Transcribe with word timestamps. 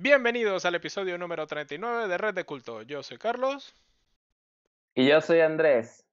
Bienvenidos 0.00 0.64
al 0.64 0.76
episodio 0.76 1.18
número 1.18 1.48
39 1.48 2.06
de 2.06 2.18
Red 2.18 2.32
de 2.32 2.44
Culto. 2.44 2.82
Yo 2.82 3.02
soy 3.02 3.18
Carlos. 3.18 3.74
Y 4.94 5.08
yo 5.08 5.20
soy 5.20 5.40
Andrés. 5.40 6.06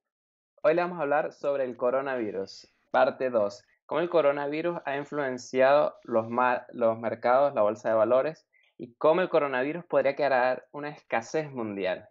Hoy 0.62 0.74
le 0.74 0.82
vamos 0.82 0.98
a 0.98 1.02
hablar 1.02 1.32
sobre 1.32 1.62
el 1.62 1.76
coronavirus, 1.76 2.66
parte 2.90 3.30
2. 3.30 3.64
Cómo 3.86 4.00
el 4.00 4.10
coronavirus 4.10 4.80
ha 4.84 4.96
influenciado 4.96 5.94
los, 6.02 6.26
los 6.72 6.98
mercados, 6.98 7.54
la 7.54 7.62
bolsa 7.62 7.90
de 7.90 7.94
valores 7.94 8.48
y 8.76 8.92
cómo 8.94 9.20
el 9.20 9.28
coronavirus 9.28 9.84
podría 9.84 10.16
crear 10.16 10.66
una 10.72 10.88
escasez 10.88 11.48
mundial. 11.52 12.08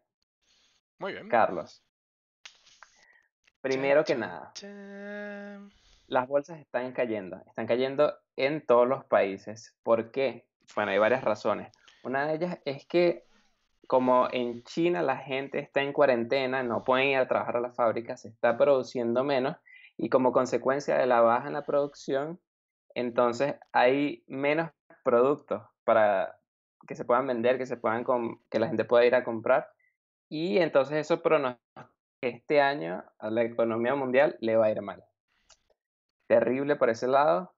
Muy 0.97 1.11
bien. 1.11 1.27
Carlos. 1.27 1.83
Primero 3.59 4.05
que 4.05 4.15
nada, 4.15 4.53
las 6.07 6.25
bolsas 6.25 6.57
están 6.57 6.93
cayendo, 6.93 7.43
están 7.45 7.67
cayendo 7.67 8.17
en 8.37 8.65
todos 8.65 8.87
los 8.87 9.03
países. 9.03 9.75
¿Por 9.83 10.11
qué? 10.11 10.47
Bueno, 10.75 10.91
hay 10.91 10.97
varias 10.97 11.23
razones. 11.23 11.71
Una 12.03 12.27
de 12.27 12.35
ellas 12.35 12.59
es 12.65 12.85
que 12.85 13.25
como 13.87 14.27
en 14.31 14.63
China 14.63 15.01
la 15.01 15.17
gente 15.17 15.59
está 15.59 15.81
en 15.81 15.93
cuarentena, 15.93 16.63
no 16.63 16.83
pueden 16.83 17.09
ir 17.09 17.17
a 17.17 17.27
trabajar 17.27 17.57
a 17.57 17.61
las 17.61 17.75
fábricas, 17.75 18.21
se 18.21 18.29
está 18.29 18.57
produciendo 18.57 19.23
menos 19.23 19.57
y 19.97 20.09
como 20.09 20.31
consecuencia 20.31 20.97
de 20.97 21.05
la 21.05 21.21
baja 21.21 21.47
en 21.47 21.53
la 21.53 21.65
producción, 21.65 22.39
entonces 22.93 23.55
hay 23.71 24.23
menos 24.27 24.71
productos 25.03 25.63
para 25.83 26.39
que 26.87 26.95
se 26.95 27.05
puedan 27.05 27.27
vender, 27.27 27.57
que 27.57 27.65
se 27.65 27.77
puedan 27.77 28.05
que 28.49 28.59
la 28.59 28.67
gente 28.67 28.85
pueda 28.85 29.05
ir 29.05 29.15
a 29.15 29.23
comprar 29.23 29.69
y 30.29 30.57
entonces 30.57 30.97
eso 30.97 31.21
pronostica 31.21 31.91
que 32.21 32.29
este 32.29 32.61
año 32.61 33.03
a 33.19 33.29
la 33.29 33.43
economía 33.43 33.95
mundial 33.95 34.37
le 34.39 34.55
va 34.55 34.65
a 34.65 34.71
ir 34.71 34.81
mal. 34.81 35.03
Terrible 36.27 36.75
por 36.75 36.89
ese 36.89 37.07
lado. 37.07 37.53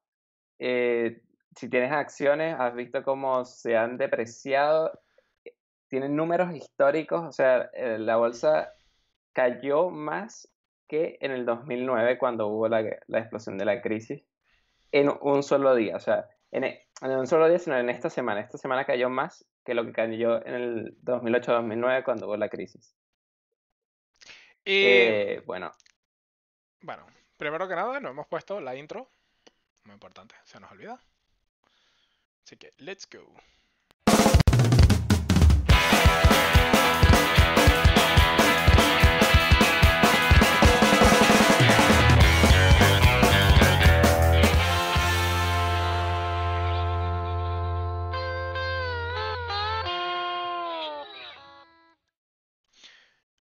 Eh, 0.60 1.22
si 1.58 1.70
tienes 1.70 1.92
acciones, 1.92 2.56
has 2.60 2.76
visto 2.76 3.04
cómo 3.04 3.44
se 3.44 3.76
han 3.76 3.98
depreciado, 3.98 4.92
tienen 5.90 6.16
números 6.16 6.54
históricos, 6.54 7.26
o 7.26 7.31
sea, 7.31 7.72
eh, 7.73 7.98
la 7.98 8.18
bolsa 8.18 8.73
cayó 9.34 9.90
más 9.90 10.54
que 10.88 11.18
en 11.20 11.31
el 11.31 11.46
2009 11.46 12.20
cuando 12.20 12.48
hubo 12.48 12.68
la, 12.68 12.81
explosión 12.81 13.58
de 13.58 13.66
la 13.66 13.81
crisis 13.81 14.23
en 14.92 15.12
un 15.22 15.42
solo 15.42 15.73
día, 15.73 15.96
o 15.96 16.00
sea, 16.00 16.30
en, 16.52 16.64
en, 16.64 16.78
un 17.02 17.26
solo 17.26 17.50
día, 17.50 17.58
sino 17.58 17.78
en 17.78 17.90
esta 17.90 18.12
semana. 18.12 18.40
Esta 18.40 18.59
semana 18.59 18.86
cayó 18.86 19.09
más 19.09 19.44
que 19.66 19.74
lo 19.74 19.84
que 19.84 19.94
cayó 19.94 20.46
en 20.46 20.53
el 20.53 21.02
2008-2009 21.03 22.03
cuando 22.03 22.28
hubo 22.28 22.38
la 22.38 22.50
crisis. 22.50 22.96
Y 24.64 24.84
eh, 24.86 25.44
bueno. 25.46 25.72
Bueno, 26.81 27.08
primero 27.36 27.68
que 27.68 27.76
nada, 27.76 28.00
nos 28.00 28.12
hemos 28.12 28.28
puesto 28.28 28.62
la 28.62 28.76
intro. 28.76 29.09
Muy 29.86 29.94
importante, 29.94 30.36
se 30.44 30.59
nos 30.59 30.72
olvida. 30.72 31.02
Así 32.48 32.56
que, 32.56 32.73
let's 32.78 33.06
go. 33.12 33.20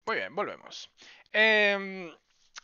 Muy 0.05 0.17
bien, 0.17 0.35
volvemos. 0.35 0.91
Em, 1.31 2.13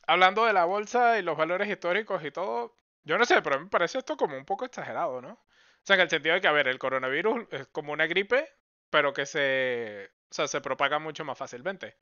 hablando 0.05 0.43
de 0.43 0.51
la 0.51 0.65
bolsa 0.65 1.17
y 1.17 1.21
los 1.21 1.37
valores 1.37 1.69
históricos 1.69 2.21
y 2.25 2.31
todo, 2.31 2.75
yo 3.05 3.17
no 3.17 3.23
sé, 3.23 3.41
pero 3.41 3.61
me 3.61 3.67
parece 3.67 3.99
esto 3.99 4.17
como 4.17 4.35
un 4.37 4.43
poco 4.43 4.65
exagerado, 4.65 5.21
¿no? 5.21 5.47
O 5.87 5.89
sea, 5.89 5.95
en 5.95 6.01
el 6.01 6.09
sentido 6.09 6.35
de 6.35 6.41
que, 6.41 6.49
a 6.49 6.51
ver, 6.51 6.67
el 6.67 6.79
coronavirus 6.79 7.47
es 7.49 7.67
como 7.67 7.93
una 7.93 8.07
gripe, 8.07 8.45
pero 8.89 9.13
que 9.13 9.25
se, 9.25 10.09
o 10.29 10.33
sea, 10.33 10.45
se 10.45 10.59
propaga 10.59 10.99
mucho 10.99 11.23
más 11.23 11.37
fácilmente. 11.37 11.95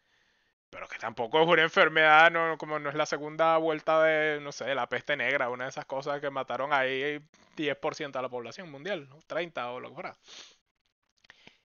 Pero 0.72 0.88
que 0.88 0.97
tampoco 0.97 1.39
es 1.39 1.47
una 1.47 1.61
enfermedad, 1.61 2.31
no, 2.31 2.58
como 2.58 2.79
no 2.79 2.90
es 2.90 2.95
la 2.95 3.06
segunda 3.06 3.56
vuelta 3.57 4.01
de, 4.01 4.41
no 4.41 4.51
sé, 4.51 4.74
la 4.74 4.90
peste 4.90 5.16
negra, 5.16 5.51
una 5.51 5.66
de 5.66 5.69
esas 5.69 5.85
cosas 5.85 6.19
que 6.19 6.31
mataron 6.31 6.74
ahí 6.74 7.22
10% 7.56 8.12
de 8.12 8.22
la 8.24 8.28
población 8.28 8.72
mundial, 8.72 9.07
¿no? 9.07 9.19
30 9.28 9.72
o 9.74 9.79
lo 9.79 9.90
que 9.90 9.94
fuera. 9.94 10.16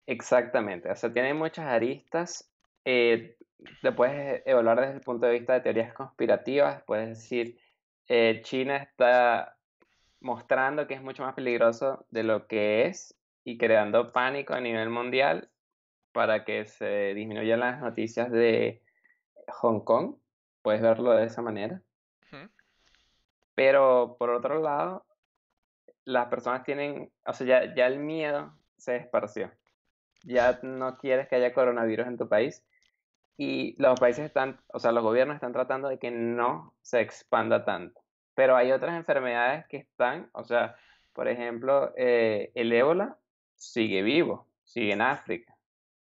Exactamente, 0.05 0.91
o 0.91 0.97
sea, 0.97 1.11
tiene 1.11 1.33
muchas 1.33 1.65
aristas. 1.65 2.53
Eh, 2.85 3.39
te 3.81 3.93
puedes 3.93 4.43
evaluar 4.45 4.79
desde 4.79 4.97
el 4.97 5.01
punto 5.01 5.25
de 5.25 5.39
vista 5.39 5.55
de 5.55 5.61
teorías 5.63 5.95
conspirativas, 5.95 6.83
puedes 6.83 7.09
decir, 7.09 7.59
eh, 8.09 8.43
China 8.45 8.77
está 8.77 9.57
mostrando 10.21 10.87
que 10.87 10.95
es 10.95 11.03
mucho 11.03 11.23
más 11.23 11.35
peligroso 11.35 12.07
de 12.11 12.23
lo 12.23 12.47
que 12.47 12.87
es 12.87 13.17
y 13.45 13.59
creando 13.59 14.13
pánico 14.13 14.55
a 14.55 14.61
nivel 14.61 14.91
mundial 14.91 15.51
para 16.13 16.45
que 16.45 16.67
se 16.67 17.15
disminuyan 17.15 17.61
las 17.61 17.81
noticias 17.81 18.31
de 18.31 18.83
Hong 19.49 19.81
Kong. 19.81 20.17
Puedes 20.63 20.83
verlo 20.83 21.13
de 21.13 21.25
esa 21.25 21.43
manera. 21.43 21.83
Pero 23.55 24.17
por 24.19 24.31
otro 24.31 24.61
lado, 24.61 25.05
las 26.05 26.29
personas 26.29 26.65
tienen, 26.65 27.11
o 27.27 27.33
sea, 27.33 27.47
ya, 27.47 27.75
ya 27.75 27.87
el 27.87 27.99
miedo 27.99 28.53
se 28.79 28.97
esparció. 28.97 29.51
Ya 30.23 30.59
no 30.63 30.97
quieres 30.99 31.29
que 31.29 31.37
haya 31.37 31.53
coronavirus 31.53 32.07
en 32.07 32.17
tu 32.17 32.29
país 32.29 32.65
y 33.37 33.75
los 33.81 33.99
países 33.99 34.27
están, 34.27 34.61
o 34.69 34.79
sea, 34.79 34.93
los 34.93 35.03
gobiernos 35.03 35.35
están 35.35 35.53
tratando 35.53 35.89
de 35.89 35.99
que 35.99 36.11
no 36.11 36.75
se 36.83 37.01
expanda 37.01 37.65
tanto. 37.65 38.00
Pero 38.41 38.57
hay 38.57 38.73
otras 38.73 38.97
enfermedades 38.97 39.67
que 39.67 39.77
están, 39.77 40.31
o 40.33 40.45
sea, 40.45 40.75
por 41.13 41.29
ejemplo, 41.29 41.93
eh, 41.95 42.51
el 42.55 42.73
ébola 42.73 43.19
sigue 43.55 44.01
vivo, 44.01 44.49
sigue 44.65 44.95
en 44.95 45.03
África, 45.03 45.55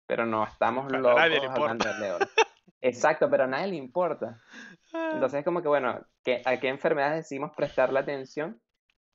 pero 0.05 0.27
no 0.27 0.43
estamos 0.43 0.91
locos 0.91 1.19
hablando 1.19 1.85
del 1.91 2.03
ébola. 2.03 2.29
Exacto, 2.81 3.27
pero 3.27 3.45
a 3.45 3.47
nadie 3.47 3.69
le 3.69 3.77
importa. 3.77 4.39
Ah. 4.93 5.09
Entonces 5.13 5.39
es 5.39 5.45
como 5.45 5.63
que, 5.63 5.67
bueno, 5.67 5.99
¿a 6.45 6.57
qué 6.57 6.67
enfermedades 6.67 7.23
decimos 7.23 7.53
prestarle 7.57 7.97
atención? 7.97 8.61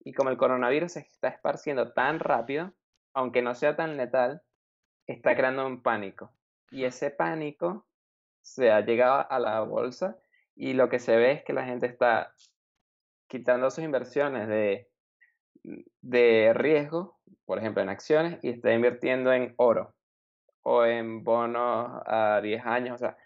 Y 0.01 0.15
como 0.15 0.31
el 0.31 0.37
coronavirus 0.37 0.95
se 0.95 1.01
está 1.03 1.29
esparciendo 1.29 1.93
tan 1.93 2.19
rápido, 2.19 2.73
aunque 3.15 3.41
no 3.41 3.55
sea 3.55 3.77
tan 3.77 3.97
letal, 3.97 4.43
está 5.07 5.37
creando 5.37 5.65
un 5.65 5.81
pánico. 5.81 6.33
Y 6.73 6.87
ese 6.87 7.13
pánico 7.13 7.87
se 8.41 8.73
ha 8.73 8.81
llegado 8.81 9.31
a 9.31 9.39
la 9.39 9.61
bolsa 9.61 10.19
y 10.57 10.73
lo 10.73 10.89
que 10.89 10.99
se 10.99 11.15
ve 11.15 11.31
es 11.31 11.45
que 11.45 11.53
la 11.53 11.65
gente 11.65 11.87
está 11.87 12.35
quitando 13.33 13.71
sus 13.71 13.83
inversiones 13.83 14.47
de, 14.47 14.91
de 16.03 16.53
riesgo, 16.53 17.19
por 17.47 17.59
ejemplo 17.59 17.83
en 17.83 17.89
acciones, 17.89 18.39
y 18.43 18.51
está 18.51 18.75
invirtiendo 18.75 19.33
en 19.33 19.55
oro 19.57 19.95
o 20.61 20.85
en 20.85 21.25
bonos 21.25 22.03
a 22.05 22.43
10 22.43 22.67
años, 22.67 22.97
o 22.97 22.99
sea, 22.99 23.17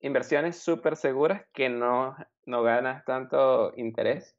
inversiones 0.00 0.58
súper 0.58 0.94
seguras 0.96 1.46
que 1.54 1.70
no, 1.70 2.14
no 2.44 2.62
ganas 2.62 3.02
tanto 3.06 3.72
interés, 3.76 4.36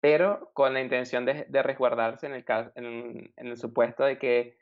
pero 0.00 0.50
con 0.52 0.74
la 0.74 0.82
intención 0.82 1.24
de, 1.24 1.46
de 1.48 1.62
resguardarse 1.62 2.26
en 2.26 2.34
el, 2.34 2.44
en, 2.74 3.32
en 3.36 3.46
el 3.46 3.56
supuesto 3.56 4.04
de 4.04 4.18
que 4.18 4.58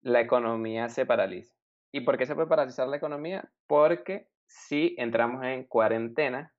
la 0.00 0.22
economía 0.22 0.88
se 0.88 1.04
paralice. 1.04 1.54
¿Y 1.92 2.00
por 2.00 2.16
qué 2.16 2.24
se 2.24 2.34
puede 2.34 2.48
paralizar 2.48 2.88
la 2.88 2.96
economía? 2.96 3.52
Porque 3.66 4.26
si 4.46 4.94
entramos 4.96 5.44
en 5.44 5.64
cuarentena 5.64 6.54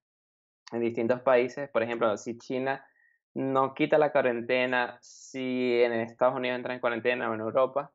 en 0.72 0.82
distintos 0.82 1.22
países, 1.22 1.68
por 1.72 1.82
ejemplo, 1.82 2.16
si 2.16 2.38
China 2.38 2.86
no 3.34 3.74
quita 3.74 3.98
la 3.98 4.12
cuarentena 4.12 4.98
si 5.02 5.82
en 5.82 5.94
Estados 5.94 6.36
Unidos 6.36 6.58
entra 6.58 6.74
en 6.74 6.80
cuarentena 6.80 7.30
o 7.30 7.34
en 7.34 7.40
Europa. 7.40 7.92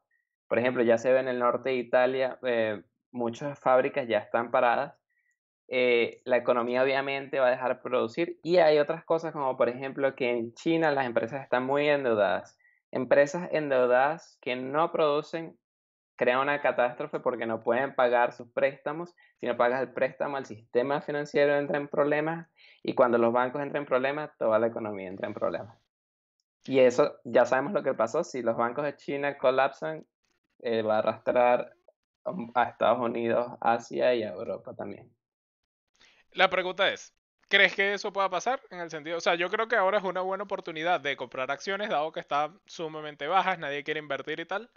Por 0.48 0.58
ejemplo, 0.58 0.82
ya 0.82 0.98
se 0.98 1.12
ve 1.12 1.20
en 1.20 1.28
el 1.28 1.38
norte 1.38 1.70
de 1.70 1.76
Italia, 1.76 2.38
eh, 2.42 2.82
muchas 3.10 3.58
fábricas 3.58 4.08
ya 4.08 4.18
están 4.18 4.50
paradas. 4.50 4.94
Eh, 5.68 6.22
la 6.24 6.36
economía 6.36 6.82
obviamente 6.82 7.40
va 7.40 7.48
a 7.48 7.50
dejar 7.50 7.76
de 7.76 7.82
producir 7.82 8.38
y 8.44 8.58
hay 8.58 8.78
otras 8.78 9.04
cosas 9.04 9.32
como 9.32 9.56
por 9.56 9.68
ejemplo 9.68 10.14
que 10.14 10.30
en 10.30 10.54
China 10.54 10.92
las 10.92 11.06
empresas 11.06 11.42
están 11.42 11.64
muy 11.64 11.88
endeudadas. 11.88 12.56
Empresas 12.92 13.48
endeudadas 13.50 14.38
que 14.40 14.54
no 14.54 14.92
producen 14.92 15.58
crean 16.16 16.40
una 16.40 16.60
catástrofe 16.60 17.20
porque 17.20 17.46
no 17.46 17.62
pueden 17.62 17.94
pagar 17.94 18.32
sus 18.32 18.50
préstamos. 18.50 19.14
Si 19.38 19.46
no 19.46 19.56
pagas 19.56 19.82
el 19.82 19.92
préstamo, 19.92 20.38
el 20.38 20.46
sistema 20.46 21.00
financiero 21.00 21.56
entra 21.56 21.76
en 21.76 21.88
problemas 21.88 22.48
y 22.82 22.94
cuando 22.94 23.18
los 23.18 23.32
bancos 23.32 23.62
entran 23.62 23.82
en 23.82 23.86
problemas, 23.86 24.30
toda 24.38 24.58
la 24.58 24.66
economía 24.66 25.08
entra 25.08 25.28
en 25.28 25.34
problemas. 25.34 25.78
Y 26.64 26.80
eso 26.80 27.20
ya 27.24 27.44
sabemos 27.44 27.72
lo 27.72 27.82
que 27.82 27.94
pasó. 27.94 28.24
Si 28.24 28.42
los 28.42 28.56
bancos 28.56 28.84
de 28.84 28.96
China 28.96 29.38
colapsan, 29.38 30.04
eh, 30.62 30.82
va 30.82 30.96
a 30.96 30.98
arrastrar 30.98 31.72
a 32.54 32.64
Estados 32.64 32.98
Unidos, 32.98 33.52
Asia 33.60 34.14
y 34.14 34.24
a 34.24 34.30
Europa 34.30 34.74
también. 34.74 35.14
La 36.32 36.50
pregunta 36.50 36.88
es, 36.92 37.14
¿crees 37.48 37.74
que 37.74 37.94
eso 37.94 38.12
pueda 38.12 38.28
pasar? 38.28 38.60
En 38.70 38.80
el 38.80 38.90
sentido, 38.90 39.18
o 39.18 39.20
sea, 39.20 39.36
yo 39.36 39.48
creo 39.48 39.68
que 39.68 39.76
ahora 39.76 39.98
es 39.98 40.04
una 40.04 40.22
buena 40.22 40.44
oportunidad 40.44 41.00
de 41.00 41.16
comprar 41.16 41.50
acciones, 41.50 41.88
dado 41.88 42.10
que 42.10 42.20
están 42.20 42.60
sumamente 42.66 43.28
bajas, 43.28 43.58
nadie 43.58 43.84
quiere 43.84 44.00
invertir 44.00 44.40
y 44.40 44.46
tal. 44.46 44.68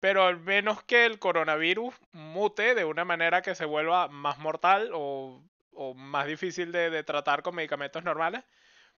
Pero 0.00 0.24
al 0.24 0.38
menos 0.38 0.82
que 0.84 1.06
el 1.06 1.18
coronavirus 1.18 1.94
mute 2.12 2.74
de 2.74 2.84
una 2.84 3.04
manera 3.04 3.42
que 3.42 3.54
se 3.54 3.64
vuelva 3.64 4.08
más 4.08 4.38
mortal 4.38 4.90
o 4.94 5.42
o 5.78 5.94
más 5.94 6.26
difícil 6.26 6.72
de, 6.72 7.02
tratar 7.04 7.42
con 7.42 7.54
medicamentos 7.54 8.02
normales, 8.02 8.44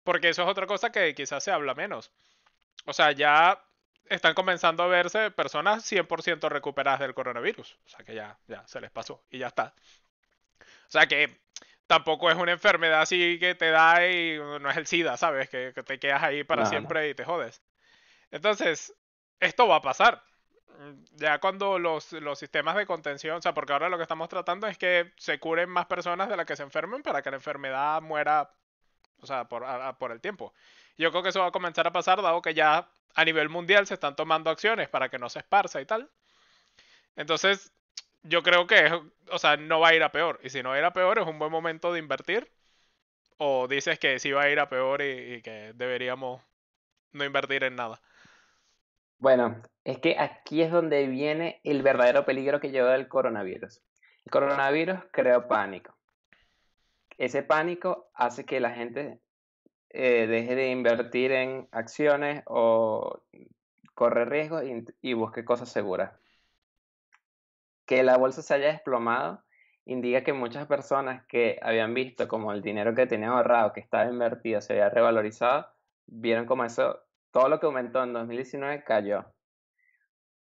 porque 0.02 0.30
eso 0.30 0.42
es 0.42 0.48
otra 0.48 0.66
cosa 0.66 0.90
que 0.90 1.14
quizás 1.14 1.44
se 1.44 1.52
habla 1.52 1.74
menos. 1.74 2.10
O 2.86 2.94
sea, 2.94 3.12
ya 3.12 3.62
están 4.06 4.32
comenzando 4.32 4.82
a 4.82 4.86
verse 4.86 5.30
personas 5.30 5.84
100% 5.84 6.48
recuperadas 6.48 7.00
del 7.00 7.14
coronavirus. 7.14 7.78
O 7.84 7.88
sea 7.88 8.04
que 8.04 8.14
ya, 8.14 8.38
ya 8.48 8.66
se 8.66 8.80
les 8.80 8.90
pasó 8.90 9.22
y 9.30 9.38
ya 9.38 9.48
está. 9.48 9.74
O 10.88 10.90
sea 10.90 11.06
que 11.06 11.38
tampoco 11.86 12.30
es 12.30 12.36
una 12.36 12.52
enfermedad 12.52 13.02
así 13.02 13.38
que 13.38 13.54
te 13.54 13.70
da 13.70 14.06
y 14.08 14.38
no 14.38 14.70
es 14.70 14.76
el 14.78 14.86
SIDA, 14.86 15.18
¿sabes? 15.18 15.50
Que, 15.50 15.72
te 15.72 15.98
quedas 15.98 16.22
ahí 16.22 16.44
para 16.44 16.64
siempre 16.64 17.10
y 17.10 17.14
te 17.14 17.26
jodes. 17.26 17.62
Entonces, 18.30 18.94
esto 19.38 19.68
va 19.68 19.76
a 19.76 19.82
pasar. 19.82 20.24
Ya 21.12 21.38
cuando 21.38 21.78
los, 21.78 22.12
los 22.12 22.38
sistemas 22.38 22.76
de 22.76 22.86
contención, 22.86 23.36
o 23.36 23.42
sea, 23.42 23.52
porque 23.52 23.72
ahora 23.72 23.88
lo 23.88 23.96
que 23.96 24.04
estamos 24.04 24.28
tratando 24.28 24.66
es 24.66 24.78
que 24.78 25.12
se 25.16 25.38
curen 25.38 25.68
más 25.68 25.86
personas 25.86 26.28
de 26.28 26.36
las 26.36 26.46
que 26.46 26.56
se 26.56 26.62
enfermen 26.62 27.02
para 27.02 27.22
que 27.22 27.30
la 27.30 27.36
enfermedad 27.36 28.00
muera, 28.00 28.50
o 29.20 29.26
sea, 29.26 29.44
por, 29.44 29.64
por 29.98 30.12
el 30.12 30.20
tiempo. 30.20 30.54
Yo 30.96 31.10
creo 31.10 31.22
que 31.22 31.28
eso 31.30 31.40
va 31.40 31.48
a 31.48 31.52
comenzar 31.52 31.86
a 31.86 31.92
pasar, 31.92 32.22
dado 32.22 32.40
que 32.40 32.54
ya 32.54 32.88
a 33.14 33.24
nivel 33.24 33.48
mundial 33.48 33.86
se 33.86 33.94
están 33.94 34.16
tomando 34.16 34.50
acciones 34.50 34.88
para 34.88 35.08
que 35.08 35.18
no 35.18 35.28
se 35.28 35.40
esparza 35.40 35.80
y 35.80 35.86
tal. 35.86 36.08
Entonces, 37.16 37.72
yo 38.22 38.42
creo 38.42 38.66
que, 38.66 39.00
o 39.30 39.38
sea, 39.38 39.56
no 39.56 39.80
va 39.80 39.88
a 39.88 39.94
ir 39.94 40.02
a 40.02 40.12
peor. 40.12 40.40
Y 40.42 40.50
si 40.50 40.62
no 40.62 40.70
va 40.70 40.76
a 40.76 40.78
ir 40.78 40.84
a 40.84 40.92
peor, 40.92 41.18
es 41.18 41.26
un 41.26 41.38
buen 41.38 41.50
momento 41.50 41.92
de 41.92 41.98
invertir. 41.98 42.50
O 43.38 43.68
dices 43.68 43.98
que 43.98 44.18
sí 44.18 44.32
va 44.32 44.42
a 44.42 44.50
ir 44.50 44.60
a 44.60 44.68
peor 44.68 45.00
y, 45.00 45.40
que 45.42 45.72
deberíamos 45.74 46.42
no 47.12 47.24
invertir 47.24 47.64
en 47.64 47.76
nada. 47.76 48.00
Bueno, 49.18 49.62
es 49.84 49.98
que 49.98 50.16
aquí 50.18 50.62
es 50.62 50.70
donde 50.70 51.06
viene 51.06 51.60
el 51.64 51.82
verdadero 51.82 52.24
peligro 52.24 52.60
que 52.60 52.70
lleva 52.70 52.94
el 52.94 53.08
coronavirus. 53.08 53.82
El 54.24 54.30
coronavirus 54.30 54.98
creó 55.12 55.48
pánico. 55.48 55.96
Ese 57.16 57.42
pánico 57.42 58.10
hace 58.14 58.44
que 58.44 58.60
la 58.60 58.70
gente 58.70 59.20
eh, 59.90 60.26
deje 60.26 60.54
de 60.54 60.70
invertir 60.70 61.32
en 61.32 61.68
acciones 61.72 62.42
o 62.46 63.22
corre 63.94 64.24
riesgos 64.24 64.62
y, 65.02 65.12
busque 65.14 65.44
cosas 65.44 65.70
seguras. 65.70 66.12
Que 67.86 68.02
la 68.02 68.16
bolsa 68.16 68.42
se 68.42 68.54
haya 68.54 68.68
desplomado 68.68 69.42
indica 69.84 70.22
que 70.22 70.32
muchas 70.32 70.66
personas 70.66 71.26
que 71.26 71.58
habían 71.62 71.92
visto 71.92 72.28
como 72.28 72.52
el 72.52 72.62
dinero 72.62 72.94
que 72.94 73.06
tenían 73.06 73.32
ahorrado, 73.32 73.72
que 73.72 73.80
estaba 73.80 74.08
invertido, 74.08 74.60
se 74.60 74.74
había 74.74 74.90
revalorizado, 74.90 75.66
vieron 76.06 76.46
como 76.46 76.64
eso, 76.64 77.00
todo 77.32 77.48
lo 77.48 77.58
que 77.58 77.66
aumentó 77.66 78.02
en 78.04 78.12
2019 78.12 78.84
cayó. 78.84 79.24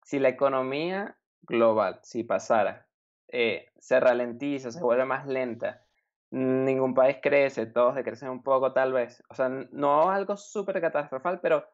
Si 0.05 0.21
la 0.21 0.29
economía 0.29 1.17
global, 1.43 1.99
si 2.03 2.23
pasara, 2.23 2.87
eh, 3.27 3.73
se 3.79 3.99
ralentiza, 3.99 4.71
se 4.71 4.83
vuelve 4.83 5.05
más 5.05 5.27
lenta, 5.27 5.85
ningún 6.31 6.95
país 6.95 7.19
crece, 7.23 7.67
todos 7.67 7.95
decrecen 7.95 8.29
un 8.29 8.43
poco 8.43 8.73
tal 8.73 8.93
vez. 8.93 9.23
O 9.29 9.35
sea, 9.35 9.49
no 9.49 10.11
algo 10.11 10.37
súper 10.37 10.81
catastrofal, 10.81 11.41
pero 11.41 11.67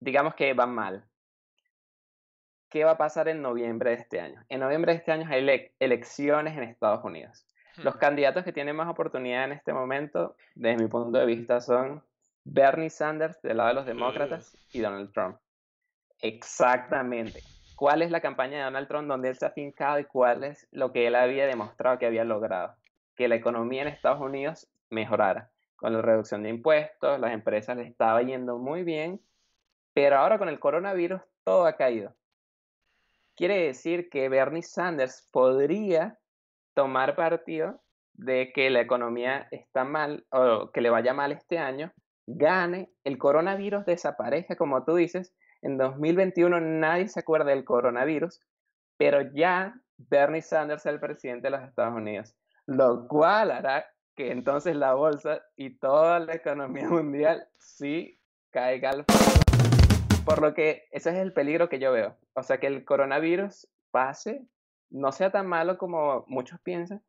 digamos 0.00 0.34
que 0.34 0.52
va 0.54 0.66
mal. 0.66 1.04
¿Qué 2.70 2.84
va 2.84 2.92
a 2.92 2.98
pasar 2.98 3.28
en 3.28 3.40
noviembre 3.40 3.90
de 3.90 3.96
este 3.96 4.20
año? 4.20 4.44
En 4.48 4.60
noviembre 4.60 4.92
de 4.92 4.98
este 4.98 5.12
año 5.12 5.28
hay 5.30 5.70
elecciones 5.78 6.56
en 6.56 6.64
Estados 6.64 7.04
Unidos. 7.04 7.46
Los 7.76 7.94
hmm. 7.94 7.98
candidatos 7.98 8.44
que 8.44 8.52
tienen 8.52 8.74
más 8.74 8.88
oportunidad 8.88 9.44
en 9.44 9.52
este 9.52 9.72
momento, 9.72 10.36
desde 10.54 10.82
mi 10.82 10.88
punto 10.88 11.18
de 11.18 11.26
vista, 11.26 11.60
son 11.60 12.02
Bernie 12.42 12.90
Sanders 12.90 13.40
del 13.42 13.58
lado 13.58 13.68
de 13.68 13.74
los 13.76 13.86
demócratas 13.86 14.56
y 14.72 14.80
Donald 14.80 15.12
Trump. 15.12 15.38
Exactamente. 16.24 17.42
¿Cuál 17.76 18.02
es 18.02 18.10
la 18.10 18.20
campaña 18.20 18.58
de 18.58 18.64
Donald 18.64 18.88
Trump 18.88 19.08
donde 19.08 19.28
él 19.28 19.36
se 19.36 19.46
ha 19.46 19.50
fincado 19.50 19.98
y 19.98 20.04
cuál 20.04 20.44
es 20.44 20.66
lo 20.70 20.90
que 20.90 21.06
él 21.06 21.14
había 21.14 21.46
demostrado 21.46 21.98
que 21.98 22.06
había 22.06 22.24
logrado? 22.24 22.74
que 23.14 23.28
la 23.28 23.36
economía 23.36 23.82
en 23.82 23.88
Estados 23.88 24.20
Unidos 24.20 24.68
mejorara. 24.90 25.50
Con 25.76 25.92
la 25.92 26.02
reducción 26.02 26.42
de 26.42 26.50
impuestos, 26.50 27.20
las 27.20 27.32
empresas 27.32 27.76
les 27.76 27.88
estaba 27.88 28.22
yendo 28.22 28.58
muy 28.58 28.82
bien, 28.82 29.20
pero 29.92 30.18
ahora 30.18 30.38
con 30.38 30.48
el 30.48 30.58
coronavirus 30.58 31.20
todo 31.44 31.66
ha 31.66 31.76
caído. 31.76 32.14
Quiere 33.36 33.66
decir 33.66 34.08
que 34.08 34.28
Bernie 34.28 34.62
Sanders 34.62 35.28
podría 35.30 36.18
tomar 36.74 37.16
partido 37.16 37.80
de 38.14 38.52
que 38.52 38.70
la 38.70 38.80
economía 38.80 39.48
está 39.50 39.84
mal 39.84 40.24
o 40.30 40.70
que 40.70 40.80
le 40.80 40.90
vaya 40.90 41.12
mal 41.12 41.32
este 41.32 41.58
año, 41.58 41.92
gane, 42.26 42.90
el 43.02 43.18
coronavirus 43.18 43.84
desaparezca, 43.84 44.56
como 44.56 44.84
tú 44.84 44.94
dices, 44.94 45.34
en 45.64 45.76
2021 45.76 46.60
nadie 46.60 47.08
se 47.08 47.20
acuerda 47.20 47.50
del 47.50 47.64
coronavirus, 47.64 48.40
pero 48.96 49.22
ya 49.34 49.74
Bernie 49.96 50.42
Sanders 50.42 50.86
es 50.86 50.92
el 50.92 51.00
presidente 51.00 51.48
de 51.48 51.56
los 51.56 51.62
Estados 51.62 51.94
Unidos 51.94 52.36
lo 52.66 53.06
cual 53.08 53.50
hará 53.50 53.86
que 54.16 54.30
entonces 54.30 54.76
la 54.76 54.94
bolsa 54.94 55.42
y 55.56 55.78
toda 55.78 56.20
la 56.20 56.34
economía 56.34 56.88
mundial 56.88 57.48
sí 57.58 58.20
caiga 58.50 58.90
al 58.90 59.04
fondo. 59.04 60.24
Por 60.24 60.40
lo 60.40 60.54
que 60.54 60.84
ese 60.90 61.10
es 61.10 61.16
el 61.16 61.32
peligro 61.32 61.68
que 61.68 61.78
yo 61.78 61.92
veo. 61.92 62.16
O 62.34 62.42
sea, 62.42 62.58
que 62.58 62.66
el 62.66 62.84
coronavirus 62.84 63.68
pase, 63.90 64.46
no 64.90 65.12
sea 65.12 65.30
tan 65.30 65.46
malo 65.46 65.76
como 65.76 66.24
muchos 66.28 66.60
piensan, 66.60 67.02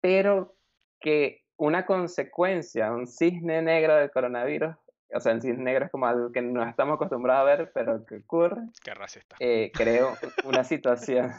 pero 0.00 0.54
que 1.00 1.44
una 1.56 1.86
consecuencia, 1.86 2.92
un 2.92 3.06
cisne 3.06 3.62
negro 3.62 3.96
del 3.96 4.10
coronavirus, 4.10 4.76
o 5.14 5.20
sea, 5.20 5.32
el 5.32 5.42
cisne 5.42 5.64
negro 5.64 5.86
es 5.86 5.90
como 5.90 6.06
algo 6.06 6.32
que 6.32 6.42
no 6.42 6.62
estamos 6.62 6.94
acostumbrados 6.94 7.42
a 7.42 7.56
ver, 7.56 7.72
pero 7.72 8.04
que 8.04 8.16
ocurre. 8.16 8.62
Qué 8.82 8.94
racista. 8.94 9.36
Eh, 9.38 9.70
creo 9.74 10.14
una 10.44 10.64
situación, 10.64 11.32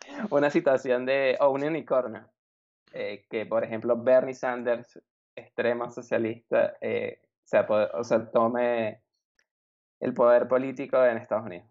una 0.30 0.50
situación 0.50 1.06
de, 1.06 1.36
o 1.40 1.50
un 1.50 1.64
unicornio, 1.64 2.28
eh, 2.92 3.26
que, 3.30 3.46
por 3.46 3.64
ejemplo, 3.64 3.96
Bernie 3.96 4.34
Sanders, 4.34 5.00
extremo 5.34 5.90
socialista, 5.90 6.76
eh, 6.80 7.20
o 7.52 8.04
sea, 8.04 8.30
tome 8.30 9.02
el 10.00 10.14
poder 10.14 10.48
político 10.48 11.04
en 11.04 11.18
Estados 11.18 11.46
Unidos. 11.46 11.66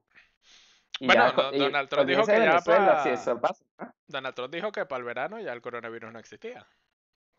bueno, 1.00 1.32
Donald 1.52 1.90
Trump 1.90 2.10
dijo 2.10 2.26
que 2.26 2.38
ya 2.38 2.60
para... 2.60 3.04
Donald 4.08 4.36
Trump 4.36 4.54
dijo 4.54 4.72
que 4.72 4.86
para 4.86 5.00
el 5.00 5.06
verano 5.06 5.40
ya 5.40 5.54
el 5.54 5.62
coronavirus 5.62 6.12
no 6.12 6.20
existía. 6.20 6.68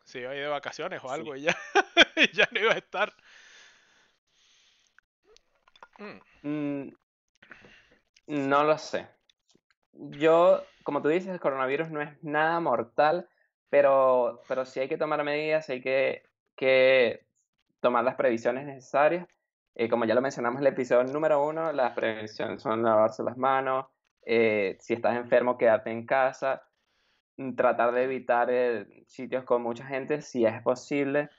Si 0.03 0.19
iba 0.19 0.31
a 0.31 0.35
ir 0.35 0.41
de 0.41 0.47
vacaciones 0.47 1.01
o 1.03 1.11
algo 1.11 1.35
y 1.35 1.43
ya, 1.43 1.55
ya 2.33 2.47
no 2.51 2.59
iba 2.59 2.73
a 2.73 2.77
estar. 2.77 3.13
Mm. 6.43 6.89
No 8.27 8.63
lo 8.63 8.77
sé. 8.77 9.07
Yo, 9.93 10.63
como 10.83 11.01
tú 11.01 11.09
dices, 11.09 11.29
el 11.29 11.39
coronavirus 11.39 11.89
no 11.91 12.01
es 12.01 12.23
nada 12.23 12.59
mortal, 12.59 13.27
pero, 13.69 14.41
pero 14.47 14.65
sí 14.65 14.79
hay 14.79 14.87
que 14.87 14.97
tomar 14.97 15.23
medidas, 15.23 15.69
hay 15.69 15.81
que, 15.81 16.23
que 16.55 17.25
tomar 17.79 18.03
las 18.03 18.15
previsiones 18.15 18.65
necesarias. 18.65 19.27
Eh, 19.75 19.89
como 19.89 20.05
ya 20.05 20.15
lo 20.15 20.21
mencionamos 20.21 20.59
en 20.61 20.67
el 20.67 20.73
episodio 20.73 21.11
número 21.11 21.45
uno, 21.45 21.71
las 21.71 21.93
prevenciones 21.93 22.61
son 22.61 22.83
lavarse 22.83 23.23
las 23.23 23.37
manos, 23.37 23.85
eh, 24.25 24.77
si 24.79 24.93
estás 24.93 25.15
enfermo, 25.15 25.57
quedarte 25.57 25.91
en 25.91 26.05
casa, 26.05 26.63
tratar 27.55 27.93
de 27.93 28.03
evitar 28.03 28.49
eh, 28.51 29.03
sitios 29.07 29.45
con 29.45 29.61
mucha 29.61 29.85
gente 29.85 30.21
si 30.21 30.45
es 30.45 30.61
posible 30.61 31.29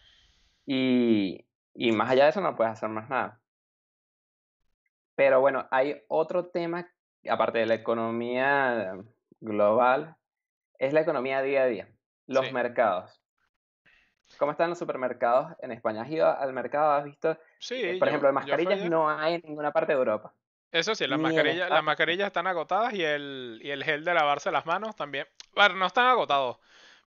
y, 0.67 1.47
y 1.75 1.93
más 1.93 2.11
allá 2.11 2.25
de 2.25 2.31
eso 2.31 2.41
no 2.41 2.57
puedes 2.57 2.73
hacer 2.73 2.89
más 2.89 3.09
nada. 3.09 3.42
Pero 5.15 5.41
bueno, 5.41 5.67
hay 5.71 6.03
otro 6.09 6.47
tema, 6.47 6.91
aparte 7.29 7.59
de 7.59 7.67
la 7.67 7.75
economía 7.75 8.97
global, 9.41 10.17
es 10.79 10.93
la 10.93 11.01
economía 11.01 11.43
día 11.43 11.63
a 11.63 11.67
día. 11.67 11.89
Los 12.27 12.53
mercados. 12.53 13.21
¿Cómo 14.39 14.53
están 14.53 14.71
los 14.71 14.79
supermercados 14.79 15.55
en 15.61 15.73
España? 15.73 16.03
¿Has 16.03 16.11
ido 16.11 16.27
al 16.27 16.53
mercado? 16.53 16.93
¿Has 16.93 17.05
visto? 17.05 17.39
Sí. 17.59 17.75
Eh, 17.83 17.99
por 17.99 18.09
ejemplo, 18.09 18.33
mascarillas 18.33 18.89
no 18.89 19.11
hay 19.11 19.35
en 19.35 19.43
ninguna 19.45 19.73
parte 19.73 19.93
de 19.93 19.99
Europa. 19.99 20.33
Eso 20.71 20.95
sí, 20.95 21.07
las 21.07 21.19
mascarillas, 21.19 21.69
las 21.69 21.85
mascarillas 21.85 22.29
están 22.29 22.47
agotadas 22.47 22.95
y 22.95 23.05
el, 23.05 23.61
y 23.63 23.71
el 23.71 23.85
gel 23.85 24.05
de 24.05 24.15
lavarse 24.15 24.51
las 24.51 24.65
manos 24.65 24.97
también. 24.97 25.27
Bueno, 25.55 25.75
no 25.75 25.87
están 25.87 26.07
agotados. 26.07 26.59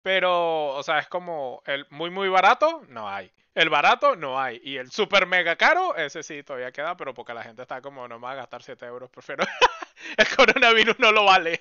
Pero, 0.01 0.69
o 0.69 0.81
sea, 0.81 0.97
es 0.97 1.07
como 1.07 1.61
el 1.65 1.85
muy, 1.91 2.09
muy 2.09 2.27
barato, 2.27 2.81
no 2.87 3.07
hay. 3.07 3.31
El 3.53 3.69
barato, 3.69 4.15
no 4.15 4.39
hay. 4.39 4.61
Y 4.63 4.77
el 4.77 4.91
super 4.91 5.25
mega 5.25 5.55
caro, 5.55 5.95
ese 5.95 6.23
sí 6.23 6.41
todavía 6.43 6.71
queda, 6.71 6.95
pero 6.95 7.13
porque 7.13 7.33
la 7.33 7.43
gente 7.43 7.61
está 7.61 7.81
como, 7.81 8.07
no 8.07 8.17
me 8.17 8.23
va 8.23 8.31
a 8.31 8.35
gastar 8.35 8.63
7 8.63 8.85
euros, 8.85 9.09
prefiero. 9.09 9.43
el 10.17 10.27
coronavirus 10.35 10.99
no 10.99 11.11
lo 11.11 11.25
vale 11.25 11.59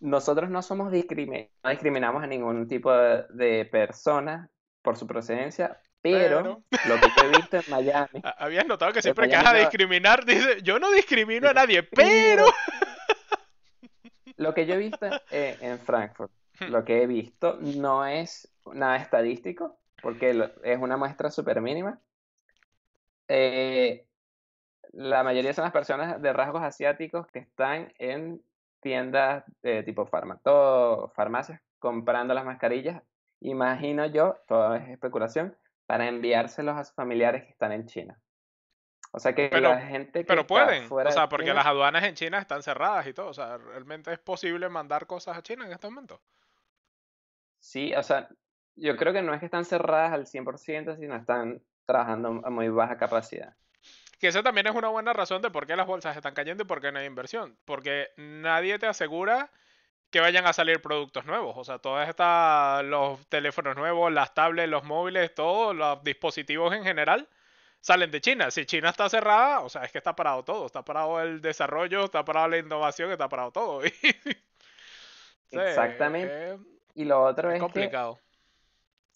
nosotros 0.00 0.50
no 0.50 0.62
somos 0.62 0.90
discriminados, 0.90 1.50
no 1.62 1.70
discriminamos 1.70 2.22
a 2.22 2.26
ningún 2.26 2.66
tipo 2.66 2.92
de, 2.92 3.68
persona 3.70 4.50
por 4.82 4.96
su 4.96 5.06
procedencia, 5.06 5.78
pero, 6.00 6.40
lo 6.40 6.94
que 6.96 7.06
he 7.22 7.28
visto 7.28 7.56
en 7.58 7.64
Miami. 7.68 8.22
Habías 8.38 8.66
notado 8.66 8.92
que 8.92 9.02
siempre 9.02 9.28
que 9.28 9.36
vas 9.36 9.46
a 9.46 9.54
discriminar, 9.54 10.24
dice, 10.24 10.62
yo 10.62 10.78
no 10.78 10.90
discrimino 10.90 11.48
a 11.48 11.52
nadie, 11.52 11.82
pero. 11.82 12.46
Lo 14.36 14.54
que 14.54 14.64
yo 14.64 14.74
he 14.74 14.78
visto 14.78 15.06
en, 15.30 15.78
Frankfurt, 15.80 16.32
hmm. 16.60 16.70
lo 16.70 16.82
que 16.82 17.02
he 17.02 17.06
visto 17.06 17.58
no 17.60 18.06
es 18.06 18.50
nada 18.72 18.96
estadístico, 18.96 19.78
porque 20.02 20.50
es 20.64 20.78
una 20.78 20.96
muestra 20.96 21.30
súper 21.30 21.60
mínima. 21.60 22.00
Eh, 23.28 24.06
la 24.92 25.22
mayoría 25.22 25.52
son 25.54 25.64
las 25.64 25.72
personas 25.72 26.20
de 26.20 26.32
rasgos 26.32 26.62
asiáticos 26.62 27.26
que 27.28 27.38
están 27.40 27.92
en 27.98 28.42
tiendas 28.80 29.44
de 29.62 29.82
tipo 29.82 30.06
farma, 30.06 30.40
todo 30.42 31.10
farmacias 31.10 31.60
comprando 31.78 32.34
las 32.34 32.44
mascarillas, 32.44 33.02
imagino 33.40 34.06
yo, 34.06 34.36
todo 34.48 34.74
es 34.74 34.88
especulación, 34.88 35.56
para 35.86 36.08
enviárselos 36.08 36.76
a 36.76 36.84
sus 36.84 36.94
familiares 36.94 37.44
que 37.44 37.50
están 37.50 37.72
en 37.72 37.86
China. 37.86 38.20
O 39.12 39.18
sea 39.18 39.34
que 39.34 39.48
Pero- 39.48 39.70
la 39.70 39.80
gente 39.80 40.20
que 40.20 40.24
Pero 40.24 40.46
pueden, 40.46 40.84
fuera 40.88 41.10
o 41.10 41.12
sea, 41.12 41.28
porque 41.28 41.46
China- 41.46 41.56
las 41.56 41.66
aduanas 41.66 42.04
en 42.04 42.14
China 42.14 42.38
están 42.38 42.62
cerradas 42.62 43.06
y 43.06 43.12
todo, 43.14 43.28
o 43.28 43.34
sea, 43.34 43.58
realmente 43.58 44.12
es 44.12 44.18
posible 44.18 44.68
mandar 44.68 45.06
cosas 45.06 45.36
a 45.36 45.42
China 45.42 45.66
en 45.66 45.72
este 45.72 45.88
momento. 45.88 46.20
Sí, 47.58 47.92
o 47.94 48.02
sea, 48.02 48.28
yo 48.80 48.96
creo 48.96 49.12
que 49.12 49.22
no 49.22 49.34
es 49.34 49.40
que 49.40 49.46
están 49.46 49.64
cerradas 49.64 50.12
al 50.12 50.26
100%, 50.26 50.98
sino 50.98 51.16
están 51.16 51.62
trabajando 51.86 52.40
a 52.44 52.50
muy 52.50 52.68
baja 52.68 52.96
capacidad. 52.96 53.54
Que 54.18 54.28
esa 54.28 54.42
también 54.42 54.66
es 54.66 54.74
una 54.74 54.88
buena 54.88 55.12
razón 55.12 55.42
de 55.42 55.50
por 55.50 55.66
qué 55.66 55.76
las 55.76 55.86
bolsas 55.86 56.16
están 56.16 56.34
cayendo 56.34 56.64
y 56.64 56.66
por 56.66 56.80
qué 56.80 56.92
no 56.92 56.98
hay 56.98 57.06
inversión. 57.06 57.56
Porque 57.64 58.08
nadie 58.16 58.78
te 58.78 58.86
asegura 58.86 59.50
que 60.10 60.20
vayan 60.20 60.46
a 60.46 60.52
salir 60.52 60.82
productos 60.82 61.24
nuevos. 61.24 61.56
O 61.56 61.64
sea, 61.64 61.78
todas 61.78 62.08
estas, 62.08 62.84
los 62.84 63.26
teléfonos 63.28 63.76
nuevos, 63.76 64.12
las 64.12 64.34
tablets, 64.34 64.68
los 64.68 64.84
móviles, 64.84 65.34
todos 65.34 65.74
los 65.74 66.02
dispositivos 66.02 66.74
en 66.74 66.84
general 66.84 67.28
salen 67.80 68.10
de 68.10 68.20
China. 68.20 68.50
Si 68.50 68.66
China 68.66 68.90
está 68.90 69.08
cerrada, 69.08 69.60
o 69.60 69.68
sea, 69.68 69.84
es 69.84 69.92
que 69.92 69.98
está 69.98 70.14
parado 70.14 70.42
todo. 70.44 70.66
Está 70.66 70.84
parado 70.84 71.20
el 71.20 71.40
desarrollo, 71.40 72.04
está 72.04 72.24
parado 72.24 72.48
la 72.48 72.58
innovación, 72.58 73.10
está 73.10 73.28
parado 73.28 73.52
todo. 73.52 73.82
Sí, 75.52 75.58
Exactamente. 75.58 76.58
Y 76.94 77.04
lo 77.04 77.24
otro 77.24 77.50
es 77.50 77.60
es 77.60 77.72
que. 77.72 77.90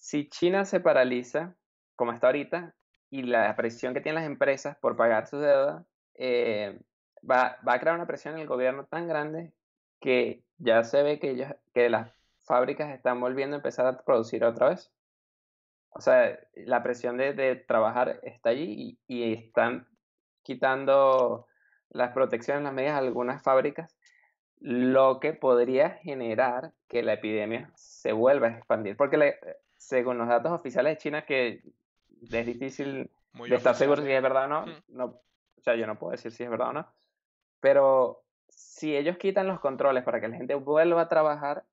Si 0.04 0.28
China 0.28 0.66
se 0.66 0.80
paraliza, 0.80 1.56
como 1.96 2.12
está 2.12 2.26
ahorita, 2.26 2.74
y 3.08 3.22
la 3.22 3.56
presión 3.56 3.94
que 3.94 4.02
tienen 4.02 4.16
las 4.22 4.30
empresas 4.30 4.76
por 4.76 4.96
pagar 4.98 5.26
sus 5.26 5.40
deudas, 5.40 5.86
eh, 6.14 6.78
va, 7.28 7.56
va 7.66 7.74
a 7.74 7.80
crear 7.80 7.96
una 7.96 8.06
presión 8.06 8.34
en 8.34 8.40
el 8.42 8.46
gobierno 8.46 8.84
tan 8.86 9.08
grande 9.08 9.54
que 10.00 10.44
ya 10.58 10.84
se 10.84 11.02
ve 11.02 11.18
que, 11.18 11.30
ellos, 11.30 11.48
que 11.72 11.88
las 11.88 12.12
fábricas 12.42 12.90
están 12.94 13.18
volviendo 13.18 13.56
a 13.56 13.60
empezar 13.60 13.86
a 13.86 14.04
producir 14.04 14.44
otra 14.44 14.68
vez. 14.68 14.92
O 15.88 16.00
sea, 16.02 16.38
la 16.54 16.82
presión 16.82 17.16
de, 17.16 17.32
de 17.32 17.56
trabajar 17.56 18.20
está 18.24 18.50
allí 18.50 18.98
y, 19.08 19.14
y 19.22 19.32
están 19.32 19.88
quitando 20.42 21.46
las 21.88 22.12
protecciones, 22.12 22.64
las 22.64 22.74
medidas 22.74 22.96
a 22.96 22.98
algunas 22.98 23.42
fábricas, 23.42 23.96
lo 24.58 25.20
que 25.20 25.32
podría 25.34 25.90
generar 25.90 26.72
que 26.88 27.02
la 27.02 27.14
epidemia 27.14 27.72
se 27.76 28.12
vuelva 28.12 28.48
a 28.48 28.50
expandir. 28.58 28.96
Porque 28.98 29.16
le- 29.16 29.40
según 29.84 30.18
los 30.18 30.28
datos 30.28 30.52
oficiales 30.52 30.94
de 30.94 30.98
China, 30.98 31.24
que 31.26 31.62
es 32.30 32.46
difícil 32.46 33.10
Muy 33.32 33.50
de 33.50 33.56
estar 33.56 33.74
seguro 33.74 34.02
si 34.02 34.10
es 34.10 34.22
verdad 34.22 34.44
o 34.44 34.48
no, 34.48 34.66
Mm. 34.66 34.82
no, 34.88 35.04
o 35.06 35.60
sea, 35.62 35.74
yo 35.76 35.86
no 35.86 35.98
puedo 35.98 36.12
decir 36.12 36.32
si 36.32 36.42
es 36.44 36.50
verdad 36.50 36.70
o 36.70 36.72
no, 36.72 36.94
pero 37.60 38.24
si 38.48 38.96
ellos 38.96 39.18
quitan 39.18 39.46
los 39.46 39.60
controles 39.60 40.04
para 40.04 40.20
que 40.20 40.28
la 40.28 40.36
gente 40.36 40.54
vuelva 40.54 41.02
a 41.02 41.08
trabajar, 41.08 41.64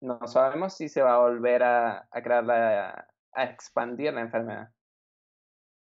no 0.00 0.26
sabemos 0.26 0.74
si 0.74 0.88
se 0.88 1.02
va 1.02 1.14
a 1.14 1.18
volver 1.18 1.62
a, 1.62 2.08
a 2.10 2.22
crear 2.22 2.44
la, 2.44 3.08
a 3.32 3.44
expandir 3.44 4.12
la 4.12 4.20
enfermedad. 4.22 4.70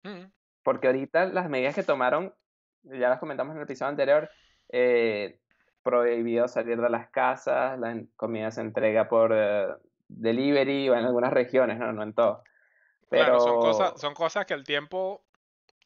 Mm. 0.04 0.32
Porque 0.64 0.88
ahorita 0.88 1.26
las 1.26 1.50
medidas 1.50 1.76
que 1.76 1.84
tomaron, 1.84 2.34
ya 2.84 3.10
las 3.10 3.20
comentamos 3.20 3.52
en 3.54 3.58
el 3.58 3.64
episodio 3.64 3.90
anterior, 3.90 4.30
eh, 4.70 5.40
prohibido 5.82 6.48
salir 6.48 6.80
de 6.80 6.90
las 6.90 7.10
casas, 7.10 7.80
la 7.80 8.04
comida 8.16 8.52
se 8.52 8.62
entrega 8.62 9.08
por 9.08 9.32
eh, 9.34 9.68
delivery 10.08 10.90
o 10.90 10.96
en 10.96 11.06
algunas 11.06 11.32
regiones, 11.34 11.78
no, 11.78 11.92
no 11.92 12.04
en 12.04 12.14
todo. 12.14 12.44
Pero 13.10 13.26
Claro, 13.26 13.40
son 13.40 13.60
cosas, 13.60 14.02
son 14.02 14.14
cosas 14.14 14.46
que 14.46 14.54
el 14.54 14.64
tiempo, 14.64 15.24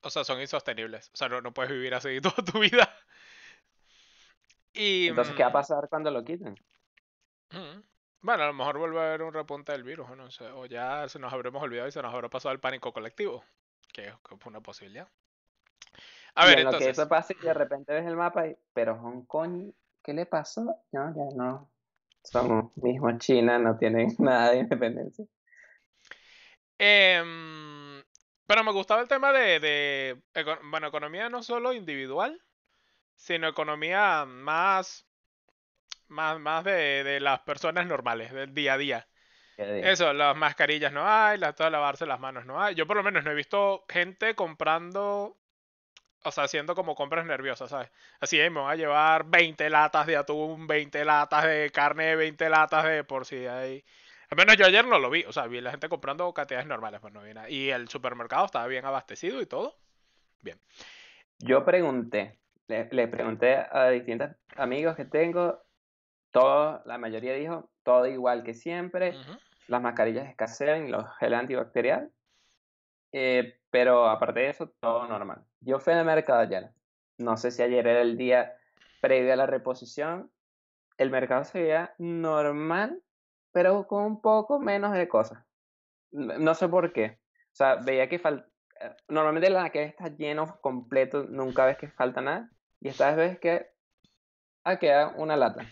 o 0.02 0.10
sea, 0.10 0.24
son 0.24 0.42
insostenibles. 0.42 1.10
O 1.14 1.18
sea, 1.18 1.30
no, 1.30 1.42
no 1.42 1.54
puedes 1.54 1.72
vivir 1.72 1.94
así 1.94 2.20
toda 2.22 2.36
tu 2.36 2.60
vida. 2.60 2.90
Y 4.74 5.08
entonces, 5.08 5.36
¿qué 5.36 5.44
va 5.44 5.50
a 5.50 5.52
mm, 5.52 5.54
pasar 5.54 5.90
cuando 5.90 6.12
lo 6.12 6.24
quiten? 6.24 6.56
mm, 7.52 7.82
bueno, 8.22 8.44
a 8.44 8.48
lo 8.48 8.54
mejor 8.54 8.78
vuelve 8.78 9.00
a 9.00 9.08
haber 9.08 9.24
un 9.24 9.34
repunte 9.34 9.72
del 9.72 9.84
virus, 9.84 10.10
o 10.10 10.16
no 10.16 10.32
sé, 10.32 10.46
o 10.46 10.66
ya 10.66 11.08
se 11.10 11.20
nos 11.20 11.34
habremos 11.34 11.62
olvidado 11.62 11.88
y 11.88 11.92
se 11.92 12.02
nos 12.02 12.14
habrá 12.14 12.30
pasado 12.30 12.54
el 12.54 12.60
pánico 12.60 12.94
colectivo, 12.94 13.44
que 13.94 14.08
es 14.08 14.14
una 14.46 14.62
posibilidad. 14.62 15.08
A 16.36 16.46
y 16.46 16.50
ver, 16.50 16.60
en 16.60 16.66
lo 16.66 16.72
que 16.72 16.78
entonces, 16.78 16.98
eso 16.98 17.10
pase, 17.10 17.36
y 17.42 17.46
de 17.46 17.54
repente 17.54 17.94
ves 17.94 18.06
el 18.06 18.16
mapa 18.16 18.48
y, 18.48 18.58
pero 18.74 18.98
Hong 18.98 19.26
Kong, 19.26 19.72
¿qué 20.02 20.14
le 20.14 20.26
pasó? 20.26 20.64
No, 20.92 21.14
ya 21.16 21.36
no. 21.36 21.70
Somos 22.24 22.76
mismo 22.78 23.18
China, 23.18 23.58
no 23.60 23.78
tienen 23.78 24.10
nada 24.20 24.52
de 24.52 24.60
independencia. 24.60 25.26
em, 26.78 28.04
pero 28.46 28.64
me 28.64 28.72
gustaba 28.72 29.02
el 29.02 29.08
tema 29.08 29.32
de, 29.32 29.60
de, 29.60 30.22
bueno, 30.70 30.88
economía 30.88 31.30
no 31.30 31.44
solo 31.44 31.74
individual, 31.74 32.42
sino 33.16 33.48
economía 33.48 34.26
más, 34.26 35.08
más, 36.08 36.40
más 36.40 36.64
de, 36.64 37.04
de 37.04 37.20
las 37.20 37.42
personas 37.42 37.88
normales, 37.88 38.34
del 38.34 38.54
día 38.54 38.74
a 38.74 38.78
día. 38.78 39.08
Eso, 39.58 40.12
las 40.14 40.36
mascarillas 40.36 40.92
no 40.92 41.08
hay, 41.08 41.38
las 41.38 41.56
todo 41.56 41.70
lavarse 41.70 42.06
las 42.06 42.20
manos 42.20 42.46
no 42.46 42.62
hay. 42.62 42.74
Yo 42.74 42.88
por 42.88 42.98
lo 42.98 43.04
menos 43.04 43.24
no 43.24 43.32
he 43.32 43.36
visto 43.36 43.86
gente 43.88 44.34
comprando, 44.36 45.38
o 46.24 46.32
sea, 46.32 46.46
haciendo 46.46 46.76
como 46.76 46.96
compras 46.96 47.26
nerviosas, 47.26 47.70
¿sabes? 47.70 47.90
Así, 48.20 48.40
"Ey, 48.40 48.50
me 48.50 48.62
voy 48.62 48.72
a 48.72 48.76
llevar 48.76 49.26
20 49.26 49.70
latas 49.70 50.08
de 50.08 50.18
atún, 50.18 50.68
20 50.68 51.04
latas 51.06 51.46
de 51.46 51.72
carne, 51.72 52.16
20 52.16 52.50
latas 52.50 52.86
de 52.86 53.04
por 53.04 53.26
si 53.26 53.46
hay... 53.48 53.84
Al 54.30 54.38
menos 54.38 54.56
yo 54.56 54.66
ayer 54.66 54.86
no 54.86 54.98
lo 55.00 55.10
vi, 55.10 55.24
o 55.26 55.34
sea, 55.34 55.48
vi 55.48 55.60
la 55.60 55.72
gente 55.72 55.90
comprando 55.90 56.34
cantidades 56.34 56.66
normales, 56.68 57.02
pues 57.02 57.14
no 57.14 57.22
vi 57.22 57.34
nada. 57.34 57.50
Y 57.50 57.70
el 57.70 57.90
supermercado 57.90 58.46
estaba 58.46 58.68
bien 58.68 58.86
abastecido 58.86 59.42
y 59.42 59.46
todo. 59.46 59.76
Yo 61.40 61.66
pregunté, 61.66 62.40
le, 62.68 62.88
le 62.92 63.08
pregunté 63.08 63.56
a 63.56 63.90
distintos 63.90 64.30
amigos 64.56 64.96
que 64.96 65.06
tengo, 65.06 65.62
todo, 66.32 66.82
la 66.86 66.98
mayoría 66.98 67.34
dijo, 67.34 67.70
todo 67.84 68.08
igual 68.08 68.44
que 68.44 68.54
siempre, 68.54 69.16
las 69.68 69.82
mascarillas 69.82 70.30
escasean 70.30 70.88
y 70.88 70.92
los 70.92 71.06
gel 71.18 71.34
antibacterial, 71.34 72.12
eh, 73.12 73.60
pero 73.70 74.08
aparte 74.08 74.42
de 74.42 74.50
eso, 74.50 74.70
todo 74.80 75.08
normal. 75.08 75.46
Yo 75.60 75.80
fui 75.80 75.94
al 75.94 76.06
mercado 76.06 76.40
ayer, 76.40 76.72
no 77.18 77.38
sé 77.38 77.52
si 77.52 77.62
ayer 77.62 77.88
era 77.88 78.02
el 78.02 78.18
día 78.18 78.54
previo 79.02 79.34
a 79.34 79.36
la 79.36 79.46
reposición, 79.46 80.32
el 80.98 81.10
mercado 81.10 81.44
se 81.44 81.62
veía 81.62 81.94
normal, 81.98 83.02
pero 83.52 83.88
con 83.88 84.04
un 84.04 84.22
poco 84.22 84.60
menos 84.60 84.94
de 84.94 85.08
cosas. 85.08 85.44
No 86.12 86.54
sé 86.54 86.68
por 86.68 86.94
qué. 86.94 87.20
O 87.54 87.56
sea, 87.56 87.76
veía 87.76 88.08
que 88.08 88.20
falta... 88.20 88.48
Normalmente 89.08 89.50
la 89.50 89.70
que 89.70 89.84
está 89.84 90.10
lleno 90.10 90.60
completo, 90.62 91.24
nunca 91.24 91.66
ves 91.66 91.78
que 91.78 91.90
falta 91.90 92.22
nada. 92.22 92.50
Y 92.80 92.90
esta 92.90 93.08
vez 93.08 93.16
ves 93.16 93.40
que 93.40 93.72
ah, 94.64 94.78
queda 94.78 95.10
una 95.18 95.36
lata 95.36 95.66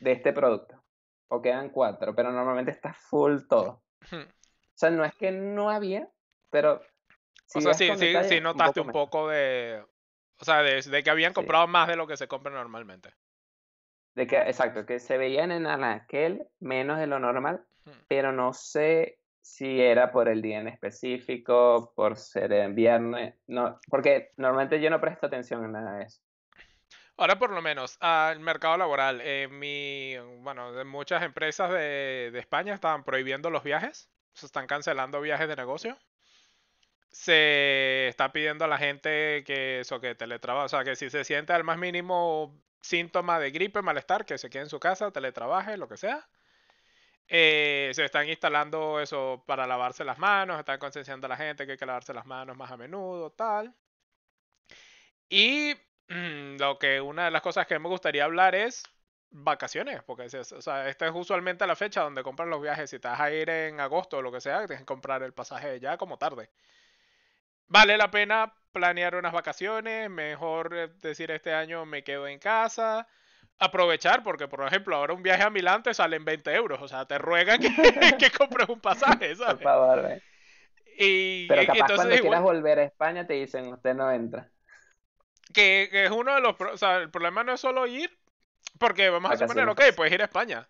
de 0.00 0.12
este 0.12 0.32
producto. 0.32 0.82
O 1.28 1.42
quedan 1.42 1.70
cuatro, 1.70 2.14
pero 2.14 2.30
normalmente 2.32 2.70
está 2.70 2.92
full 2.94 3.40
todo. 3.48 3.82
O 4.12 4.76
sea, 4.76 4.90
no 4.90 5.04
es 5.04 5.14
que 5.14 5.30
no 5.30 5.70
había, 5.70 6.08
pero... 6.54 6.80
si 7.46 7.58
o 7.58 7.62
sea, 7.62 7.74
sí, 7.74 7.90
sí, 7.96 8.14
sí 8.28 8.40
notaste 8.40 8.80
un 8.80 8.92
poco 8.92 9.28
de... 9.28 9.84
O 10.38 10.44
sea, 10.44 10.62
de, 10.62 10.80
de 10.80 11.02
que 11.02 11.10
habían 11.10 11.32
Sí. 11.32 11.34
comprado 11.34 11.66
más 11.66 11.88
de 11.88 11.96
lo 11.96 12.06
que 12.06 12.16
se 12.16 12.28
compra 12.28 12.52
normalmente. 12.52 13.12
De 14.14 14.28
que, 14.28 14.36
exacto, 14.36 14.86
que 14.86 15.00
se 15.00 15.18
veían 15.18 15.50
en 15.50 15.66
aquel 15.66 16.46
menos 16.60 17.00
de 17.00 17.08
lo 17.08 17.18
normal, 17.18 17.64
pero 18.06 18.30
no 18.30 18.52
sé 18.52 19.18
si 19.40 19.80
era 19.80 20.12
por 20.12 20.28
el 20.28 20.42
día 20.42 20.60
en 20.60 20.68
específico, 20.68 21.92
por 21.96 22.16
ser 22.16 22.52
en 22.52 22.76
viernes, 22.76 23.34
no, 23.48 23.80
porque 23.88 24.30
normalmente 24.36 24.80
yo 24.80 24.90
no 24.90 25.00
presto 25.00 25.26
atención 25.26 25.64
a 25.64 25.68
nada 25.68 25.98
de 25.98 26.04
eso. 26.04 26.20
Ahora 27.16 27.36
por 27.36 27.50
lo 27.50 27.62
menos 27.62 27.98
al 28.00 28.38
mercado 28.38 28.76
laboral, 28.76 29.20
eh, 29.24 29.48
mi, 29.48 30.16
bueno, 30.40 30.72
muchas 30.84 31.24
empresas 31.24 31.72
de, 31.72 32.30
de 32.32 32.38
España 32.38 32.74
estaban 32.74 33.02
prohibiendo 33.02 33.50
los 33.50 33.64
viajes, 33.64 34.08
se 34.34 34.46
están 34.46 34.68
cancelando 34.68 35.20
viajes 35.20 35.48
de 35.48 35.56
negocio. 35.56 35.98
Se 37.14 38.08
está 38.08 38.32
pidiendo 38.32 38.64
a 38.64 38.68
la 38.68 38.76
gente 38.76 39.44
que 39.46 39.80
eso, 39.80 40.00
que 40.00 40.16
teletrabaja, 40.16 40.66
o 40.66 40.68
sea, 40.68 40.84
que 40.84 40.96
si 40.96 41.10
se 41.10 41.24
siente 41.24 41.52
al 41.52 41.62
más 41.62 41.78
mínimo 41.78 42.60
síntoma 42.80 43.38
de 43.38 43.52
gripe, 43.52 43.82
malestar, 43.82 44.26
que 44.26 44.36
se 44.36 44.50
quede 44.50 44.64
en 44.64 44.68
su 44.68 44.80
casa, 44.80 45.12
teletrabaje, 45.12 45.76
lo 45.76 45.88
que 45.88 45.96
sea. 45.96 46.28
Eh, 47.28 47.90
se 47.94 48.04
están 48.04 48.28
instalando 48.28 49.00
eso 49.00 49.44
para 49.46 49.66
lavarse 49.66 50.04
las 50.04 50.18
manos, 50.18 50.58
están 50.58 50.78
concienciando 50.78 51.26
a 51.26 51.30
la 51.30 51.36
gente 51.36 51.66
que 51.66 51.72
hay 51.72 51.78
que 51.78 51.86
lavarse 51.86 52.12
las 52.14 52.26
manos 52.26 52.56
más 52.56 52.70
a 52.72 52.76
menudo, 52.76 53.30
tal. 53.30 53.74
Y 55.28 55.74
mm, 56.08 56.56
lo 56.58 56.78
que 56.78 57.00
una 57.00 57.26
de 57.26 57.30
las 57.30 57.42
cosas 57.42 57.66
que 57.66 57.78
me 57.78 57.88
gustaría 57.88 58.24
hablar 58.24 58.54
es 58.54 58.82
vacaciones, 59.30 60.02
porque 60.02 60.26
es, 60.26 60.52
o 60.52 60.62
sea, 60.62 60.88
esta 60.88 61.06
es 61.06 61.12
usualmente 61.14 61.66
la 61.66 61.76
fecha 61.76 62.02
donde 62.02 62.22
compran 62.22 62.50
los 62.50 62.60
viajes. 62.62 62.90
Si 62.90 62.98
te 62.98 63.08
vas 63.08 63.20
a 63.20 63.30
ir 63.32 63.48
en 63.50 63.80
agosto 63.80 64.18
o 64.18 64.22
lo 64.22 64.32
que 64.32 64.40
sea, 64.40 64.58
tienes 64.66 64.80
que 64.80 64.86
comprar 64.86 65.22
el 65.22 65.32
pasaje 65.32 65.80
ya 65.80 65.96
como 65.96 66.18
tarde. 66.18 66.50
Vale 67.68 67.96
la 67.96 68.10
pena 68.10 68.52
planear 68.72 69.14
unas 69.14 69.32
vacaciones, 69.32 70.10
mejor 70.10 70.74
eh, 70.76 70.88
decir 71.00 71.30
este 71.30 71.54
año 71.54 71.86
me 71.86 72.02
quedo 72.02 72.26
en 72.26 72.38
casa, 72.38 73.06
aprovechar, 73.58 74.22
porque 74.22 74.48
por 74.48 74.66
ejemplo 74.66 74.96
ahora 74.96 75.14
un 75.14 75.22
viaje 75.22 75.44
a 75.44 75.50
Milán 75.50 75.82
te 75.82 75.94
salen 75.94 76.24
20 76.24 76.52
euros, 76.54 76.82
o 76.82 76.88
sea, 76.88 77.06
te 77.06 77.18
ruegan 77.18 77.60
que, 77.60 77.68
que 78.18 78.30
compres 78.30 78.68
un 78.68 78.80
pasaje, 78.80 79.34
Por 79.36 79.60
favor, 79.60 80.10
eh. 80.10 80.22
Y, 80.96 81.48
Pero 81.48 81.62
capaz 81.66 81.78
entonces 81.78 81.96
cuando 82.06 82.20
quieras 82.20 82.42
volver 82.42 82.78
a 82.78 82.84
España 82.84 83.26
te 83.26 83.34
dicen, 83.34 83.72
usted 83.72 83.94
no 83.94 84.10
entra. 84.12 84.50
que, 85.52 85.88
que 85.90 86.04
es 86.04 86.10
uno 86.10 86.34
de 86.34 86.40
los... 86.40 86.54
O 86.60 86.76
sea, 86.76 86.98
el 86.98 87.10
problema 87.10 87.42
no 87.42 87.52
es 87.52 87.60
solo 87.60 87.86
ir, 87.86 88.10
porque 88.78 89.10
vamos 89.10 89.30
a 89.30 89.36
suponer, 89.36 89.68
ok, 89.68 89.82
puedes 89.96 90.12
ir 90.12 90.22
a 90.22 90.26
España. 90.26 90.68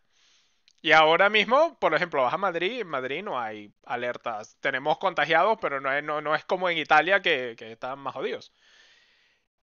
Y 0.84 0.92
ahora 0.92 1.30
mismo, 1.30 1.78
por 1.78 1.94
ejemplo, 1.94 2.22
vas 2.22 2.34
a 2.34 2.36
Madrid, 2.36 2.82
en 2.82 2.88
Madrid 2.88 3.22
no 3.22 3.40
hay 3.40 3.72
alertas. 3.86 4.58
Tenemos 4.60 4.98
contagiados, 4.98 5.56
pero 5.58 5.80
no 5.80 5.90
es, 5.90 6.04
no, 6.04 6.20
no 6.20 6.34
es 6.34 6.44
como 6.44 6.68
en 6.68 6.76
Italia 6.76 7.22
que, 7.22 7.54
que 7.56 7.72
están 7.72 7.98
más 8.00 8.12
jodidos. 8.12 8.52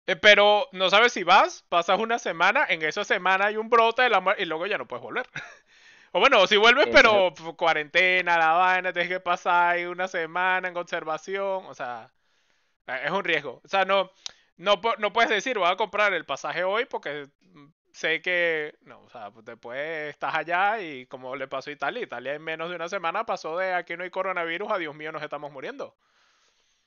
Eh, 0.07 0.15
pero 0.15 0.67
no 0.71 0.89
sabes 0.89 1.13
si 1.13 1.23
vas, 1.23 1.63
pasas 1.69 1.99
una 1.99 2.17
semana, 2.17 2.65
en 2.67 2.81
esa 2.81 3.03
semana 3.03 3.45
hay 3.47 3.57
un 3.57 3.69
brote 3.69 4.01
de 4.01 4.09
la 4.09 4.19
muerte 4.19 4.41
y 4.41 4.45
luego 4.45 4.65
ya 4.65 4.79
no 4.79 4.87
puedes 4.87 5.03
volver. 5.03 5.27
o 6.11 6.19
bueno, 6.19 6.47
si 6.47 6.57
vuelves, 6.57 6.87
pero 6.91 7.31
pf, 7.35 7.53
cuarentena, 7.55 8.39
la 8.39 8.53
vaina, 8.53 8.91
tienes 8.91 9.09
que 9.09 9.19
pasar 9.19 9.75
ahí 9.75 9.85
una 9.85 10.07
semana 10.07 10.69
en 10.69 10.73
conservación, 10.73 11.65
o 11.67 11.73
sea, 11.75 12.11
eh, 12.87 13.01
es 13.05 13.11
un 13.11 13.23
riesgo. 13.23 13.61
O 13.63 13.67
sea, 13.67 13.85
no, 13.85 14.11
no, 14.57 14.81
no 14.99 15.13
puedes 15.13 15.29
decir, 15.29 15.57
voy 15.59 15.69
a 15.69 15.77
comprar 15.77 16.13
el 16.13 16.25
pasaje 16.25 16.63
hoy 16.63 16.85
porque 16.85 17.27
mm, 17.41 17.67
sé 17.93 18.21
que, 18.21 18.75
no, 18.81 19.01
o 19.03 19.09
sea, 19.09 19.31
pues 19.31 19.45
después 19.45 19.79
estás 20.09 20.35
allá 20.35 20.81
y 20.81 21.05
como 21.07 21.35
le 21.35 21.47
pasó 21.47 21.69
a 21.69 21.73
Italia, 21.73 22.03
Italia 22.03 22.33
en 22.33 22.43
menos 22.43 22.69
de 22.69 22.75
una 22.75 22.89
semana 22.89 23.25
pasó 23.25 23.57
de 23.57 23.73
aquí 23.73 23.97
no 23.97 24.03
hay 24.03 24.09
coronavirus 24.11 24.71
a 24.71 24.77
Dios 24.77 24.95
mío, 24.95 25.11
nos 25.11 25.23
estamos 25.23 25.51
muriendo. 25.51 25.95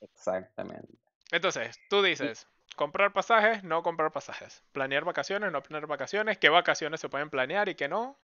exactamente. 0.01 0.99
Entonces, 1.33 1.79
tú 1.89 2.03
dices, 2.03 2.49
comprar 2.77 3.13
pasajes, 3.13 3.63
no 3.63 3.83
comprar 3.83 4.11
pasajes. 4.11 4.65
Planear 4.73 5.05
vacaciones, 5.05 5.53
no 5.53 5.63
planear 5.63 5.87
vacaciones. 5.87 6.39
¿Qué 6.39 6.49
vacaciones 6.49 7.01
se 7.01 7.09
pueden 7.11 7.29
planear 7.31 7.69
y 7.69 7.75
qué 7.75 7.89
no? 7.89 8.19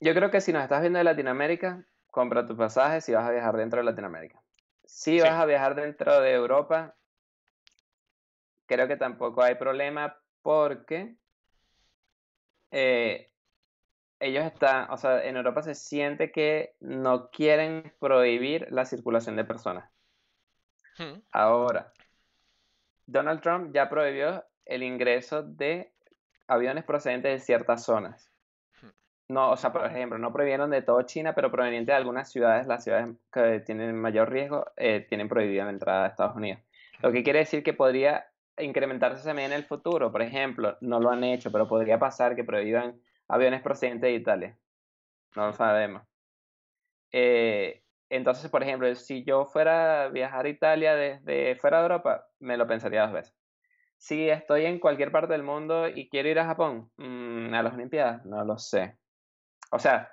yo 0.00 0.14
creo 0.14 0.30
que 0.30 0.40
si 0.40 0.52
nos 0.52 0.62
estás 0.62 0.80
viendo 0.80 0.98
de 0.98 1.04
Latinoamérica, 1.04 1.84
compra 2.10 2.46
tu 2.46 2.56
pasaje 2.56 3.00
si 3.00 3.12
vas 3.12 3.24
a 3.26 3.30
viajar 3.30 3.56
dentro 3.56 3.78
de 3.80 3.84
Latinoamérica. 3.84 4.42
Si 4.84 5.20
vas 5.20 5.32
Sí. 5.32 5.40
a 5.40 5.46
viajar 5.46 5.74
dentro 5.74 6.20
de 6.20 6.32
Europa, 6.32 6.96
creo 8.66 8.88
que 8.88 8.96
tampoco 8.96 9.42
hay 9.42 9.56
problema 9.56 10.18
porque 10.42 11.16
eh, 12.70 13.32
ellos 14.20 14.44
están, 14.44 14.90
o 14.90 14.96
sea, 14.98 15.24
en 15.24 15.36
Europa 15.36 15.62
se 15.62 15.74
siente 15.74 16.32
que 16.32 16.76
no 16.80 17.30
quieren 17.30 17.94
prohibir 18.00 18.68
la 18.70 18.86
circulación 18.86 19.36
de 19.36 19.44
personas. 19.44 19.90
Hmm, 20.98 21.20
Ahora, 21.32 21.92
Donald 23.06 23.42
Trump 23.42 23.74
ya 23.74 23.90
prohibió 23.90 24.46
el 24.64 24.82
ingreso 24.82 25.42
de 25.42 25.92
aviones 26.46 26.84
procedentes 26.84 27.32
de 27.32 27.44
ciertas 27.44 27.84
zonas. 27.84 28.32
hmm, 28.82 28.90
No, 29.28 29.52
o 29.52 29.56
sea, 29.56 29.72
por 29.72 29.86
ejemplo, 29.86 30.18
no 30.18 30.32
prohibieron 30.32 30.70
de 30.70 30.82
todo 30.82 31.02
China, 31.02 31.34
pero 31.34 31.50
proveniente 31.52 31.92
de 31.92 31.96
algunas 31.98 32.30
ciudades, 32.32 32.66
las 32.66 32.82
ciudades 32.84 33.16
que 33.32 33.60
tienen 33.60 33.94
mayor 34.00 34.30
riesgo, 34.30 34.66
eh, 34.76 35.06
tienen 35.08 35.28
prohibida 35.28 35.64
la 35.64 35.70
entrada 35.70 36.04
a 36.04 36.08
Estados 36.08 36.36
Unidos. 36.36 36.60
Lo 37.00 37.12
que 37.12 37.22
quiere 37.22 37.40
decir 37.40 37.62
que 37.62 37.72
podría 37.72 38.29
incrementarse 38.62 39.24
también 39.24 39.52
en 39.52 39.58
el 39.58 39.64
futuro. 39.64 40.10
Por 40.12 40.22
ejemplo, 40.22 40.76
no 40.80 41.00
lo 41.00 41.10
han 41.10 41.24
hecho, 41.24 41.50
pero 41.50 41.68
podría 41.68 41.98
pasar 41.98 42.36
que 42.36 42.44
prohíban 42.44 43.00
aviones 43.28 43.62
procedentes 43.62 44.08
de 44.08 44.14
Italia. 44.14 44.58
No 45.36 45.46
lo 45.46 45.52
sabemos. 45.52 46.02
Eh, 47.12 47.82
entonces, 48.08 48.50
por 48.50 48.62
ejemplo, 48.62 48.92
si 48.96 49.24
yo 49.24 49.46
fuera 49.46 50.04
a 50.04 50.08
viajar 50.08 50.46
a 50.46 50.48
Italia 50.48 50.94
desde 50.94 51.56
fuera 51.56 51.78
de 51.78 51.82
Europa, 51.84 52.26
me 52.40 52.56
lo 52.56 52.66
pensaría 52.66 53.02
dos 53.02 53.12
veces. 53.12 53.36
Si 53.96 54.28
estoy 54.28 54.64
en 54.64 54.80
cualquier 54.80 55.12
parte 55.12 55.32
del 55.32 55.42
mundo 55.42 55.88
y 55.88 56.08
quiero 56.08 56.28
ir 56.28 56.38
a 56.38 56.46
Japón, 56.46 56.90
mm, 56.96 57.54
a 57.54 57.62
las 57.62 57.74
Olimpiadas, 57.74 58.24
no 58.24 58.44
lo 58.44 58.58
sé. 58.58 58.98
O 59.70 59.78
sea, 59.78 60.10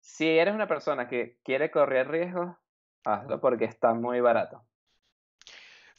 si 0.00 0.28
eres 0.28 0.54
una 0.54 0.66
persona 0.66 1.08
que 1.08 1.38
quiere 1.44 1.70
correr 1.70 2.08
riesgos, 2.08 2.56
hazlo 3.04 3.40
porque 3.40 3.64
está 3.66 3.94
muy 3.94 4.20
barato. 4.20 4.64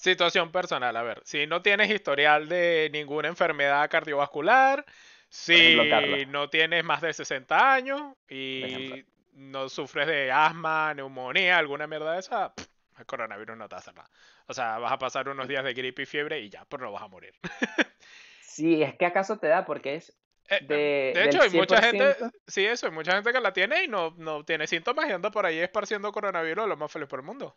Situación 0.01 0.51
personal, 0.51 0.98
a 0.98 1.03
ver, 1.03 1.22
si 1.25 1.46
no 1.46 1.62
tienes 1.62 1.91
historial 1.91 2.50
de 2.50 2.89
ninguna 2.91 3.27
enfermedad 3.27 3.88
cardiovascular, 3.88 4.84
ejemplo, 5.29 6.17
si 6.17 6.25
no 6.25 6.50
tienes 6.50 6.84
más 6.84 7.01
de 7.01 7.13
60 7.13 7.72
años 7.72 8.15
y 8.27 9.05
no 9.34 9.70
sufres 9.70 10.08
de 10.08 10.31
asma, 10.31 10.96
neumonía, 10.96 11.60
alguna 11.60 11.86
mierda 11.86 12.13
de 12.13 12.20
esa, 12.22 12.51
pff, 12.51 12.65
el 12.98 13.05
coronavirus 13.05 13.55
no 13.55 13.70
te 13.70 13.75
hace 13.75 13.93
nada. 13.93 14.10
O 14.48 14.55
sea, 14.55 14.79
vas 14.79 14.91
a 14.91 14.98
pasar 14.98 15.29
unos 15.29 15.48
días 15.48 15.63
de 15.63 15.75
gripe 15.75 16.01
y 16.01 16.08
fiebre 16.08 16.39
y 16.39 16.50
ya, 16.50 16.65
pero 16.67 16.86
no 16.86 16.91
vas 16.91 17.03
a 17.03 17.08
morir. 17.08 17.36
Si 18.41 18.81
es 18.81 18.96
que 18.96 19.05
acaso 19.05 19.38
te 19.38 19.48
da, 19.48 19.65
porque 19.65 19.96
es 19.96 20.10
Eh, 20.50 20.55
eh, 20.62 21.13
de, 21.13 21.13
de 21.13 21.25
hecho, 21.25 21.43
hay 21.43 21.51
mucha 21.51 21.79
gente, 21.79 22.15
100%, 22.17 22.31
sí, 22.48 22.65
eso, 22.65 22.88
hay 22.88 22.91
mucha 22.91 23.13
gente 23.13 23.31
que 23.31 23.39
la 23.39 23.53
tiene 23.53 23.83
y 23.83 23.87
no, 23.87 24.16
no 24.18 24.44
tiene 24.44 24.66
síntomas 24.66 25.07
y 25.07 25.11
anda 25.14 25.29
por 25.29 25.46
ahí 25.46 25.59
esparciendo 25.59 26.11
coronavirus 26.11 26.68
lo 26.68 26.75
más 26.75 26.92
feliz 26.92 27.07
por 27.07 27.20
el 27.20 27.25
mundo. 27.25 27.55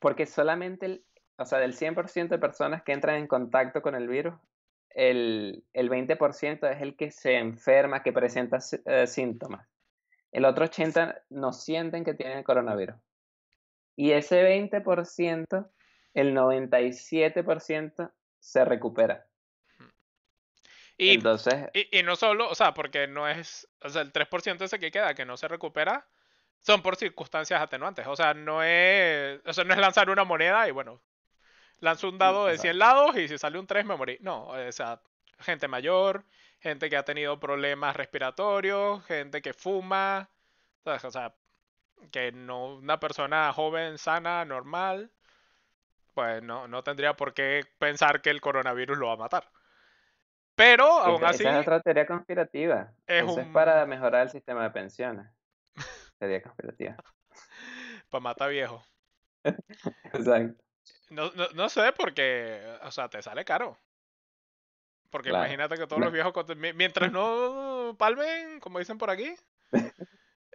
porque 0.00 0.26
solamente 0.26 0.86
el, 0.86 1.04
o 1.38 1.46
sea, 1.46 1.58
del 1.60 1.74
100% 1.74 2.28
de 2.28 2.38
personas 2.38 2.82
que 2.82 2.92
entran 2.92 3.16
en 3.16 3.26
contacto 3.28 3.80
con 3.80 3.94
el 3.94 4.08
virus, 4.08 4.34
el, 4.90 5.64
el 5.72 5.88
20% 5.88 6.70
es 6.70 6.82
el 6.82 6.96
que 6.96 7.12
se 7.12 7.36
enferma, 7.36 8.02
que 8.02 8.12
presenta 8.12 8.58
eh, 8.84 9.06
síntomas. 9.06 9.66
El 10.32 10.44
otro 10.44 10.66
80% 10.66 11.22
no 11.30 11.52
sienten 11.52 12.04
que 12.04 12.14
tienen 12.14 12.42
coronavirus. 12.42 12.96
Y 13.94 14.12
ese 14.12 14.42
20%, 14.42 15.70
el 16.14 16.34
97% 16.34 18.12
se 18.40 18.64
recupera. 18.64 19.26
Y, 20.96 21.14
Entonces, 21.14 21.68
y, 21.72 21.98
y 21.98 22.02
no 22.02 22.16
solo, 22.16 22.50
o 22.50 22.54
sea, 22.56 22.74
porque 22.74 23.06
no 23.06 23.28
es, 23.28 23.68
o 23.82 23.88
sea, 23.88 24.02
el 24.02 24.12
3% 24.12 24.62
ese 24.62 24.80
que 24.80 24.90
queda 24.90 25.14
que 25.14 25.24
no 25.24 25.36
se 25.36 25.46
recupera 25.46 26.08
son 26.58 26.82
por 26.82 26.96
circunstancias 26.96 27.60
atenuantes. 27.60 28.06
O 28.08 28.16
sea, 28.16 28.34
no 28.34 28.64
es, 28.64 29.40
o 29.46 29.52
sea, 29.52 29.62
no 29.62 29.74
es 29.74 29.80
lanzar 29.80 30.10
una 30.10 30.24
moneda 30.24 30.68
y 30.68 30.72
bueno, 30.72 31.00
lanzo 31.80 32.08
un 32.08 32.18
dado 32.18 32.46
de 32.46 32.52
exacto. 32.52 32.62
100 32.62 32.78
lados 32.78 33.16
y 33.16 33.28
si 33.28 33.38
sale 33.38 33.58
un 33.58 33.66
3 33.66 33.84
me 33.84 33.96
morí. 33.96 34.18
No, 34.20 34.46
o 34.46 34.72
sea, 34.72 35.00
gente 35.40 35.68
mayor, 35.68 36.24
gente 36.60 36.88
que 36.88 36.96
ha 36.96 37.04
tenido 37.04 37.38
problemas 37.38 37.96
respiratorios, 37.96 39.04
gente 39.06 39.42
que 39.42 39.52
fuma, 39.52 40.28
¿sabes? 40.84 41.04
O 41.04 41.10
sea, 41.10 41.34
que 42.10 42.32
no, 42.32 42.76
una 42.76 43.00
persona 43.00 43.52
joven, 43.52 43.98
sana, 43.98 44.44
normal, 44.44 45.10
pues 46.14 46.42
no, 46.42 46.66
no 46.68 46.82
tendría 46.82 47.14
por 47.14 47.32
qué 47.34 47.64
pensar 47.78 48.20
que 48.22 48.30
el 48.30 48.40
coronavirus 48.40 48.98
lo 48.98 49.06
va 49.08 49.12
a 49.14 49.16
matar. 49.16 49.50
Pero 50.54 50.84
aún 50.84 51.22
Esa, 51.22 51.30
esa 51.30 51.42
es 51.42 51.48
así 51.48 51.60
otra 51.60 51.80
teoría 51.80 52.06
conspirativa. 52.06 52.92
es 53.06 53.22
Eso 53.22 53.40
es 53.40 53.46
para 53.48 53.84
un... 53.84 53.90
mejorar 53.90 54.22
el 54.22 54.30
sistema 54.30 54.64
de 54.64 54.70
pensiones. 54.70 55.26
Teoría 56.18 56.42
conspirativa. 56.42 56.96
para 58.10 58.20
matar 58.20 58.50
viejo. 58.50 58.82
Exacto. 60.12 60.67
No, 61.10 61.30
no, 61.34 61.48
no 61.54 61.68
sé 61.68 61.92
porque, 61.92 62.60
o 62.82 62.90
sea, 62.90 63.08
te 63.08 63.22
sale 63.22 63.44
caro. 63.44 63.78
Porque 65.10 65.30
Claro. 65.30 65.44
imagínate 65.44 65.76
que 65.76 65.86
todos 65.86 66.02
los 66.02 66.12
viejos, 66.12 66.34
mientras 66.74 67.10
no 67.10 67.94
palmen, 67.98 68.60
como 68.60 68.78
dicen 68.78 68.98
por 68.98 69.08
aquí, 69.10 69.34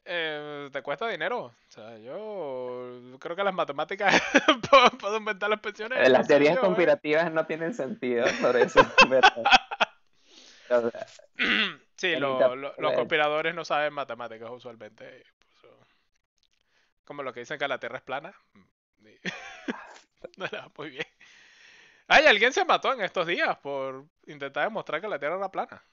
eh, 0.06 0.70
te 0.72 0.82
cuesta 0.84 1.08
dinero. 1.08 1.46
O 1.46 1.56
sea, 1.70 1.98
yo 1.98 3.18
creo 3.20 3.36
que 3.36 3.44
las 3.44 3.54
matemáticas 3.54 4.14
puedo, 5.02 5.18
inventar 5.18 5.50
las 5.50 5.60
pensiones. 5.60 5.98
Eh, 6.06 6.10
Las 6.10 6.28
teorías 6.28 6.58
¿eh? 6.58 6.60
conspirativas 6.60 7.32
no 7.32 7.46
tienen 7.48 7.74
sentido, 7.74 8.26
por 8.42 8.56
eso. 8.56 8.80
O 10.70 10.90
sea, 10.90 11.06
Sí, 11.98 12.16
lo- 12.16 12.56
los 12.56 12.94
conspiradores 12.94 13.54
no 13.54 13.64
saben 13.66 13.94
matemáticas 13.94 14.50
usualmente. 14.50 15.22
eso- 15.22 15.78
Como 17.06 17.22
lo 17.22 17.32
que 17.34 17.42
dicen 17.42 17.60
que 17.60 17.68
la 17.68 17.80
Tierra 17.80 17.98
es 17.98 18.04
plana. 18.04 18.34
No 20.38 20.46
le 20.52 20.58
va 20.58 20.72
muy 20.78 20.90
bien. 20.90 21.08
Ay, 22.08 22.26
alguien 22.28 22.54
se 22.54 22.66
mató 22.66 22.94
en 22.94 23.02
estos 23.02 23.28
días 23.28 23.58
por 23.60 24.06
intentar 24.28 24.66
demostrar 24.66 25.02
que 25.02 25.08
la 25.08 25.20
Tierra 25.20 25.38
era 25.38 25.52
plana. 25.52 25.84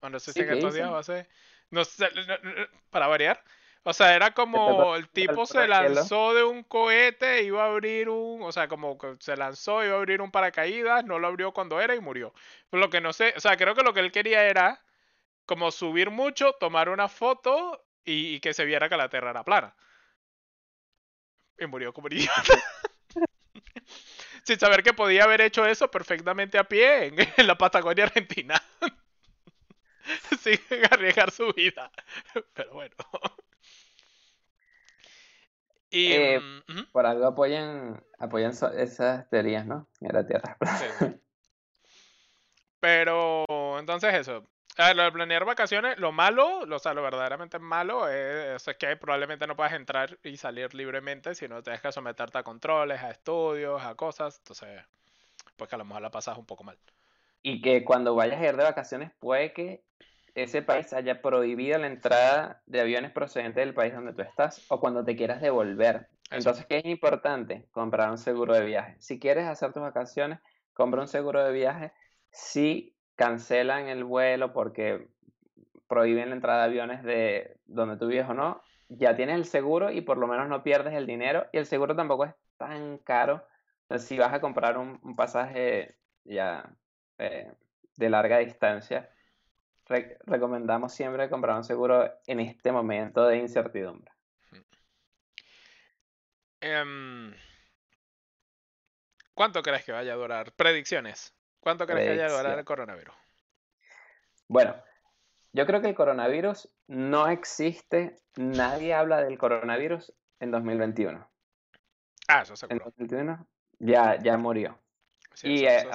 O 0.00 0.08
no 0.08 0.18
sé 0.20 0.32
si 0.32 0.38
Sí, 0.38 0.42
en 0.42 0.48
¿qué 0.48 0.54
estos 0.54 0.74
días 0.74 0.90
va 0.90 0.98
a 0.98 1.02
ser. 1.02 1.28
No 1.70 1.84
sé, 1.84 2.08
no- 2.14 2.26
no- 2.26 2.54
no, 2.54 2.66
para 2.90 3.06
variar. 3.06 3.42
O 3.84 3.92
sea, 3.92 4.14
era 4.14 4.32
como 4.32 4.94
el 4.96 5.08
tipo 5.08 5.44
se 5.46 5.66
lanzó 5.66 6.34
de 6.34 6.44
un 6.44 6.62
cohete, 6.64 7.42
iba 7.42 7.64
a 7.64 7.66
abrir 7.66 8.08
un, 8.08 8.42
o 8.42 8.52
sea, 8.52 8.68
como 8.68 8.96
que 8.98 9.16
se 9.20 9.36
lanzó, 9.36 9.84
iba 9.84 9.94
a 9.94 9.98
abrir 9.98 10.20
un 10.22 10.30
paracaídas, 10.30 11.04
no 11.04 11.18
lo 11.18 11.26
abrió 11.28 11.52
cuando 11.52 11.80
era 11.80 11.94
y 11.96 12.00
murió. 12.00 12.32
Por 12.70 12.78
lo 12.80 12.90
que 12.90 13.00
no 13.00 13.12
sé, 13.12 13.34
o 13.36 13.40
sea, 13.40 13.56
creo 13.56 13.74
que 13.74 13.82
lo 13.82 13.92
que 13.94 14.00
él 14.00 14.12
quería 14.12 14.44
era 14.44 14.80
como 15.46 15.70
subir 15.72 16.10
mucho, 16.10 16.54
tomar 16.54 16.88
una 16.90 17.08
foto 17.08 17.84
y, 18.04 18.36
y 18.36 18.40
que 18.40 18.54
se 18.54 18.64
viera 18.66 18.88
que 18.88 18.96
la 18.98 19.08
Tierra 19.10 19.30
era 19.30 19.44
plana. 19.44 19.76
Y 21.58 21.66
murió 21.66 21.92
como 21.92 22.06
un 22.06 22.12
idiota. 22.12 22.42
Sin 24.44 24.58
saber 24.58 24.82
que 24.82 24.92
podía 24.92 25.24
haber 25.24 25.40
hecho 25.40 25.64
eso 25.66 25.90
perfectamente 25.90 26.58
a 26.58 26.64
pie 26.64 27.06
en, 27.06 27.14
en 27.36 27.46
la 27.46 27.56
Patagonia 27.56 28.04
Argentina. 28.04 28.60
Sin 30.40 30.58
arriesgar 30.90 31.30
su 31.30 31.52
vida. 31.52 31.90
Pero 32.54 32.72
bueno. 32.74 32.94
Y. 35.90 36.12
Eh, 36.12 36.40
mm, 36.40 36.90
Por 36.90 37.06
algo 37.06 37.26
apoyan, 37.26 38.02
apoyan 38.18 38.54
so- 38.54 38.72
esas 38.72 39.28
teorías, 39.28 39.66
¿no? 39.66 39.86
Que 40.00 40.08
la 40.08 40.26
Tierra 40.26 40.56
sí. 40.78 41.06
Pero 42.80 43.44
entonces 43.78 44.12
eso. 44.14 44.44
A 44.78 44.86
ver, 44.86 44.96
lo 44.96 45.02
de 45.02 45.12
planear 45.12 45.44
vacaciones, 45.44 45.98
lo 45.98 46.12
malo, 46.12 46.64
lo, 46.64 46.76
o 46.76 46.78
sea, 46.78 46.94
lo 46.94 47.02
verdaderamente 47.02 47.58
malo 47.58 48.08
es, 48.08 48.66
es 48.66 48.76
que 48.76 48.96
probablemente 48.96 49.46
no 49.46 49.54
puedas 49.54 49.74
entrar 49.74 50.18
y 50.22 50.38
salir 50.38 50.72
libremente, 50.74 51.34
sino 51.34 51.62
tienes 51.62 51.82
que 51.82 51.92
someterte 51.92 52.38
a 52.38 52.42
controles, 52.42 53.02
a 53.02 53.10
estudios, 53.10 53.82
a 53.82 53.94
cosas. 53.94 54.38
Entonces, 54.38 54.82
pues 55.56 55.68
que 55.68 55.74
a 55.74 55.78
lo 55.78 55.84
mejor 55.84 56.00
la 56.00 56.10
pasas 56.10 56.38
un 56.38 56.46
poco 56.46 56.64
mal. 56.64 56.78
Y 57.42 57.60
que 57.60 57.84
cuando 57.84 58.14
vayas 58.14 58.40
a 58.40 58.46
ir 58.46 58.56
de 58.56 58.64
vacaciones 58.64 59.10
puede 59.18 59.52
que 59.52 59.82
ese 60.34 60.62
país 60.62 60.92
haya 60.94 61.20
prohibido 61.20 61.78
la 61.78 61.88
entrada 61.88 62.62
de 62.64 62.80
aviones 62.80 63.10
procedentes 63.10 63.62
del 63.62 63.74
país 63.74 63.92
donde 63.92 64.14
tú 64.14 64.22
estás 64.22 64.64
o 64.68 64.80
cuando 64.80 65.04
te 65.04 65.16
quieras 65.16 65.42
devolver. 65.42 66.08
Eso. 66.30 66.36
Entonces, 66.38 66.64
¿qué 66.64 66.78
es 66.78 66.86
importante? 66.86 67.66
Comprar 67.72 68.10
un 68.10 68.16
seguro 68.16 68.54
de 68.54 68.64
viaje. 68.64 68.96
Si 69.00 69.20
quieres 69.20 69.46
hacer 69.46 69.74
tus 69.74 69.82
vacaciones, 69.82 70.38
compra 70.72 71.02
un 71.02 71.08
seguro 71.08 71.44
de 71.44 71.52
viaje, 71.52 71.92
si 72.30 72.91
cancelan 73.16 73.88
el 73.88 74.04
vuelo 74.04 74.52
porque 74.52 75.08
prohíben 75.86 76.30
la 76.30 76.36
entrada 76.36 76.60
de 76.60 76.64
aviones 76.64 77.02
de 77.02 77.56
donde 77.66 77.96
tú 77.96 78.06
vives 78.06 78.28
o 78.28 78.34
no, 78.34 78.62
ya 78.88 79.16
tienes 79.16 79.36
el 79.36 79.44
seguro 79.44 79.90
y 79.90 80.00
por 80.00 80.18
lo 80.18 80.26
menos 80.26 80.48
no 80.48 80.62
pierdes 80.62 80.94
el 80.94 81.06
dinero 81.06 81.46
y 81.52 81.58
el 81.58 81.66
seguro 81.66 81.94
tampoco 81.96 82.24
es 82.24 82.34
tan 82.56 82.98
caro. 82.98 83.46
Si 83.98 84.16
vas 84.16 84.32
a 84.32 84.40
comprar 84.40 84.78
un, 84.78 84.98
pasaje 85.16 85.96
ya 86.24 86.74
eh, 87.18 87.52
de 87.96 88.10
larga 88.10 88.38
distancia, 88.38 89.10
recomendamos 90.26 90.92
siempre 90.92 91.28
comprar 91.28 91.56
un 91.56 91.64
seguro 91.64 92.10
en 92.26 92.40
este 92.40 92.72
momento 92.72 93.26
de 93.26 93.38
incertidumbre. 93.38 94.10
Em, 96.60 97.34
¿Cuánto 99.34 99.62
crees 99.62 99.84
que 99.84 99.92
vaya 99.92 100.12
a 100.12 100.16
durar? 100.16 100.52
Predicciones. 100.52 101.34
¿Cuánto 101.62 101.86
crees 101.86 102.02
que 102.02 102.08
vaya 102.08 102.26
a 102.26 102.38
durar 102.38 102.58
el 102.58 102.64
coronavirus? 102.64 103.14
Bueno, 104.48 104.74
yo 105.52 105.64
creo 105.64 105.80
que 105.80 105.88
el 105.88 105.94
coronavirus 105.94 106.68
no 106.88 107.28
existe, 107.28 108.16
nadie 108.36 108.94
habla 108.94 109.22
del 109.22 109.38
coronavirus 109.38 110.12
en 110.40 110.50
2021. 110.50 111.30
Ah, 112.26 112.42
eso 112.42 112.56
seguro. 112.56 112.74
En 112.74 113.06
2021 113.06 113.46
ya, 113.78 114.18
ya 114.18 114.36
murió. 114.36 114.76
y 115.44 115.64
eh, 115.64 115.86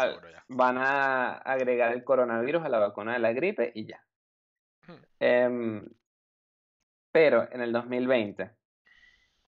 van 0.47 0.77
a 0.77 1.33
agregar 1.33 1.91
el 1.91 2.05
coronavirus 2.05 2.63
a 2.63 2.69
la 2.69 2.79
vacuna 2.79 3.13
de 3.13 3.19
la 3.19 3.33
gripe 3.33 3.73
y 3.75 3.87
ya. 3.87 4.01
Hmm. 4.87 5.03
Em, 5.19 5.89
pero 7.11 7.45
en 7.51 7.59
el 7.59 7.73
2020, 7.73 8.51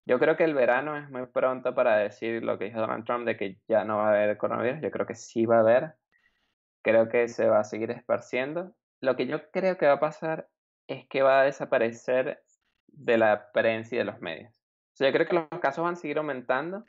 yo 0.04 0.18
creo 0.18 0.36
que 0.36 0.44
el 0.44 0.52
verano 0.52 0.98
es 0.98 1.08
muy 1.08 1.24
pronto 1.26 1.74
para 1.74 1.96
decir 1.96 2.42
lo 2.42 2.58
que 2.58 2.66
dijo 2.66 2.80
Donald 2.80 3.06
Trump 3.06 3.24
de 3.24 3.38
que 3.38 3.58
ya 3.66 3.84
no 3.84 3.96
va 3.96 4.08
a 4.08 4.10
haber 4.10 4.36
coronavirus. 4.36 4.82
Yo 4.82 4.90
creo 4.90 5.06
que 5.06 5.14
sí 5.14 5.46
va 5.46 5.56
a 5.56 5.60
haber. 5.60 5.94
Creo 6.82 7.08
que 7.08 7.28
se 7.28 7.46
va 7.46 7.60
a 7.60 7.64
seguir 7.64 7.90
esparciendo. 7.90 8.72
Lo 9.00 9.16
que 9.16 9.26
yo 9.26 9.50
creo 9.50 9.76
que 9.76 9.86
va 9.86 9.94
a 9.94 10.00
pasar 10.00 10.48
es 10.86 11.06
que 11.08 11.22
va 11.22 11.40
a 11.40 11.44
desaparecer 11.44 12.42
de 12.88 13.18
la 13.18 13.50
prensa 13.52 13.94
y 13.94 13.98
de 13.98 14.04
los 14.04 14.20
medios. 14.20 14.52
O 14.52 14.96
sea, 14.96 15.08
yo 15.08 15.12
creo 15.14 15.26
que 15.26 15.34
los 15.34 15.60
casos 15.60 15.84
van 15.84 15.94
a 15.94 15.96
seguir 15.96 16.18
aumentando, 16.18 16.84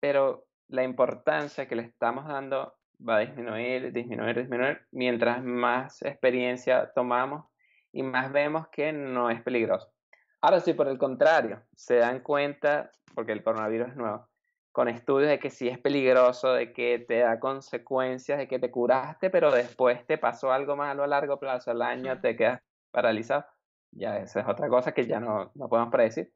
pero 0.00 0.46
la 0.68 0.84
importancia 0.84 1.66
que 1.66 1.76
le 1.76 1.82
estamos 1.82 2.26
dando 2.26 2.74
va 3.06 3.16
a 3.16 3.20
disminuir, 3.20 3.92
disminuir, 3.92 4.36
disminuir, 4.36 4.86
mientras 4.92 5.42
más 5.42 6.02
experiencia 6.02 6.92
tomamos 6.94 7.46
y 7.92 8.02
más 8.02 8.30
vemos 8.30 8.68
que 8.68 8.92
no 8.92 9.30
es 9.30 9.42
peligroso. 9.42 9.92
Ahora 10.40 10.60
sí, 10.60 10.74
por 10.74 10.88
el 10.88 10.98
contrario, 10.98 11.62
se 11.74 11.96
dan 11.96 12.20
cuenta, 12.20 12.90
porque 13.14 13.32
el 13.32 13.42
coronavirus 13.42 13.88
es 13.88 13.96
nuevo, 13.96 14.29
con 14.72 14.88
estudios 14.88 15.30
de 15.30 15.38
que 15.38 15.50
sí 15.50 15.68
es 15.68 15.78
peligroso, 15.78 16.52
de 16.52 16.72
que 16.72 16.98
te 17.00 17.20
da 17.20 17.40
consecuencias, 17.40 18.38
de 18.38 18.48
que 18.48 18.58
te 18.58 18.70
curaste, 18.70 19.30
pero 19.30 19.50
después 19.50 20.06
te 20.06 20.18
pasó 20.18 20.52
algo 20.52 20.76
malo 20.76 21.02
a 21.02 21.06
largo 21.06 21.38
plazo, 21.38 21.70
al 21.70 21.82
año 21.82 22.20
te 22.20 22.36
quedas 22.36 22.62
paralizado. 22.90 23.44
Ya 23.92 24.18
esa 24.18 24.40
es 24.40 24.48
otra 24.48 24.68
cosa 24.68 24.92
que 24.92 25.06
ya 25.06 25.20
no, 25.20 25.50
no 25.54 25.68
podemos 25.68 25.90
predecir. 25.90 26.32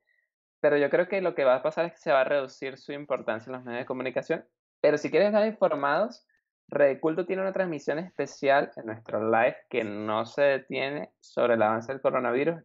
Pero 0.60 0.76
yo 0.76 0.90
creo 0.90 1.08
que 1.08 1.20
lo 1.20 1.34
que 1.34 1.44
va 1.44 1.56
a 1.56 1.62
pasar 1.62 1.86
es 1.86 1.92
que 1.92 1.98
se 1.98 2.12
va 2.12 2.22
a 2.22 2.24
reducir 2.24 2.78
su 2.78 2.92
importancia 2.92 3.50
en 3.50 3.56
los 3.56 3.64
medios 3.64 3.82
de 3.82 3.86
comunicación. 3.86 4.44
Pero 4.80 4.98
si 4.98 5.10
quieres 5.10 5.28
estar 5.28 5.46
informados, 5.46 6.26
Red 6.68 7.00
Culto 7.00 7.26
tiene 7.26 7.42
una 7.42 7.52
transmisión 7.52 7.98
especial 7.98 8.72
en 8.76 8.86
nuestro 8.86 9.30
live 9.30 9.56
que 9.68 9.84
no 9.84 10.26
se 10.26 10.42
detiene 10.42 11.12
sobre 11.20 11.54
el 11.54 11.62
avance 11.62 11.92
del 11.92 12.00
coronavirus 12.00 12.62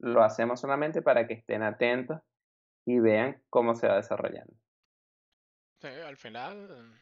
lo 0.00 0.22
hacemos 0.22 0.60
solamente 0.60 1.02
para 1.02 1.26
que 1.26 1.34
estén 1.34 1.62
atentos 1.62 2.20
y 2.86 2.98
vean 2.98 3.42
cómo 3.50 3.74
se 3.74 3.86
va 3.86 3.96
desarrollando. 3.96 4.54
Sí, 5.80 5.88
al 5.88 6.16
final 6.16 7.00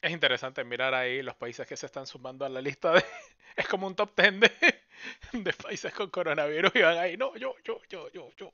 es 0.00 0.10
interesante 0.10 0.64
mirar 0.64 0.94
ahí 0.94 1.22
los 1.22 1.36
países 1.36 1.66
que 1.66 1.76
se 1.76 1.86
están 1.86 2.06
sumando 2.06 2.44
a 2.44 2.48
la 2.48 2.60
lista 2.60 2.92
de... 2.92 3.04
Es 3.56 3.68
como 3.68 3.86
un 3.86 3.94
top 3.94 4.10
10 4.14 4.40
de, 5.32 5.52
países 5.52 5.94
con 5.94 6.10
coronavirus 6.10 6.74
y 6.74 6.82
van 6.82 6.98
ahí, 6.98 7.16
no, 7.16 7.34
yo, 7.36 7.54
yo, 7.64 7.80
yo, 7.88 8.10
yo, 8.12 8.30
yo. 8.36 8.52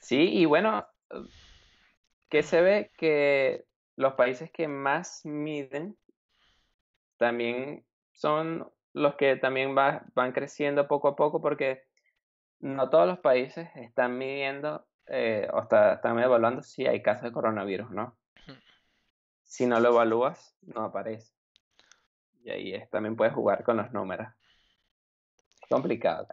Sí, 0.00 0.38
y 0.38 0.44
bueno, 0.44 0.86
que 2.28 2.44
se 2.44 2.60
ve 2.60 2.92
que 2.96 3.64
los 3.96 4.14
países 4.14 4.50
que 4.52 4.68
más 4.68 5.24
miden 5.24 5.96
también 7.16 7.84
son 8.12 8.70
los 8.92 9.16
que 9.16 9.34
también 9.36 9.74
van 9.74 10.32
creciendo 10.32 10.86
poco 10.86 11.08
a 11.08 11.16
poco 11.16 11.40
porque 11.40 11.82
no 12.60 12.88
todos 12.88 13.08
los 13.08 13.18
países 13.18 13.68
están 13.74 14.18
midiendo 14.18 14.86
eh, 15.06 15.48
o 15.52 15.62
están 15.62 16.18
evaluando 16.18 16.62
si 16.62 16.86
hay 16.86 17.02
casos 17.02 17.24
de 17.24 17.32
coronavirus, 17.32 17.90
¿no? 17.90 18.16
Si 19.46 19.64
no 19.64 19.80
lo 19.80 19.90
evalúas, 19.90 20.54
no 20.62 20.82
aparece. 20.84 21.32
Y 22.42 22.50
ahí 22.50 22.74
es, 22.74 22.90
también 22.90 23.16
puedes 23.16 23.32
jugar 23.32 23.64
con 23.64 23.76
los 23.78 23.92
números. 23.92 24.28
Complicado. 25.68 26.28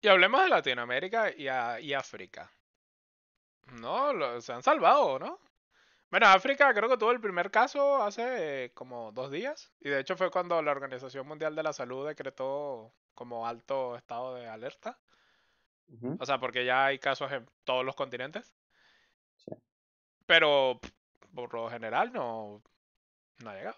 Y 0.00 0.08
hablemos 0.08 0.42
de 0.42 0.48
Latinoamérica 0.48 1.30
y, 1.30 1.44
y 1.84 1.94
África. 1.94 2.50
No, 3.80 4.40
se 4.40 4.52
han 4.52 4.62
salvado, 4.62 5.18
¿no? 5.18 5.38
Bueno, 6.10 6.26
África 6.26 6.72
creo 6.74 6.88
que 6.88 6.96
tuvo 6.96 7.10
el 7.10 7.20
primer 7.20 7.50
caso 7.50 8.02
hace 8.02 8.72
como 8.74 9.12
dos 9.12 9.30
días. 9.30 9.72
Y 9.80 9.88
de 9.88 10.00
hecho 10.00 10.16
fue 10.16 10.30
cuando 10.30 10.60
la 10.62 10.70
Organización 10.72 11.26
Mundial 11.26 11.54
de 11.54 11.62
la 11.62 11.72
Salud 11.72 12.06
decretó 12.06 12.92
como 13.14 13.46
alto 13.46 13.96
estado 13.96 14.34
de 14.34 14.46
alerta. 14.48 14.98
O 16.18 16.24
sea, 16.24 16.38
porque 16.38 16.64
ya 16.64 16.86
hay 16.86 16.98
casos 16.98 17.30
en 17.32 17.46
todos 17.64 17.84
los 17.84 17.94
continentes. 17.94 18.54
Sí. 19.36 19.54
Pero 20.26 20.80
por 21.34 21.52
lo 21.54 21.68
general 21.68 22.12
no, 22.12 22.62
no 23.42 23.50
ha 23.50 23.54
llegado. 23.54 23.76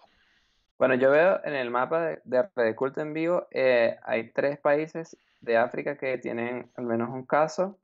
Bueno, 0.77 0.95
yo 0.95 1.09
veo 1.09 1.39
en 1.45 1.53
el 1.53 1.69
mapa 1.69 2.01
de, 2.23 2.49
de 2.55 2.75
Culto 2.75 3.01
en 3.01 3.13
Vivo, 3.13 3.47
eh, 3.51 3.97
hay 4.03 4.31
tres 4.31 4.59
países 4.59 5.17
de 5.39 5.57
África 5.57 5.97
que 5.97 6.17
tienen 6.17 6.69
al 6.75 6.85
menos 6.85 7.09
un 7.09 7.25
caso. 7.25 7.79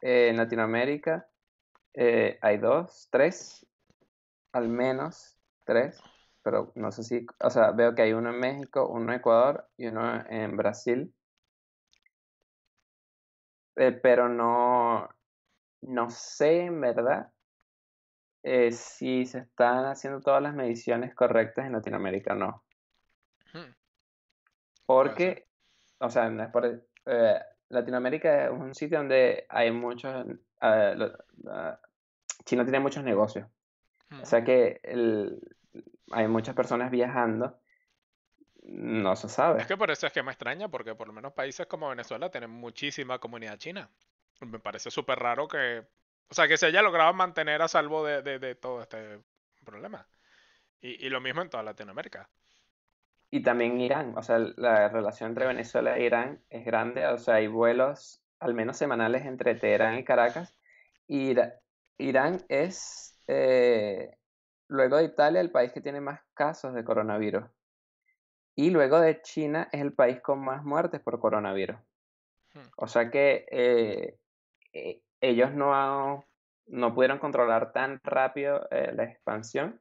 Eh, 0.00 0.28
en 0.28 0.36
Latinoamérica 0.36 1.26
eh, 1.94 2.38
hay 2.42 2.58
dos, 2.58 3.08
tres, 3.10 3.66
al 4.52 4.68
menos 4.68 5.38
tres, 5.64 5.98
pero 6.42 6.72
no 6.74 6.92
sé 6.92 7.02
si, 7.02 7.26
o 7.40 7.48
sea, 7.48 7.70
veo 7.70 7.94
que 7.94 8.02
hay 8.02 8.12
uno 8.12 8.30
en 8.30 8.40
México, 8.40 8.88
uno 8.88 9.10
en 9.12 9.20
Ecuador 9.20 9.66
y 9.78 9.86
uno 9.86 10.22
en 10.28 10.56
Brasil. 10.56 11.14
Pero 13.74 14.28
no, 14.28 15.08
no 15.80 16.10
sé 16.10 16.66
en 16.66 16.80
verdad 16.80 17.33
eh, 18.44 18.70
si 18.70 19.26
se 19.26 19.38
están 19.38 19.86
haciendo 19.86 20.20
todas 20.20 20.42
las 20.42 20.54
mediciones 20.54 21.14
correctas 21.14 21.66
en 21.66 21.72
Latinoamérica 21.72 22.34
o 22.34 22.36
no. 22.36 22.64
Hmm. 23.52 23.74
Porque, 24.86 25.48
o 25.98 26.10
sea, 26.10 26.30
eh, 27.06 27.40
Latinoamérica 27.70 28.44
es 28.44 28.50
un 28.52 28.74
sitio 28.74 28.98
donde 28.98 29.46
hay 29.48 29.72
muchos, 29.72 30.26
China 32.44 32.64
tiene 32.64 32.80
muchos 32.80 33.02
negocios. 33.02 33.48
O 34.22 34.26
sea 34.26 34.40
hmm. 34.40 34.44
que 34.44 34.80
hay 36.12 36.28
muchas 36.28 36.54
personas 36.54 36.90
viajando 36.90 37.58
no 38.64 39.14
se 39.14 39.28
sabe. 39.28 39.60
Es 39.60 39.66
que 39.66 39.76
por 39.76 39.90
eso 39.90 40.06
es 40.06 40.12
que 40.12 40.22
me 40.22 40.32
extraña, 40.32 40.68
porque 40.68 40.94
por 40.94 41.06
lo 41.06 41.12
menos 41.12 41.32
países 41.32 41.66
como 41.66 41.88
Venezuela 41.88 42.30
tienen 42.30 42.50
muchísima 42.50 43.18
comunidad 43.18 43.58
china. 43.58 43.90
Me 44.40 44.58
parece 44.58 44.90
súper 44.90 45.18
raro 45.18 45.46
que. 45.46 45.86
O 46.28 46.34
sea, 46.34 46.48
que 46.48 46.56
se 46.56 46.66
haya 46.66 46.82
logrado 46.82 47.12
mantener 47.12 47.62
a 47.62 47.68
salvo 47.68 48.04
de, 48.04 48.22
de, 48.22 48.54
todo 48.54 48.82
este 48.82 49.20
problema. 49.64 50.06
Y, 50.80 51.06
y, 51.06 51.08
lo 51.10 51.20
mismo 51.20 51.42
en 51.42 51.50
toda 51.50 51.62
Latinoamérica. 51.62 52.28
Y 53.30 53.42
también 53.42 53.80
Irán. 53.80 54.16
O 54.16 54.22
sea, 54.22 54.38
la 54.38 54.88
relación 54.88 55.30
entre 55.30 55.46
Venezuela 55.46 55.96
e 55.96 56.04
Irán 56.04 56.42
es 56.50 56.64
grande. 56.64 57.06
O 57.06 57.18
sea, 57.18 57.36
hay 57.36 57.46
vuelos 57.46 58.24
al 58.44 58.54
menos 58.54 58.76
semanales 58.76 59.24
entre 59.24 59.54
Teherán 59.54 59.98
y 59.98 60.04
Caracas. 60.04 60.54
Y 61.06 61.34
Irán 61.98 62.44
es, 62.48 63.18
eh, 63.26 64.16
luego 64.68 64.98
de 64.98 65.04
Italia, 65.04 65.40
el 65.40 65.50
país 65.50 65.72
que 65.72 65.80
tiene 65.80 66.00
más 66.00 66.20
casos 66.34 66.74
de 66.74 66.84
coronavirus. 66.84 67.44
Y 68.54 68.70
luego 68.70 69.00
de 69.00 69.20
China 69.22 69.68
es 69.72 69.80
el 69.80 69.94
país 69.94 70.20
con 70.20 70.44
más 70.44 70.62
muertes 70.62 71.00
por 71.00 71.18
coronavirus. 71.18 71.76
Hmm. 72.52 72.68
O 72.76 72.86
sea 72.86 73.10
que 73.10 73.46
eh, 73.50 74.18
eh, 74.74 75.00
ellos 75.28 75.52
no, 75.52 76.26
no 76.66 76.94
pudieron 76.94 77.18
controlar 77.18 77.72
tan 77.72 78.00
rápido 78.02 78.66
eh, 78.70 78.92
la 78.94 79.04
expansión. 79.04 79.80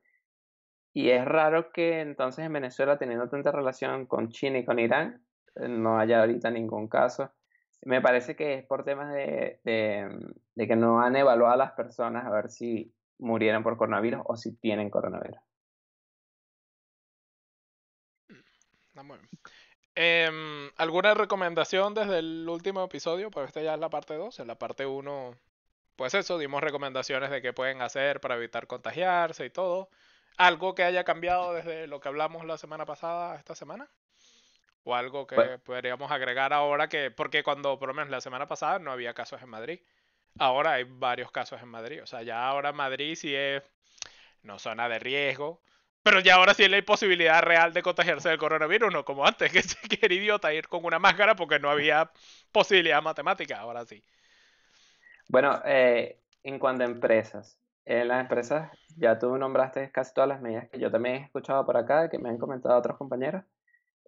Y 0.94 1.10
es 1.10 1.26
raro 1.26 1.72
que 1.72 2.02
entonces 2.02 2.46
en 2.46 2.54
Venezuela, 2.54 2.98
teniendo 2.98 3.28
tanta 3.28 3.52
relación 3.52 4.06
con 4.06 4.30
China 4.30 4.60
y 4.60 4.66
con 4.66 4.80
Irán, 4.80 5.26
no 5.56 5.98
haya 6.00 6.20
ahorita 6.20 6.52
ningún 6.52 6.88
caso. 6.88 7.32
Me 7.82 8.00
parece 8.02 8.36
que 8.36 8.56
es 8.56 8.66
por 8.66 8.84
temas 8.84 9.14
de, 9.14 9.60
de 9.64 10.68
que 10.68 10.76
no 10.76 11.02
han 11.02 11.16
evaluado 11.16 11.54
a 11.54 11.58
las 11.58 11.72
personas 11.74 12.26
a 12.26 12.30
ver 12.30 12.50
si 12.50 12.94
murieron 13.18 13.64
por 13.64 13.78
coronavirus 13.78 14.22
o 14.26 14.38
si 14.38 14.56
tienen 14.56 14.90
coronavirus. 14.90 15.40
Em, 19.96 20.72
¿Alguna 20.78 21.14
recomendación 21.14 21.94
desde 21.94 22.20
el 22.20 22.48
último 22.50 22.84
episodio? 22.84 23.30
Pues 23.30 23.48
esta 23.48 23.62
ya 23.62 23.76
es 23.76 23.80
la 23.80 23.90
parte 23.90 24.16
2. 24.16 24.40
En 24.40 24.48
la 24.48 24.56
parte 24.56 24.86
1, 24.86 25.38
pues 25.96 26.14
eso, 26.16 26.38
dimos 26.38 26.62
recomendaciones 26.62 27.30
de 27.30 27.42
qué 27.42 27.54
pueden 27.54 27.82
hacer 27.82 28.20
para 28.20 28.36
evitar 28.36 28.68
contagiarse 28.68 29.46
y 29.46 29.50
todo. 29.50 29.90
¿Algo 30.38 30.74
que 30.74 30.84
haya 30.84 31.04
cambiado 31.04 31.54
desde 31.54 31.86
lo 31.88 32.00
que 32.00 32.08
hablamos 32.08 32.46
la 32.46 32.58
semana 32.58 32.86
pasada 32.86 33.34
a 33.34 33.36
esta 33.36 33.54
semana? 33.54 33.88
¿O 34.84 34.96
algo 34.96 35.28
que 35.28 35.36
Bueno, 35.36 35.60
podríamos 35.60 36.12
agregar 36.12 36.54
ahora 36.54 36.90
que, 36.90 37.12
porque 37.12 37.44
cuando 37.44 37.78
por 37.80 37.88
lo 37.88 37.94
menos 37.94 38.10
la 38.10 38.20
semana 38.20 38.48
pasada 38.48 38.80
no 38.80 38.92
había 38.92 39.14
casos 39.14 39.42
en 39.42 39.50
Madrid, 39.50 39.80
ahora 40.40 40.74
hay 40.74 40.84
varios 40.84 41.32
casos 41.32 41.62
en 41.62 41.70
Madrid, 41.70 42.04
o 42.04 42.08
sea, 42.08 42.22
ya 42.24 42.46
ahora 42.46 42.74
Madrid 42.74 43.16
sí 43.16 43.34
es 43.34 43.64
no 44.42 44.60
zona 44.60 44.90
de 44.90 45.00
riesgo, 45.00 45.62
pero 46.04 46.20
ya 46.20 46.36
ahora 46.36 46.54
sí 46.54 46.64
hay 46.64 46.82
posibilidad 46.82 47.42
real 47.42 47.74
de 47.74 47.82
contagiarse 47.82 48.30
del 48.30 48.38
coronavirus, 48.38 48.94
no 48.94 49.06
como 49.06 49.26
antes, 49.26 49.52
que, 49.52 49.62
era 50.02 50.14
idiota 50.14 50.54
ir 50.54 50.68
con 50.68 50.86
una 50.86 51.00
máscara 51.00 51.36
porque 51.36 51.60
no 51.60 51.70
había 51.70 52.12
posibilidad 52.52 53.02
matemática, 53.02 53.60
ahora 53.60 53.86
sí. 53.86 54.04
bueno, 55.30 55.62
eh, 55.66 56.20
en 56.44 56.60
cuanto 56.60 56.84
a 56.84 56.88
empresas, 56.88 57.58
en 57.86 58.08
las 58.08 58.22
empresas 58.22 58.72
ya 58.98 59.20
tú 59.20 59.38
nombraste 59.38 59.92
casi 59.92 60.14
todas 60.14 60.28
las 60.28 60.42
medidas 60.42 60.70
que 60.70 60.80
yo 60.80 60.92
también 60.92 61.16
he 61.16 61.26
escuchado 61.26 61.66
por 61.66 61.78
acá, 61.78 62.10
que 62.10 62.20
me 62.20 62.30
han 62.30 62.38
comentado 62.38 62.78
otros 62.78 62.98
compañeros. 62.98 63.44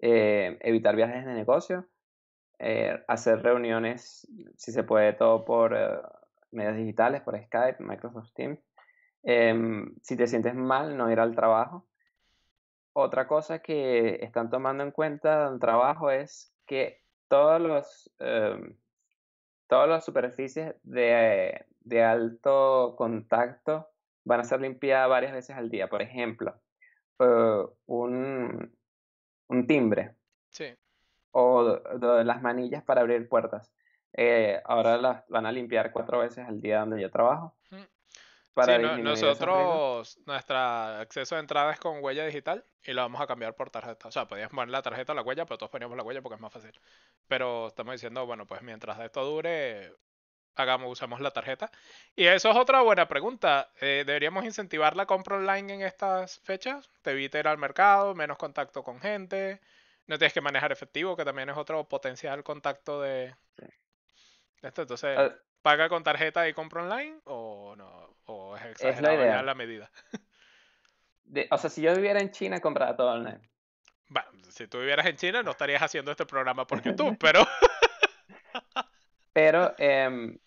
Eh, 0.01 0.57
evitar 0.61 0.95
viajes 0.95 1.25
de 1.25 1.33
negocio, 1.33 1.87
eh, 2.59 3.03
hacer 3.07 3.41
reuniones, 3.41 4.27
si 4.57 4.71
se 4.71 4.83
puede, 4.83 5.13
todo 5.13 5.45
por 5.45 5.73
eh, 5.75 5.89
medios 6.51 6.75
digitales, 6.77 7.21
por 7.21 7.41
Skype, 7.41 7.77
Microsoft 7.79 8.33
Teams. 8.33 8.59
Em, 9.27 9.95
si 10.01 10.15
te 10.15 10.27
sientes 10.27 10.53
mal, 10.53 10.95
no 10.95 11.11
ir 11.11 11.19
al 11.19 11.35
trabajo. 11.35 11.87
Otra 12.93 13.27
cosa 13.27 13.59
que 13.59 14.19
están 14.23 14.49
tomando 14.49 14.83
en 14.83 14.91
cuenta 14.91 15.47
en 15.47 15.53
el 15.55 15.59
trabajo 15.59 16.11
es 16.11 16.53
que 16.67 17.01
todos 17.27 17.59
los, 17.59 18.11
em, 18.19 18.77
todas 19.67 19.89
las 19.89 20.05
superficies 20.05 20.75
de, 20.83 21.65
de 21.81 22.03
alto 22.03 22.95
contacto 22.97 23.89
van 24.23 24.41
a 24.41 24.43
ser 24.43 24.61
limpiadas 24.61 25.09
varias 25.09 25.33
veces 25.33 25.55
al 25.55 25.69
día. 25.69 25.89
Por 25.89 26.03
ejemplo, 26.03 26.55
eh, 27.19 27.65
un, 27.87 28.77
un 29.47 29.67
timbre 29.67 30.15
Sí. 30.51 30.65
o 31.31 31.81
las 32.23 32.41
manillas 32.43 32.83
para 32.83 33.01
abrir 33.01 33.27
puertas. 33.27 33.73
Eh, 34.13 34.61
ahora 34.65 34.97
las 34.97 35.27
van 35.27 35.45
a 35.47 35.51
limpiar 35.51 35.91
cuatro 35.91 36.19
veces 36.19 36.47
al 36.47 36.61
día 36.61 36.79
donde 36.81 37.01
yo 37.01 37.09
trabajo 37.09 37.55
Mm. 37.71 37.83
Para 38.55 38.77
Sí, 38.77 38.81
no- 38.81 38.97
nosotros, 38.97 40.17
nuestro 40.25 40.57
acceso 40.57 41.35
de 41.35 41.41
entrada 41.41 41.73
es 41.73 41.79
con 41.79 42.03
huella 42.03 42.25
digital 42.25 42.65
y 42.83 42.93
lo 42.93 43.01
vamos 43.01 43.21
a 43.21 43.27
cambiar 43.27 43.53
por 43.53 43.69
tarjeta. 43.69 44.07
O 44.07 44.11
sea, 44.11 44.27
podías 44.27 44.49
poner 44.49 44.69
la 44.69 44.81
tarjeta 44.81 45.11
o 45.11 45.15
la 45.15 45.21
huella, 45.21 45.45
pero 45.45 45.57
todos 45.57 45.69
poníamos 45.71 45.97
la 45.97 46.03
huella 46.03 46.21
porque 46.21 46.35
es 46.35 46.41
más 46.41 46.53
fácil. 46.53 46.71
Pero 47.27 47.67
estamos 47.67 47.93
diciendo, 47.93 48.25
bueno, 48.25 48.47
pues 48.47 48.61
mientras 48.63 48.97
esto 48.99 49.23
dure, 49.25 49.93
hagamos, 50.55 50.89
usamos 50.91 51.19
la 51.19 51.31
tarjeta. 51.31 51.69
Y 52.15 52.25
eso 52.27 52.49
es 52.49 52.55
otra 52.55 52.81
buena 52.81 53.07
pregunta. 53.07 53.71
Eh, 53.81 54.03
¿deberíamos 54.07 54.45
incentivar 54.45 54.95
la 54.95 55.05
compra 55.05 55.35
online 55.35 55.73
en 55.73 55.81
estas 55.81 56.39
fechas? 56.39 56.89
Te 57.01 57.11
evita 57.11 57.39
ir 57.39 57.47
al 57.49 57.57
mercado, 57.57 58.15
menos 58.15 58.37
contacto 58.37 58.83
con 58.83 59.01
gente, 59.01 59.59
no 60.07 60.17
tienes 60.17 60.33
que 60.33 60.41
manejar 60.41 60.71
efectivo, 60.71 61.17
que 61.17 61.25
también 61.25 61.49
es 61.49 61.57
otro 61.57 61.87
potencial 61.89 62.43
contacto 62.43 63.01
de, 63.01 63.35
esto. 64.61 64.81
Entonces, 64.83 65.19
Eh, 65.19 65.35
¿paga 65.65 65.89
con 65.89 66.03
tarjeta 66.03 66.47
y 66.47 66.53
compra 66.53 66.83
online 66.83 67.21
o 67.23 67.75
no? 67.75 68.15
¿O 68.25 68.55
es 68.55 68.61
Es 68.65 68.81
la 68.83 68.89
exagerado 68.91 69.15
idea. 69.23 69.41
la 69.41 69.55
medida? 69.55 69.89
de- 71.23 71.47
o 71.49 71.57
sea, 71.57 71.71
si 71.71 71.81
yo 71.81 71.95
viviera 71.95 72.19
en 72.19 72.29
China, 72.29 72.59
comprara 72.61 72.95
todo 72.95 73.13
online. 73.13 73.39
Bueno, 74.09 74.29
si 74.49 74.67
tú 74.67 74.77
vivieras 74.77 75.07
en 75.07 75.15
China 75.15 75.41
no 75.41 75.49
estarías 75.49 75.81
haciendo 75.81 76.11
este 76.11 76.27
programa 76.27 76.67
por 76.67 76.81
YouTube, 76.83 77.17
pero... 77.19 77.47
Pero 79.33 79.73
em, 79.79 80.37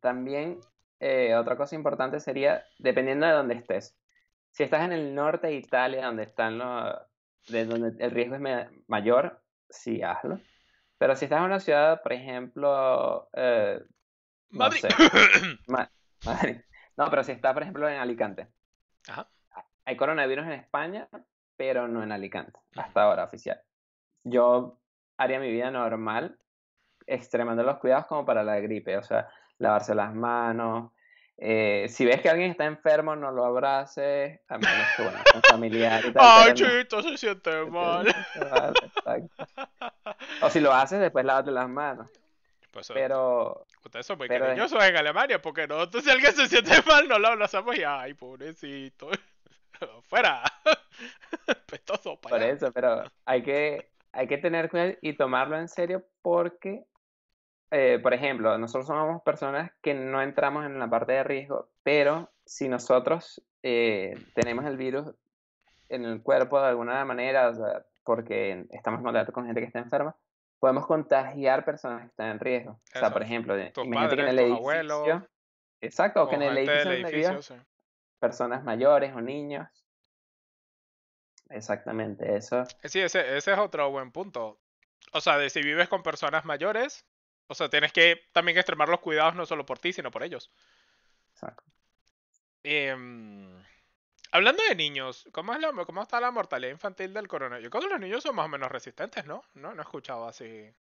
también 0.00 0.60
eh, 1.00 1.34
otra 1.36 1.56
cosa 1.56 1.74
importante 1.74 2.20
sería, 2.20 2.62
dependiendo 2.78 3.26
de 3.26 3.32
dónde 3.32 3.54
estés. 3.54 3.96
Si 4.50 4.62
estás 4.62 4.84
en 4.84 4.92
el 4.92 5.14
norte 5.14 5.46
de 5.46 5.54
Italia, 5.54 6.04
donde 6.04 6.24
están 6.24 6.58
los, 6.58 6.96
de 7.48 7.64
donde 7.64 8.04
el 8.04 8.10
riesgo 8.10 8.34
es 8.36 8.68
mayor, 8.88 9.42
sí, 9.70 10.02
hazlo. 10.02 10.38
Pero 10.98 11.16
si 11.16 11.24
estás 11.24 11.38
en 11.38 11.44
una 11.46 11.60
ciudad, 11.60 12.02
por 12.02 12.12
ejemplo, 12.12 13.30
eh, 13.32 13.80
no 14.50 14.58
Madrid. 14.58 14.80
sé, 14.80 14.88
Ma- 15.66 15.90
Madrid. 16.24 16.56
No, 16.96 17.08
pero 17.10 17.24
si 17.24 17.32
estás, 17.32 17.52
por 17.54 17.62
ejemplo, 17.62 17.88
en 17.88 17.98
Alicante. 17.98 18.48
Ajá. 19.08 19.28
Hay 19.84 19.96
coronavirus 19.96 20.44
en 20.46 20.52
España, 20.52 21.08
pero 21.56 21.88
no 21.88 22.02
en 22.02 22.12
Alicante, 22.12 22.60
hasta 22.76 23.02
ahora 23.02 23.24
oficial. 23.24 23.60
Yo 24.24 24.78
haría 25.16 25.40
mi 25.40 25.50
vida 25.50 25.70
normal, 25.70 26.38
extremando 27.06 27.62
los 27.62 27.78
cuidados 27.78 28.06
como 28.06 28.24
para 28.24 28.42
la 28.44 28.60
gripe, 28.60 28.96
o 28.96 29.02
sea, 29.02 29.28
lavarse 29.58 29.94
las 29.94 30.14
manos. 30.14 30.92
eh, 31.38 31.86
si 31.88 32.04
ves 32.04 32.20
que 32.20 32.28
alguien 32.28 32.50
está 32.50 32.66
enfermo, 32.66 33.16
no 33.16 33.30
lo 33.32 33.44
abraces, 33.46 34.40
a 34.48 34.58
menos 34.58 34.86
que, 34.94 35.02
bueno, 35.02 35.18
con 35.32 35.42
familiar 35.42 36.04
y 36.06 36.12
tal. 36.12 36.22
Ay, 36.44 36.48
no. 36.50 36.54
chito, 36.54 37.02
se 37.02 37.16
siente 37.16 37.64
mal. 37.64 38.06
O 40.42 40.50
si 40.50 40.60
lo 40.60 40.72
haces, 40.72 41.00
después 41.00 41.24
lávate 41.24 41.50
las 41.50 41.68
manos. 41.68 42.10
Pues 42.72 42.86
eso, 42.86 42.94
Pero 42.94 43.66
ustedes 43.84 44.06
son 44.06 44.18
muy 44.18 44.28
pero- 44.28 44.46
cariñosos 44.46 44.82
en 44.84 44.96
Alemania, 44.96 45.40
porque 45.42 45.66
nosotros 45.66 46.04
si 46.04 46.10
alguien 46.10 46.32
se 46.32 46.46
siente 46.46 46.70
mal 46.86 47.08
no 47.08 47.18
lo 47.18 47.28
abrazamos 47.28 47.76
y 47.76 47.82
ay, 47.84 48.14
pobrecito. 48.14 49.08
Fuera. 50.02 50.42
Pestoso 51.66 52.16
para 52.20 52.36
Por 52.36 52.42
allá. 52.42 52.52
eso, 52.52 52.72
pero 52.72 53.02
hay 53.24 53.42
que, 53.42 53.90
hay 54.12 54.26
que 54.26 54.38
tener 54.38 54.68
cuidado 54.68 54.92
y 55.00 55.14
tomarlo 55.16 55.56
en 55.58 55.68
serio 55.68 56.04
porque, 56.22 56.84
eh, 57.70 57.98
por 58.02 58.12
ejemplo, 58.14 58.56
nosotros 58.58 58.86
somos 58.86 59.22
personas 59.22 59.70
que 59.82 59.94
no 59.94 60.20
entramos 60.22 60.66
en 60.66 60.78
la 60.78 60.88
parte 60.88 61.12
de 61.12 61.24
riesgo, 61.24 61.70
pero 61.82 62.30
si 62.44 62.68
nosotros 62.68 63.42
eh, 63.62 64.14
tenemos 64.34 64.64
el 64.66 64.76
virus 64.76 65.06
en 65.88 66.04
el 66.04 66.22
cuerpo 66.22 66.60
de 66.60 66.68
alguna 66.68 67.04
manera, 67.04 67.48
o 67.48 67.54
sea, 67.54 67.84
porque 68.04 68.66
estamos 68.70 68.98
en 69.00 69.04
contacto 69.04 69.32
con 69.32 69.46
gente 69.46 69.60
que 69.60 69.66
está 69.66 69.78
enferma, 69.78 70.14
podemos 70.60 70.86
contagiar 70.86 71.64
personas 71.64 72.02
que 72.02 72.08
están 72.08 72.28
en 72.28 72.38
riesgo. 72.38 72.80
O 72.94 72.98
sea, 72.98 73.10
por 73.10 73.22
ejemplo, 73.22 73.54
Tus 73.72 73.84
imagínate 73.84 74.16
que 74.16 74.22
en 74.22 74.26
padres, 74.26 74.28
el 74.28 74.36
tus 74.36 74.44
edificio, 74.44 74.94
abuelos, 74.96 75.22
exacto, 75.80 76.22
o 76.22 76.28
que 76.28 76.36
en 76.36 76.42
el 76.42 76.58
edificio 76.58 76.92
edificio, 76.92 77.42
sí. 77.42 77.54
personas 78.20 78.62
mayores 78.62 79.12
o 79.14 79.20
niños. 79.20 79.66
Exactamente, 81.48 82.36
eso. 82.36 82.64
Sí, 82.84 83.00
ese, 83.00 83.36
ese 83.36 83.52
es 83.52 83.58
otro 83.58 83.90
buen 83.90 84.12
punto. 84.12 84.60
O 85.12 85.20
sea, 85.20 85.38
de 85.38 85.50
si 85.50 85.62
vives 85.62 85.88
con 85.88 86.02
personas 86.02 86.44
mayores, 86.44 87.06
o 87.48 87.54
sea, 87.54 87.68
tienes 87.68 87.92
que 87.92 88.20
también 88.32 88.56
extremar 88.58 88.88
los 88.88 89.00
cuidados 89.00 89.34
no 89.34 89.46
solo 89.46 89.66
por 89.66 89.78
ti, 89.78 89.92
sino 89.92 90.10
por 90.10 90.22
ellos. 90.22 90.52
exacto. 91.32 91.64
Em, 92.62 93.64
hablando 94.32 94.62
de 94.68 94.74
niños, 94.74 95.28
¿cómo, 95.32 95.52
es 95.54 95.60
la, 95.60 95.72
¿cómo 95.84 96.02
está 96.02 96.20
la 96.20 96.30
mortalidad 96.30 96.70
infantil 96.72 97.12
del 97.14 97.28
coronavirus? 97.28 97.64
Yo 97.64 97.70
creo 97.70 97.82
que 97.82 97.88
los 97.90 98.00
niños 98.00 98.22
son 98.22 98.36
más 98.36 98.46
o 98.46 98.48
menos 98.48 98.70
resistentes, 98.70 99.26
¿no? 99.26 99.42
No, 99.54 99.74
no 99.74 99.80
he 99.82 99.84
escuchado 99.84 100.26
así. 100.28 100.44
Eh, 100.46 100.74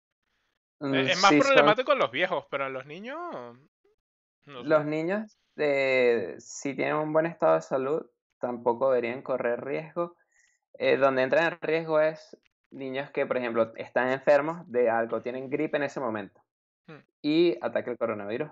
Mm, 0.80 0.94
Es 0.96 1.22
más 1.22 1.32
sí, 1.32 1.40
problemático 1.40 1.92
en 1.94 2.00
los 2.00 2.12
viejos, 2.12 2.46
pero 2.50 2.68
en 2.68 2.74
los 2.74 2.86
niños... 2.86 3.58
No 4.46 4.68
sé. 4.70 4.70
Los 4.70 4.86
niños, 4.86 5.38
eh, 5.58 6.36
si 6.40 6.76
tienen 6.76 6.96
un 6.96 7.12
buen 7.14 7.26
estado 7.26 7.56
de 7.56 7.62
salud, 7.62 8.06
tampoco 8.40 8.90
deberían 8.92 9.22
correr 9.22 9.64
riesgo. 9.64 10.16
Eh, 10.74 10.98
donde 10.98 11.24
entran 11.24 11.54
en 11.54 11.60
riesgo 11.62 12.00
es 12.00 12.38
niños 12.72 13.10
que, 13.12 13.26
por 13.26 13.38
ejemplo, 13.38 13.74
están 13.76 14.10
enfermos 14.10 14.70
de 14.72 14.90
algo, 14.90 15.22
tienen 15.22 15.50
gripe 15.50 15.78
en 15.78 15.84
ese 15.84 16.00
momento 16.00 16.42
Hmm. 16.88 17.04
y 17.22 17.58
ataque 17.62 17.92
el 17.92 17.98
coronavirus, 17.98 18.50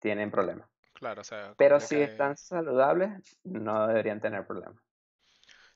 tienen 0.00 0.30
problemas. 0.30 0.68
Claro, 1.00 1.22
o 1.22 1.24
sea, 1.24 1.54
Pero 1.56 1.80
si 1.80 2.00
están 2.00 2.36
saludables, 2.36 3.10
no 3.44 3.86
deberían 3.88 4.20
tener 4.20 4.46
problemas. 4.46 4.80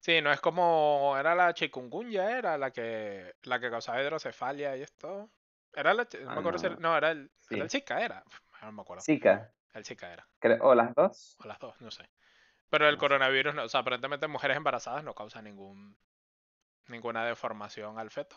Sí, 0.01 0.21
no 0.21 0.31
es 0.31 0.41
como... 0.41 1.17
Era 1.19 1.35
la 1.35 1.55
chikungunya, 1.55 2.37
era 2.39 2.59
la 2.59 2.71
que 2.71 3.35
la 3.43 3.59
que 3.59 3.71
causaba 3.71 4.03
hidrocefalia 4.03 4.77
y 4.77 4.83
esto. 4.83 5.31
Era 5.73 5.95
la... 5.95 6.05
No 6.05 6.31
Ah, 6.31 6.35
me 6.35 6.41
acuerdo 6.41 6.59
si 6.59 6.67
era- 6.67 6.77
no. 6.77 6.95
Era 6.97 7.11
el... 7.11 7.31
Sí. 7.41 7.55
Era 7.55 7.65
el 7.65 7.71
Zika, 7.71 8.05
era. 8.05 8.23
No 8.63 8.73
me 8.73 8.83
acuerdo. 8.83 9.03
Zika, 9.03 9.51
El 9.73 9.85
Zika 9.85 10.13
era. 10.13 10.29
o 10.61 10.75
las 10.75 10.95
dos. 10.95 11.37
O 11.43 11.49
las 11.49 11.59
dos, 11.59 11.81
no 11.81 11.91
sé. 11.91 12.09
Pero 12.69 12.87
el 12.87 12.95
No 12.97 13.01
coronavirus, 13.01 13.55
no, 13.55 13.65
o 13.65 13.69
sea, 13.69 13.81
aparentemente 13.81 14.27
en 14.27 14.33
mujeres 14.33 14.57
embarazadas 14.59 15.05
no 15.05 15.15
causa 15.15 15.41
ningún 15.41 15.97
ninguna 16.89 17.25
deformación 17.25 17.99
al 17.99 18.11
feto. 18.11 18.37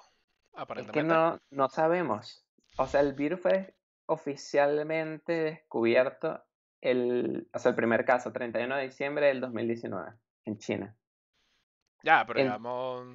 Es 0.77 0.89
que 0.91 1.03
no, 1.03 1.37
no 1.49 1.67
sabemos. 1.69 2.45
O 2.77 2.87
sea, 2.87 3.01
el 3.01 3.13
virus 3.13 3.41
fue 3.41 3.75
oficialmente 4.05 5.33
descubierto 5.33 6.43
el, 6.81 7.47
o 7.53 7.59
sea, 7.59 7.69
el 7.69 7.75
primer 7.75 8.05
caso, 8.05 8.31
31 8.31 8.75
de 8.75 8.83
diciembre 8.83 9.27
del 9.27 9.41
2019, 9.41 10.13
en 10.45 10.57
China. 10.57 10.95
Ya, 12.03 12.25
pero 12.25 12.39
en- 12.39 12.45
llevamos 12.45 13.07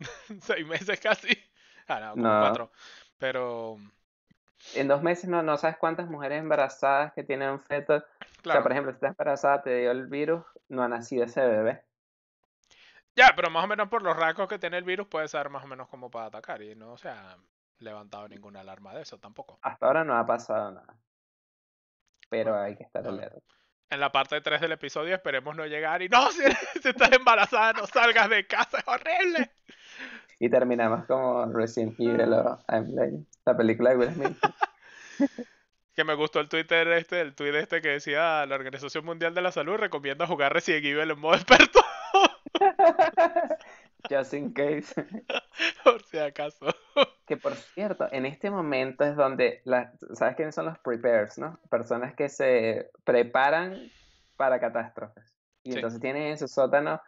seis 0.42 0.66
meses 0.66 1.00
casi. 1.00 1.28
Ah, 1.88 2.00
no, 2.00 2.10
como 2.12 2.22
No. 2.28 2.40
cuatro. 2.40 2.72
Pero, 3.18 3.76
En 4.74 4.88
dos 4.88 5.02
meses 5.02 5.28
no, 5.28 5.42
no 5.42 5.56
sabes 5.56 5.76
cuántas 5.78 6.08
mujeres 6.08 6.40
embarazadas 6.40 7.12
que 7.14 7.24
tienen 7.24 7.50
un 7.50 7.60
feto. 7.60 7.96
O 7.96 8.00
sea, 8.00 8.06
claro. 8.42 8.62
por 8.62 8.72
ejemplo, 8.72 8.92
si 8.92 8.96
estás 8.96 9.10
embarazada, 9.10 9.62
te 9.62 9.76
dio 9.80 9.90
el 9.90 10.06
virus, 10.06 10.44
no 10.68 10.82
ha 10.82 10.88
nacido 10.88 11.24
ese 11.24 11.40
bebé. 11.40 11.82
Ya, 13.16 13.32
pero 13.34 13.50
más 13.50 13.64
o 13.64 13.66
menos 13.66 13.88
por 13.88 14.02
los 14.02 14.16
rasgos 14.16 14.48
que 14.48 14.58
tiene 14.58 14.78
el 14.78 14.84
virus 14.84 15.08
puede 15.08 15.26
ser 15.26 15.48
más 15.50 15.64
o 15.64 15.66
menos 15.66 15.88
como 15.88 16.10
para 16.10 16.26
atacar. 16.26 16.62
Y 16.62 16.76
no 16.76 16.96
se 16.96 17.08
ha 17.08 17.36
levantado 17.78 18.28
ninguna 18.28 18.60
alarma 18.60 18.94
de 18.94 19.02
eso 19.02 19.18
tampoco. 19.18 19.58
Hasta 19.62 19.86
ahora 19.86 20.04
no 20.04 20.16
ha 20.16 20.24
pasado 20.26 20.70
nada. 20.72 20.94
Pero 22.28 22.58
hay 22.58 22.76
que 22.76 22.84
estar 22.84 23.06
alerta. 23.06 23.38
en 23.90 24.00
la 24.00 24.12
parte 24.12 24.40
3 24.40 24.60
del 24.60 24.72
episodio 24.72 25.14
esperemos 25.14 25.56
no 25.56 25.66
llegar 25.66 26.02
y 26.02 26.08
no, 26.08 26.30
si, 26.30 26.42
si 26.82 26.88
estás 26.88 27.12
embarazada 27.12 27.72
no 27.72 27.86
salgas 27.86 28.28
de 28.28 28.46
casa, 28.46 28.78
es 28.78 28.88
horrible. 28.88 29.50
Y 30.40 30.48
terminamos 30.48 31.04
como 31.06 31.46
Resident 31.52 31.98
Evil 31.98 32.32
o 32.32 32.58
I'm 32.68 32.94
Legend, 32.94 33.26
la 33.44 33.56
película 33.56 33.90
de 33.90 33.96
Will 33.96 34.14
Smith. 34.14 34.36
Que 35.98 36.04
me 36.04 36.14
gustó 36.14 36.38
el 36.38 36.48
Twitter 36.48 36.86
este, 36.92 37.20
el 37.20 37.34
tweet 37.34 37.58
este 37.58 37.80
que 37.80 37.88
decía 37.88 38.46
la 38.46 38.54
Organización 38.54 39.04
Mundial 39.04 39.34
de 39.34 39.42
la 39.42 39.50
Salud 39.50 39.78
recomienda 39.78 40.28
jugar 40.28 40.52
Resident 40.52 40.84
Evil 40.84 41.10
en 41.10 41.18
modo 41.18 41.34
experto. 41.34 41.80
Just 44.08 44.34
in 44.34 44.52
case. 44.52 44.94
Por 45.84 46.02
si 46.04 46.18
acaso. 46.18 46.66
Que 47.26 47.36
por 47.36 47.54
cierto, 47.54 48.08
en 48.10 48.24
este 48.24 48.50
momento 48.50 49.04
es 49.04 49.14
donde, 49.14 49.60
las, 49.64 49.90
¿sabes 50.14 50.34
quiénes 50.34 50.54
son 50.54 50.64
los 50.64 50.78
prepares, 50.78 51.36
no? 51.36 51.60
Personas 51.70 52.14
que 52.14 52.30
se 52.30 52.90
preparan 53.04 53.76
para 54.38 54.58
catástrofes. 54.58 55.34
Y 55.62 55.72
Sí. 55.72 55.76
entonces 55.76 56.00
tienen 56.00 56.22
en 56.22 56.38
su 56.38 56.48
sótano 56.48 57.02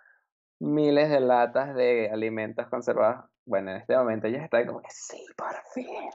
miles 0.58 1.08
de 1.08 1.20
latas 1.20 1.74
de 1.74 2.10
alimentos 2.12 2.66
conservados. 2.68 3.24
Bueno, 3.46 3.70
en 3.70 3.78
este 3.78 3.96
momento 3.96 4.26
ellos 4.26 4.42
están 4.42 4.66
como 4.66 4.82
que 4.82 4.90
sí, 4.90 5.24
por 5.34 5.56
fin. 5.72 6.10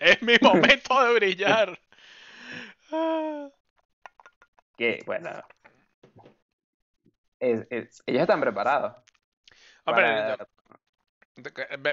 Es 0.00 0.22
mi 0.22 0.34
momento 0.42 1.02
de 1.04 1.14
brillar. 1.14 1.78
Que 4.76 5.02
bueno. 5.06 5.30
es- 7.40 7.66
es- 7.70 8.02
ellos 8.06 8.20
están 8.22 8.40
preparados. 8.42 8.96
Hombre, 9.86 10.04
para- 10.36 10.46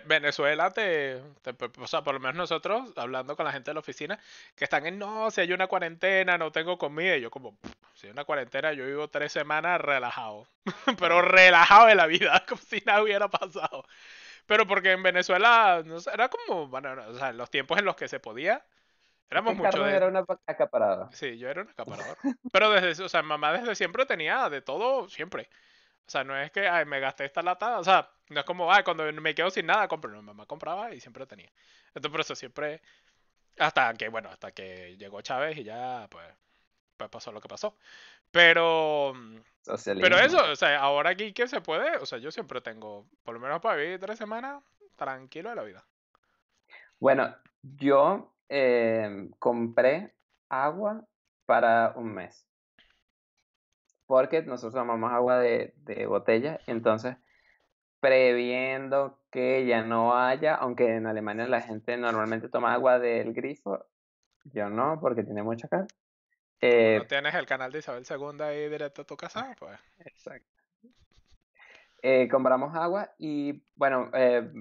Venezuela 0.05 0.71
te, 0.71 1.21
te- 1.41 1.55
o 1.81 1.87
sea, 1.87 2.01
por 2.01 2.13
lo 2.13 2.19
menos 2.21 2.35
nosotros, 2.35 2.91
hablando 2.95 3.35
con 3.35 3.45
la 3.45 3.51
gente 3.51 3.71
de 3.71 3.73
la 3.73 3.81
oficina, 3.81 4.17
que 4.55 4.63
están 4.63 4.85
en, 4.85 4.97
no, 4.97 5.29
si 5.31 5.41
hay 5.41 5.51
una 5.51 5.67
cuarentena, 5.67 6.37
no 6.37 6.51
tengo 6.51 6.77
comida, 6.77 7.17
y 7.17 7.21
yo 7.21 7.29
como, 7.29 7.55
"Pff, 7.57 7.71
si 7.93 8.07
hay 8.07 8.13
una 8.13 8.23
cuarentena, 8.23 8.71
yo 8.71 8.85
vivo 8.85 9.09
tres 9.09 9.33
semanas 9.33 9.81
relajado, 9.81 10.47
pero 10.99 11.21
relajado 11.21 11.87
de 11.87 11.95
la 11.95 12.07
vida, 12.07 12.43
como 12.47 12.61
si 12.61 12.81
nada 12.85 13.03
hubiera 13.03 13.27
pasado. 13.29 13.83
Pero 14.45 14.65
porque 14.67 14.91
en 14.91 15.03
Venezuela, 15.03 15.81
no 15.85 15.99
sé, 15.99 16.11
era 16.13 16.29
como, 16.29 16.67
bueno, 16.67 16.95
no, 16.95 17.07
o 17.09 17.15
sea, 17.15 17.33
los 17.33 17.49
tiempos 17.49 17.77
en 17.79 17.85
los 17.85 17.95
que 17.97 18.07
se 18.07 18.19
podía, 18.21 18.63
éramos 19.29 19.55
mucho 19.55 19.83
de... 19.83 19.95
era 19.95 20.07
un 20.07 20.17
apa- 20.17 20.39
acaparado. 20.47 21.09
Sí, 21.13 21.37
yo 21.37 21.49
era 21.49 21.63
un 21.63 21.69
acaparador. 21.69 22.17
Pero 22.51 22.71
desde, 22.71 23.03
o 23.03 23.09
sea, 23.09 23.23
mamá 23.23 23.53
desde 23.53 23.75
siempre 23.75 24.05
tenía 24.05 24.49
de 24.49 24.61
todo, 24.61 25.09
siempre. 25.09 25.49
O 26.05 26.11
sea, 26.11 26.23
no 26.23 26.37
es 26.37 26.51
que, 26.51 26.67
ay, 26.67 26.85
me 26.85 26.99
gasté 26.99 27.25
esta 27.25 27.41
lata, 27.41 27.79
o 27.79 27.83
sea, 27.83 28.09
no 28.29 28.39
es 28.39 28.45
como, 28.45 28.71
ay, 28.71 28.83
cuando 28.83 29.11
me 29.13 29.33
quedo 29.35 29.49
sin 29.49 29.65
nada, 29.65 29.87
compro. 29.87 30.11
No, 30.11 30.21
mamá 30.21 30.45
compraba 30.45 30.93
y 30.93 30.99
siempre 30.99 31.25
tenía. 31.25 31.51
Entonces, 31.87 32.11
por 32.11 32.21
eso 32.21 32.35
siempre, 32.35 32.81
hasta 33.57 33.93
que, 33.93 34.09
bueno, 34.09 34.29
hasta 34.29 34.51
que 34.51 34.97
llegó 34.97 35.21
Chávez 35.21 35.57
y 35.57 35.63
ya, 35.63 36.07
pues, 36.09 36.27
pues 36.97 37.09
pasó 37.09 37.31
lo 37.31 37.41
que 37.41 37.47
pasó. 37.47 37.77
Pero, 38.31 39.13
Socialismo. 39.61 40.09
pero 40.09 40.19
eso, 40.19 40.51
o 40.51 40.55
sea, 40.55 40.79
ahora 40.79 41.11
aquí 41.11 41.33
que 41.33 41.47
se 41.47 41.61
puede, 41.61 41.97
o 41.97 42.05
sea, 42.05 42.17
yo 42.17 42.31
siempre 42.31 42.61
tengo, 42.61 43.07
por 43.23 43.35
lo 43.35 43.39
menos 43.39 43.61
para 43.61 43.75
vivir 43.77 43.99
tres 43.99 44.17
semanas, 44.17 44.63
tranquilo 44.95 45.49
de 45.49 45.55
la 45.55 45.63
vida. 45.63 45.85
Bueno, 46.99 47.35
yo 47.61 48.33
eh, 48.49 49.29
compré 49.39 50.15
agua 50.49 51.05
para 51.45 51.93
un 51.95 52.13
mes. 52.13 52.45
Porque 54.05 54.41
nosotros 54.43 54.73
tomamos 54.73 55.11
agua 55.11 55.39
de, 55.39 55.73
de 55.85 56.05
botella, 56.05 56.59
entonces 56.67 57.17
previendo 57.99 59.17
que 59.31 59.65
ya 59.65 59.81
no 59.83 60.17
haya, 60.17 60.55
aunque 60.55 60.95
en 60.97 61.07
Alemania 61.07 61.47
la 61.47 61.61
gente 61.61 61.95
normalmente 61.95 62.49
toma 62.49 62.73
agua 62.73 62.99
del 62.99 63.33
grifo, 63.33 63.85
yo 64.53 64.69
no, 64.69 64.99
porque 64.99 65.23
tiene 65.23 65.41
mucha 65.41 65.67
cal. 65.69 65.87
Eh, 66.59 66.97
¿No 66.99 67.07
tienes 67.07 67.33
el 67.35 67.45
canal 67.45 67.71
de 67.71 67.79
Isabel 67.79 68.05
II 68.05 68.41
ahí 68.41 68.69
directo 68.69 69.03
a 69.03 69.05
tu 69.05 69.15
casa? 69.15 69.55
Pues, 69.59 69.79
Exacto. 70.05 70.49
Eh, 72.01 72.27
compramos 72.29 72.75
agua 72.75 73.11
y, 73.17 73.63
bueno, 73.75 74.09
eh, 74.13 74.51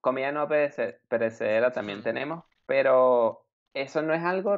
comida 0.00 0.30
no 0.30 0.46
perece- 0.48 1.00
perecedera 1.08 1.72
también 1.72 2.02
tenemos, 2.04 2.44
pero 2.66 3.44
eso 3.74 4.02
no 4.02 4.14
es 4.14 4.22
algo 4.22 4.56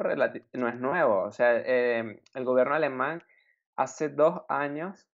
no 0.53 0.69
es 0.69 0.75
nuevo. 0.77 1.23
O 1.23 1.33
sea, 1.33 1.57
eh, 1.57 2.23
el 2.35 2.45
gobierno 2.45 2.75
alemán 2.75 3.23
hace 3.83 4.09
dos 4.09 4.43
años 4.49 5.09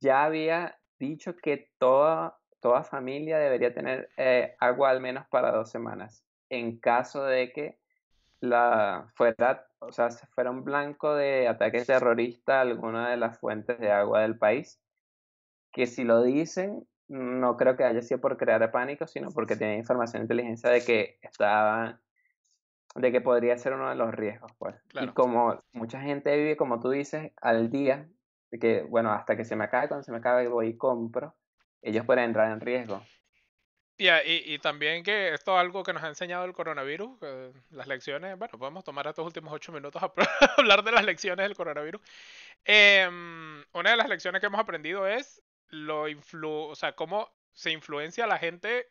ya 0.00 0.24
había 0.24 0.78
dicho 0.98 1.36
que 1.36 1.70
toda, 1.78 2.38
toda 2.60 2.82
familia 2.82 3.38
debería 3.38 3.74
tener 3.74 4.08
eh, 4.16 4.56
agua 4.58 4.90
al 4.90 5.00
menos 5.00 5.26
para 5.28 5.52
dos 5.52 5.70
semanas, 5.70 6.24
en 6.48 6.78
caso 6.78 7.24
de 7.24 7.52
que 7.52 7.78
la 8.40 9.10
fuera, 9.14 9.66
o 9.80 9.92
sea, 9.92 10.10
se 10.10 10.26
fuera 10.28 10.50
un 10.50 10.64
blanco 10.64 11.14
de 11.14 11.48
ataque 11.48 11.84
terrorista 11.84 12.60
alguna 12.60 13.10
de 13.10 13.16
las 13.16 13.38
fuentes 13.38 13.78
de 13.78 13.90
agua 13.90 14.22
del 14.22 14.38
país 14.38 14.80
que 15.76 15.86
si 15.86 16.04
lo 16.04 16.22
dicen, 16.22 16.88
no 17.08 17.58
creo 17.58 17.76
que 17.76 17.84
haya 17.84 18.00
sido 18.00 18.18
por 18.18 18.38
crear 18.38 18.70
pánico, 18.72 19.06
sino 19.06 19.30
porque 19.30 19.56
tienen 19.56 19.80
información 19.80 20.20
de 20.20 20.24
inteligencia 20.24 20.70
de 20.70 20.82
que 20.82 21.18
estaba, 21.20 22.00
de 22.96 23.12
que 23.12 23.20
podría 23.20 23.56
ser 23.58 23.72
uno 23.74 23.88
de 23.88 23.94
los 23.96 24.14
riesgos, 24.14 24.52
pues. 24.58 24.74
Claro. 24.88 25.06
Y 25.08 25.14
como 25.14 25.62
mucha 25.72 26.00
gente 26.00 26.36
vive, 26.36 26.56
como 26.56 26.80
tú 26.80 26.90
dices, 26.90 27.32
al 27.40 27.70
día, 27.70 28.08
de 28.50 28.58
que, 28.58 28.82
bueno, 28.82 29.12
hasta 29.12 29.36
que 29.36 29.44
se 29.44 29.56
me 29.56 29.64
acabe, 29.64 29.88
cuando 29.88 30.04
se 30.04 30.12
me 30.12 30.18
acabe 30.18 30.48
voy 30.48 30.68
y 30.68 30.76
compro, 30.76 31.34
ellos 31.82 32.04
pueden 32.06 32.24
entrar 32.24 32.50
en 32.50 32.60
riesgo. 32.60 33.02
Y, 33.98 34.08
a- 34.08 34.24
y, 34.24 34.42
y 34.44 34.58
también 34.58 35.02
que 35.02 35.32
esto 35.32 35.54
es 35.54 35.60
algo 35.60 35.82
que 35.82 35.92
nos 35.92 36.02
ha 36.02 36.08
enseñado 36.08 36.44
el 36.44 36.52
coronavirus, 36.52 37.18
que 37.18 37.52
las 37.70 37.86
lecciones, 37.86 38.36
bueno, 38.38 38.58
podemos 38.58 38.84
tomar 38.84 39.06
estos 39.06 39.24
últimos 39.24 39.52
ocho 39.52 39.72
minutos 39.72 40.02
a 40.02 40.12
hablar 40.58 40.84
de 40.84 40.92
las 40.92 41.04
lecciones 41.04 41.44
del 41.44 41.56
coronavirus. 41.56 42.00
Em, 42.64 43.64
una 43.72 43.90
de 43.90 43.96
las 43.96 44.08
lecciones 44.08 44.40
que 44.40 44.46
hemos 44.48 44.60
aprendido 44.60 45.06
es 45.06 45.42
lo 45.68 46.08
influ, 46.08 46.50
o 46.50 46.74
sea, 46.74 46.92
cómo 46.94 47.30
se 47.52 47.70
influencia 47.70 48.26
la 48.26 48.38
gente 48.38 48.86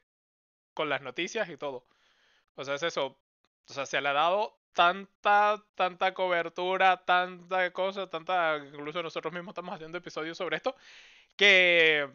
con 0.74 0.90
las 0.90 1.02
noticias 1.02 1.50
y 1.50 1.58
todo. 1.58 1.86
O 2.56 2.66
sea, 2.66 2.76
es 2.76 2.84
eso. 2.84 3.20
O 3.70 3.74
sea, 3.74 3.86
se 3.86 4.02
le 4.02 4.10
ha 4.10 4.14
dado 4.14 4.58
tanta, 4.74 5.64
tanta 5.76 6.14
cobertura, 6.14 7.04
tanta 7.06 7.72
cosa, 7.72 8.10
tanta, 8.10 8.58
incluso 8.58 9.02
nosotros 9.04 9.34
mismos 9.34 9.54
estamos 9.54 9.74
haciendo 9.76 9.98
episodios 9.98 10.38
sobre 10.38 10.58
esto, 10.58 10.76
que 11.38 12.10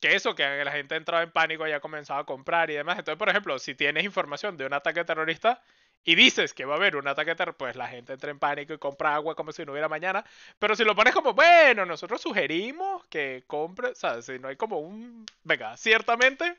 que 0.00 0.14
eso, 0.14 0.34
que 0.34 0.64
la 0.64 0.72
gente 0.72 0.96
entraba 0.96 1.22
en 1.22 1.30
pánico 1.30 1.68
y 1.68 1.72
ha 1.72 1.80
comenzado 1.80 2.20
a 2.20 2.26
comprar 2.26 2.70
y 2.70 2.74
demás. 2.74 2.98
Entonces, 2.98 3.18
por 3.18 3.28
ejemplo, 3.28 3.58
si 3.58 3.74
tienes 3.74 4.04
información 4.04 4.56
de 4.56 4.66
un 4.66 4.72
ataque 4.72 5.04
terrorista 5.04 5.62
y 6.04 6.14
dices 6.14 6.54
que 6.54 6.64
va 6.64 6.74
a 6.74 6.76
haber 6.78 6.96
un 6.96 7.06
ataque 7.06 7.34
terrorista, 7.34 7.58
pues 7.58 7.76
la 7.76 7.88
gente 7.88 8.14
entra 8.14 8.30
en 8.30 8.38
pánico 8.38 8.72
y 8.72 8.78
compra 8.78 9.14
agua 9.14 9.34
como 9.36 9.52
si 9.52 9.64
no 9.64 9.72
hubiera 9.72 9.88
mañana. 9.88 10.24
Pero 10.58 10.74
si 10.74 10.84
lo 10.84 10.94
pones 10.96 11.14
como, 11.14 11.34
bueno, 11.34 11.84
nosotros 11.86 12.20
sugerimos 12.22 13.04
que 13.06 13.44
compre, 13.46 13.88
o 13.90 13.94
sea, 13.94 14.22
si 14.22 14.38
no 14.38 14.48
hay 14.48 14.56
como 14.56 14.78
un, 14.80 15.26
venga, 15.44 15.76
ciertamente 15.76 16.56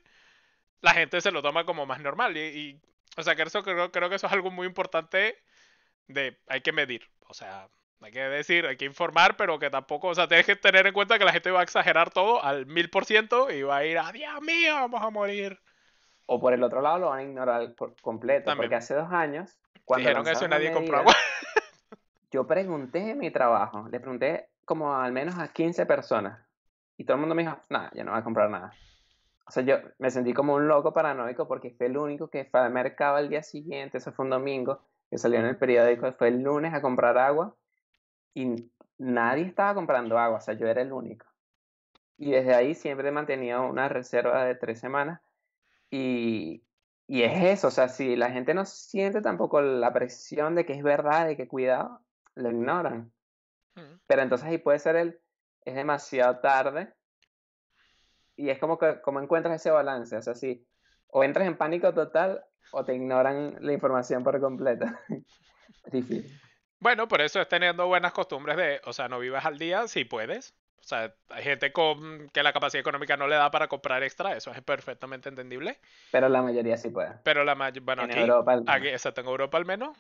la 0.82 0.94
gente 0.94 1.22
se 1.22 1.32
lo 1.32 1.42
toma 1.42 1.66
como 1.66 1.86
más 1.86 2.02
normal. 2.02 2.38
Y, 2.38 2.80
o 3.18 3.24
sea, 3.24 3.36
que 3.36 3.44
eso 3.44 3.64
creo, 3.64 3.92
creo 3.92 4.10
que 4.10 4.16
eso 4.16 4.28
es 4.28 4.34
algo 4.34 4.52
muy 4.52 4.68
importante 4.68 5.38
de, 6.08 6.40
hay 6.48 6.62
que 6.62 6.72
medir. 6.72 7.10
O 7.28 7.34
sea, 7.34 7.68
hay 8.02 8.12
que 8.12 8.22
decir, 8.22 8.66
hay 8.66 8.78
que 8.78 8.86
informar, 8.86 9.38
pero 9.38 9.60
que 9.60 9.70
tampoco, 9.70 10.08
o 10.08 10.16
sea, 10.16 10.28
tienes 10.28 10.46
que 10.46 10.56
tener 10.56 10.88
en 10.88 10.94
cuenta 10.94 11.20
que 11.20 11.26
la 11.26 11.32
gente 11.32 11.52
va 11.52 11.60
a 11.60 11.64
exagerar 11.64 12.10
todo 12.12 12.44
al 12.44 12.66
mil 12.66 12.90
por 12.90 13.06
ciento 13.06 13.52
y 13.52 13.62
va 13.64 13.78
a 13.78 13.86
ir 13.86 13.98
a, 13.98 14.12
Dios 14.12 14.42
mío, 14.42 14.74
vamos 14.74 15.02
a 15.02 15.10
morir. 15.10 15.60
O 16.26 16.40
por 16.40 16.54
el 16.54 16.64
otro 16.64 16.82
lado 16.82 17.00
lo 17.00 17.10
van 17.10 17.20
a 17.20 17.24
ignorar 17.24 17.74
por 17.76 18.00
completo, 18.02 18.46
También. 18.46 18.70
porque 18.70 18.76
hace 18.76 18.96
dos 18.96 19.12
años, 19.12 19.60
cuando 19.86 20.08
Dijeron 20.08 20.28
eso 20.28 20.48
nadie 20.48 20.72
compró 20.72 21.00
agua. 21.00 21.14
yo 22.32 22.48
pregunté 22.48 23.12
en 23.12 23.20
mi 23.20 23.32
trabajo, 23.32 23.88
le 23.90 24.00
pregunté 24.00 24.50
como 24.66 24.96
al 24.96 25.12
menos 25.12 25.38
a 25.38 25.50
15 25.50 25.86
personas, 25.86 26.40
y 26.98 27.04
todo 27.04 27.16
el 27.16 27.22
mundo 27.22 27.36
me 27.36 27.44
dijo, 27.44 27.60
nada, 27.70 27.92
ya 27.94 28.04
no 28.04 28.12
va 28.12 28.20
a 28.20 28.24
comprar 28.24 28.50
nada. 28.50 28.74
O 29.46 29.52
sea, 29.52 29.64
yo 29.64 29.76
me 29.98 30.12
sentí 30.12 30.34
como 30.34 30.56
un 30.56 30.68
loco 30.68 30.94
paranoico 30.94 31.48
porque 31.48 31.72
fue 31.72 31.88
el 31.88 31.98
único 31.98 32.30
que 32.30 32.46
fue 32.46 32.60
al 32.60 32.72
mercado 32.72 33.18
al 33.18 33.30
día 33.30 33.44
siguiente, 33.44 33.98
eso 33.98 34.12
fue 34.12 34.26
un 34.26 34.32
domingo, 34.32 34.82
que 35.10 35.18
salió 35.18 35.40
en 35.40 35.46
el 35.46 35.58
periódico, 35.58 36.12
fue 36.14 36.30
el 36.30 36.42
lunes 36.42 36.74
a 36.74 36.82
comprar 36.82 37.18
agua 37.18 37.56
y 38.34 38.70
nadie 38.98 39.46
estaba 39.46 39.74
comprando 39.74 40.18
agua, 40.18 40.38
o 40.38 40.42
sea, 40.42 40.54
yo 40.54 40.68
era 40.68 40.82
el 40.82 40.94
único. 40.94 41.26
Y 42.18 42.32
desde 42.32 42.54
ahí 42.54 42.76
siempre 42.76 43.10
he 43.10 43.12
mantenido 43.12 43.68
una 43.68 43.90
reserva 43.90 44.46
de 44.46 44.56
tres 44.56 44.80
semanas 44.80 45.22
y, 45.90 46.64
y 47.08 47.24
es 47.24 47.44
eso, 47.44 47.68
o 47.68 47.72
sea, 47.72 47.90
si 47.90 48.16
la 48.16 48.32
gente 48.32 48.54
no 48.54 48.64
siente 48.64 49.22
tampoco 49.22 49.60
la 49.60 49.92
presión 49.92 50.56
de 50.56 50.66
que 50.66 50.74
es 50.74 50.84
verdad, 50.84 51.28
de 51.28 51.36
que 51.36 51.48
cuidado, 51.48 52.00
lo 52.36 52.52
ignoran. 52.52 53.12
Mm. 53.76 54.00
Pero 54.08 54.22
entonces 54.22 54.48
ahí 54.48 54.60
puede 54.60 54.80
ser 54.80 54.96
el, 54.96 55.20
es 55.66 55.76
demasiado 55.76 56.40
tarde 56.40 56.94
y 58.36 58.50
es 58.50 58.60
como 58.60 58.78
que, 58.78 59.02
como 59.02 59.20
encuentras 59.22 59.56
ese 59.56 59.72
balance, 59.72 60.16
o 60.16 60.22
sea, 60.22 60.36
si 60.36 60.66
o 61.08 61.24
entras 61.24 61.48
en 61.48 61.58
pánico 61.58 61.94
total 61.94 62.44
o 62.72 62.86
te 62.86 62.96
ignoran 62.96 63.58
la 63.60 63.74
información 63.74 64.24
por 64.24 64.40
completo. 64.40 64.86
Difícil. 65.92 66.40
Bueno, 66.80 67.08
por 67.08 67.22
eso 67.22 67.40
es 67.42 67.48
teniendo 67.48 67.86
buenas 67.88 68.14
costumbres 68.14 68.58
de, 68.58 68.82
o 68.86 68.94
sea, 68.94 69.08
no 69.08 69.20
vivas 69.20 69.46
al 69.46 69.58
día 69.58 69.88
si 69.88 70.06
puedes. 70.06 70.56
O 70.80 70.84
sea, 70.84 71.14
hay 71.30 71.44
gente 71.44 71.72
con 71.72 72.28
que 72.30 72.42
la 72.42 72.54
capacidad 72.54 72.80
económica 72.82 73.16
no 73.16 73.28
le 73.28 73.36
da 73.36 73.52
para 73.52 73.68
comprar 73.68 74.02
extra, 74.02 74.36
eso 74.36 74.50
es 74.52 74.62
perfectamente 74.64 75.30
entendible. 75.30 75.80
Pero 76.12 76.28
la 76.28 76.42
mayoría 76.42 76.76
sí 76.76 76.90
puede. 76.90 77.12
Pero 77.24 77.44
la 77.44 77.54
mayoría, 77.54 77.84
bueno, 77.86 78.04
En 78.04 78.12
aquí, 78.12 78.20
Europa 78.20 78.54
al 78.54 78.62
menos. 78.62 78.76
aquí, 78.76 78.88
exacto, 78.88 79.22
en 79.22 79.28
Europa 79.28 79.58
al 79.60 79.66
menos, 79.66 79.96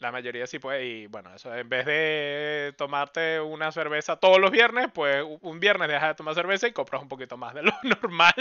La 0.00 0.10
mayoría 0.12 0.46
sí 0.46 0.58
puede, 0.58 0.84
y 0.86 1.06
bueno, 1.06 1.34
eso 1.34 1.54
en 1.54 1.68
vez 1.68 1.84
de 1.86 2.74
tomarte 2.78 3.38
una 3.40 3.70
cerveza 3.70 4.16
todos 4.16 4.40
los 4.40 4.50
viernes, 4.50 4.88
pues 4.94 5.24
un 5.42 5.60
viernes 5.60 5.88
dejas 5.88 6.08
de 6.10 6.14
tomar 6.16 6.34
cerveza 6.34 6.66
y 6.68 6.72
compras 6.72 7.02
un 7.02 7.08
poquito 7.08 7.36
más 7.36 7.54
de 7.54 7.62
lo 7.62 7.72
normal. 7.84 8.34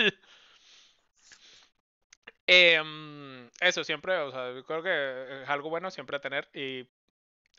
Em, 2.47 3.49
eso 3.62 3.84
siempre, 3.84 4.18
o 4.18 4.32
sea, 4.32 4.64
creo 4.66 4.82
que 4.84 5.43
es 5.43 5.49
algo 5.49 5.70
bueno 5.70 5.91
siempre 5.91 6.20
tener 6.20 6.49
y 6.53 6.88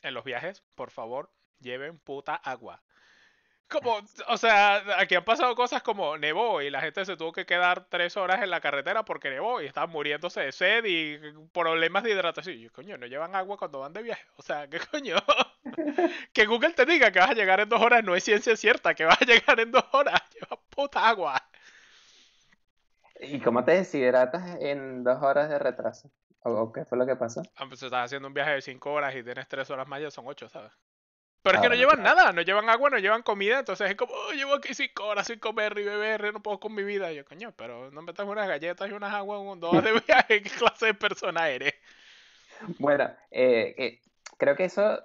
en 0.02 0.14
los 0.14 0.24
viajes, 0.24 0.62
por 0.76 0.90
favor, 0.90 1.30
lleven 1.60 1.98
puta 1.98 2.34
agua. 2.36 2.82
Como, 3.70 4.00
o 4.26 4.36
sea, 4.36 4.82
aquí 4.98 5.14
han 5.14 5.24
pasado 5.24 5.54
cosas 5.54 5.82
como 5.82 6.18
nevó 6.18 6.60
y 6.60 6.70
la 6.70 6.80
gente 6.80 7.04
se 7.04 7.16
tuvo 7.16 7.32
que 7.32 7.46
quedar 7.46 7.86
tres 7.88 8.16
horas 8.16 8.42
en 8.42 8.50
la 8.50 8.60
carretera 8.60 9.04
porque 9.04 9.30
nevó 9.30 9.60
y 9.60 9.66
estaban 9.66 9.90
muriéndose 9.90 10.40
de 10.40 10.52
sed 10.52 10.84
y 10.84 11.18
problemas 11.52 12.02
de 12.02 12.10
hidratación. 12.10 12.56
Y 12.56 12.62
yo, 12.62 12.72
coño, 12.72 12.98
no 12.98 13.06
llevan 13.06 13.36
agua 13.36 13.56
cuando 13.56 13.78
van 13.78 13.92
de 13.92 14.02
viaje. 14.02 14.26
O 14.36 14.42
sea, 14.42 14.68
¿qué 14.68 14.80
coño? 14.80 15.16
que 16.32 16.46
Google 16.46 16.72
te 16.72 16.84
diga 16.84 17.12
que 17.12 17.20
vas 17.20 17.30
a 17.30 17.34
llegar 17.34 17.60
en 17.60 17.68
dos 17.68 17.80
horas 17.80 18.02
no 18.02 18.16
es 18.16 18.24
ciencia 18.24 18.56
cierta, 18.56 18.94
que 18.94 19.04
vas 19.04 19.22
a 19.22 19.24
llegar 19.24 19.60
en 19.60 19.70
dos 19.70 19.84
horas. 19.92 20.20
Lleva 20.34 20.60
puta 20.68 21.08
agua. 21.08 21.40
¿Y 23.20 23.38
cómo 23.40 23.64
te 23.64 23.72
deshidratas 23.72 24.56
en 24.60 25.04
dos 25.04 25.22
horas 25.22 25.48
de 25.48 25.58
retraso? 25.58 26.10
¿O, 26.42 26.72
qué 26.72 26.84
fue 26.84 26.98
lo 26.98 27.06
que 27.06 27.16
pasó? 27.16 27.42
Ah, 27.56 27.66
pues 27.68 27.82
estás 27.82 28.06
haciendo 28.06 28.28
un 28.28 28.34
viaje 28.34 28.52
de 28.52 28.62
cinco 28.62 28.92
horas 28.92 29.14
y 29.14 29.22
tienes 29.22 29.46
tres 29.46 29.70
horas 29.70 29.86
más, 29.86 30.00
ya 30.00 30.10
son 30.10 30.26
ocho, 30.26 30.48
¿sabes? 30.48 30.72
Pero 31.42 31.54
es 31.56 31.58
Ah, 31.58 31.62
que 31.62 31.68
no 31.68 31.74
bueno, 31.74 31.76
llevan 31.76 32.02
claro. 32.02 32.16
nada, 32.16 32.32
no 32.32 32.42
llevan 32.42 32.68
agua, 32.68 32.90
no 32.90 32.98
llevan 32.98 33.22
comida, 33.22 33.60
entonces 33.60 33.88
es 33.90 33.96
como, 33.96 34.12
"Oh, 34.14 34.32
llevo 34.32 34.54
aquí 34.54 34.74
cinco 34.74 35.06
horas 35.06 35.26
sin 35.26 35.38
comer 35.38 35.76
y 35.78 35.84
beber, 35.84 36.32
no 36.32 36.42
puedo 36.42 36.60
con 36.60 36.74
mi 36.74 36.82
vida. 36.82 37.10
Y 37.12 37.16
yo, 37.16 37.24
coño, 37.24 37.52
pero 37.56 37.90
no 37.90 38.02
metas 38.02 38.26
unas 38.26 38.46
galletas 38.48 38.90
y 38.90 38.92
unas 38.92 39.14
aguas 39.14 39.40
en 39.40 39.46
un 39.48 39.60
dos 39.60 39.82
de 39.82 39.92
viaje, 40.06 40.42
¿qué 40.42 40.50
clase 40.50 40.86
de 40.86 40.94
persona 40.94 41.48
eres? 41.48 41.74
Bueno, 42.78 43.04
eh, 43.30 43.74
eh, 43.78 44.00
creo 44.38 44.56
que 44.56 44.64
eso, 44.64 44.98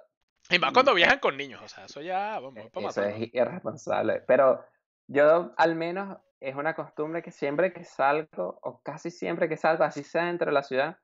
Y 0.50 0.58
más 0.58 0.72
cuando 0.72 0.94
viajan 0.94 1.18
con 1.18 1.36
niños, 1.36 1.62
o 1.62 1.68
sea, 1.68 1.84
eso 1.86 2.00
ya, 2.00 2.38
vamos, 2.40 2.70
para 2.70 2.86
eso 2.86 3.02
matarlo. 3.02 3.16
es 3.24 3.34
irresponsable. 3.34 4.20
Pero 4.26 4.64
yo 5.08 5.52
al 5.56 5.74
menos 5.76 6.18
es 6.40 6.54
una 6.54 6.74
costumbre 6.74 7.22
que 7.22 7.30
siempre 7.30 7.72
que 7.72 7.84
salgo, 7.84 8.58
o 8.62 8.80
casi 8.82 9.10
siempre 9.10 9.48
que 9.48 9.56
salgo, 9.56 9.84
así 9.84 10.02
sea 10.02 10.24
dentro 10.26 10.46
de 10.46 10.52
la 10.52 10.62
ciudad, 10.62 10.98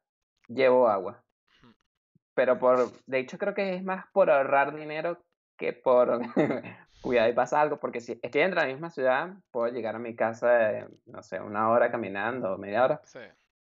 llevo 0.48 0.88
agua. 0.88 1.22
Pero 2.34 2.58
por, 2.58 2.92
de 3.06 3.18
hecho 3.18 3.38
creo 3.38 3.54
que 3.54 3.74
es 3.74 3.84
más 3.84 4.06
por 4.12 4.30
ahorrar 4.30 4.74
dinero 4.74 5.18
que 5.56 5.72
por 5.72 6.18
cuidado 7.00 7.28
y 7.28 7.34
pasa 7.34 7.60
algo, 7.60 7.78
porque 7.78 8.00
si 8.00 8.12
estoy 8.12 8.40
dentro 8.40 8.60
de 8.60 8.66
la 8.66 8.72
misma 8.72 8.90
ciudad, 8.90 9.34
puedo 9.50 9.72
llegar 9.72 9.96
a 9.96 9.98
mi 9.98 10.14
casa, 10.14 10.88
no 11.06 11.22
sé, 11.22 11.40
una 11.40 11.68
hora 11.70 11.90
caminando, 11.90 12.56
media 12.58 12.84
hora, 12.84 13.00
Sí. 13.04 13.20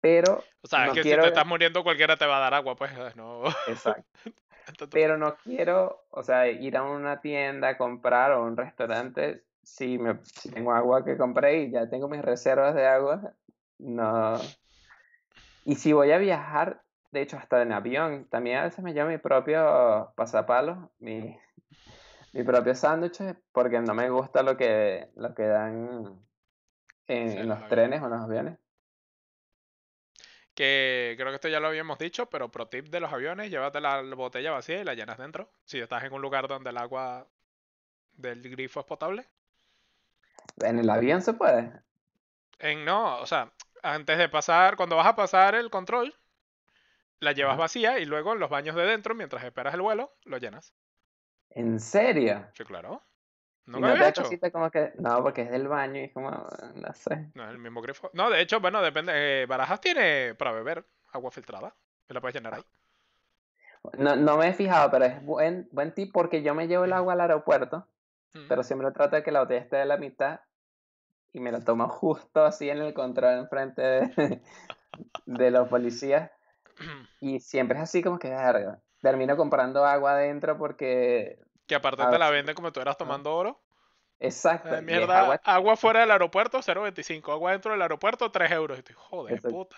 pero 0.01 0.45
O 0.63 0.69
sea, 0.69 0.87
es 0.87 0.93
que 0.93 1.03
si 1.03 1.11
te 1.11 1.27
estás 1.27 1.47
muriendo 1.47 1.83
cualquiera 1.83 2.17
te 2.17 2.27
va 2.27 2.39
a 2.39 2.41
dar 2.41 2.55
agua, 2.55 2.77
pues, 2.77 2.91
no. 3.17 3.45
exacto, 3.69 4.03
Entonces, 4.67 4.89
pero 4.91 5.17
no 5.17 5.37
quiero, 5.37 6.05
o 6.11 6.23
sea, 6.23 6.49
ir 6.49 6.77
a 6.77 6.83
una 6.83 7.21
tienda 7.21 7.71
a 7.71 7.79
comprar 7.79 8.33
o 8.33 8.37
a 8.37 8.43
un 8.43 8.57
restaurante, 8.57 9.45
si, 9.63 9.99
me, 9.99 10.19
si 10.25 10.51
tengo 10.51 10.73
agua 10.73 11.05
que 11.05 11.17
compré 11.17 11.63
y 11.63 11.71
ya 11.71 11.89
tengo 11.89 12.09
mis 12.09 12.23
reservas 12.23 12.75
de 12.75 12.87
agua, 12.87 13.35
no. 13.79 14.39
Y 15.65 15.77
si 15.77 15.93
voy 15.93 16.11
a 16.13 16.19
viajar, 16.19 16.83
de 17.13 17.23
hecho, 17.23 17.37
hasta 17.37 17.63
en 17.63 17.73
avión, 17.73 18.27
también 18.31 18.59
a 18.59 18.65
veces 18.65 18.83
me 18.83 18.93
llevo 18.93 19.11
mi 19.11 19.19
propio 19.19 20.13
pasapalos, 20.17 20.79
mi, 20.99 21.39
mi 22.33 22.43
propio 22.43 22.75
sándwich, 22.75 23.21
porque 23.53 23.81
no 23.81 23.95
me 23.95 24.11
gusta 24.11 24.43
lo 24.43 24.57
que, 24.57 25.11
lo 25.15 25.35
que 25.35 25.43
dan 25.45 26.19
en, 27.07 27.31
Sí, 27.31 27.39
en 27.39 27.49
los 27.49 27.69
trenes 27.69 28.01
o 28.01 28.07
en 28.07 28.11
los 28.11 28.23
aviones. 28.23 28.59
Que 30.55 31.15
creo 31.17 31.29
que 31.31 31.37
esto 31.37 31.49
ya 31.49 31.61
lo 31.61 31.69
habíamos 31.69 31.99
dicho, 31.99 32.27
pero 32.27 32.51
pro 32.51 32.69
tip 32.69 32.89
de 32.89 33.01
los 33.01 33.13
aviones, 33.13 33.51
llévate 33.51 33.81
la 33.81 34.03
botella 34.03 34.51
vacía 34.51 34.81
y 34.81 34.85
la 34.85 34.95
llenas 34.95 35.19
dentro. 35.19 35.51
Si 35.65 35.79
estás 35.79 36.05
en 36.05 36.13
un 36.13 36.23
lugar 36.23 36.49
donde 36.49 36.71
el 36.71 36.79
agua 36.79 37.27
del 38.15 38.43
grifo 38.43 38.81
es 38.81 38.87
potable. 38.87 39.27
En 40.61 40.79
el 40.79 40.89
avión 40.91 41.23
se 41.23 41.33
puede. 41.35 41.73
En 42.59 42.85
no, 42.85 43.19
o 43.19 43.27
sea, 43.27 43.53
antes 43.83 44.17
de 44.19 44.29
pasar, 44.29 44.77
cuando 44.77 44.97
vas 44.97 45.07
a 45.07 45.17
pasar 45.17 45.55
el 45.55 45.71
control, 45.71 46.15
la 47.23 47.33
llevas 47.33 47.57
vacía 47.57 47.99
y 47.99 48.05
luego 48.05 48.33
en 48.33 48.41
los 48.41 48.51
baños 48.51 48.75
de 48.77 48.83
dentro, 48.85 49.15
mientras 49.15 49.43
esperas 49.45 49.75
el 49.75 49.81
vuelo, 49.83 50.13
lo 50.25 50.39
llenas. 50.39 50.75
¿En 51.51 51.79
serio? 51.81 52.47
Sí, 52.55 52.65
claro. 52.65 53.03
Y 53.67 53.71
¿Nunca 53.71 53.81
no 53.81 53.89
lo 53.89 53.93
te 53.95 54.01
da 54.01 54.07
habías 54.09 54.33
hecho? 54.33 54.53
como 54.53 54.71
que, 54.71 54.93
no, 54.99 55.23
porque 55.23 55.43
es 55.43 55.51
del 55.51 55.69
baño 55.69 56.01
y 56.01 56.05
es 56.05 56.13
como, 56.13 56.31
no 56.31 56.95
sé. 56.95 57.31
No 57.35 57.45
es 57.45 57.51
el 57.51 57.59
mismo 57.59 57.81
grifo. 57.81 58.11
No, 58.13 58.29
de 58.31 58.41
hecho, 58.41 58.61
bueno, 58.61 58.83
depende. 58.83 59.13
eh, 59.15 59.47
Barajas 59.47 59.81
tiene 59.81 60.35
para 60.35 60.53
beber 60.53 60.85
agua 61.13 61.31
filtrada. 61.31 61.75
Y 62.09 62.15
la 62.15 62.21
puedes 62.21 62.35
llenar 62.35 62.55
ahí. 62.55 62.65
No, 63.99 64.17
no 64.17 64.37
me 64.37 64.49
he 64.49 64.55
fijado, 64.55 64.91
pero 64.91 65.05
es 65.05 65.25
buen, 65.25 65.69
buen 65.73 65.93
tip 65.93 66.13
porque 66.13 66.43
yo 66.43 66.55
me 66.55 66.69
llevo 66.69 66.85
el 66.85 66.93
agua 66.93 67.15
al 67.15 67.21
aeropuerto, 67.21 67.87
Mm. 68.35 68.49
pero 68.49 68.63
siempre 68.63 68.91
trato 68.93 69.17
de 69.17 69.23
que 69.23 69.31
la 69.31 69.41
botella 69.41 69.61
esté 69.61 69.77
de 69.77 69.85
la 69.85 69.99
mitad 69.99 70.41
y 71.35 71.41
me 71.41 71.53
la 71.53 71.61
tomo 71.61 71.87
justo 71.89 72.45
así 72.47 72.71
en 72.71 72.79
el 72.79 72.95
control 72.95 73.41
enfrente 73.41 73.83
de, 73.83 74.43
de 75.27 75.51
los 75.51 75.69
policías 75.69 76.31
y 77.21 77.41
siempre 77.41 77.79
es 77.79 77.85
así 77.85 78.03
como 78.03 78.19
que 78.19 78.31
verga. 78.31 78.83
Termino 79.01 79.37
comprando 79.37 79.85
agua 79.85 80.13
adentro 80.13 80.57
porque, 80.59 81.39
que 81.67 81.75
aparte 81.75 82.07
te 82.07 82.07
ver, 82.11 82.19
la 82.19 82.31
venden 82.31 82.55
como 82.55 82.73
tú 82.73 82.81
eras 82.81 82.97
tomando 82.97 83.35
oro. 83.35 83.61
exacto, 84.19 84.77
Eh, 84.77 84.79
y 84.79 84.83
mierda, 84.83 85.21
agua, 85.21 85.41
agua 85.45 85.77
fuera 85.77 86.01
del 86.01 86.11
aeropuerto, 86.11 86.63
0.25. 86.63 87.33
Agua 87.33 87.53
dentro 87.53 87.73
del 87.73 87.83
aeropuerto, 87.83 88.31
3 88.31 88.51
euros. 88.53 88.79
Y 88.79 88.81
estoy, 88.81 88.95
joder, 88.99 89.35
eso, 89.35 89.49
puta. 89.49 89.77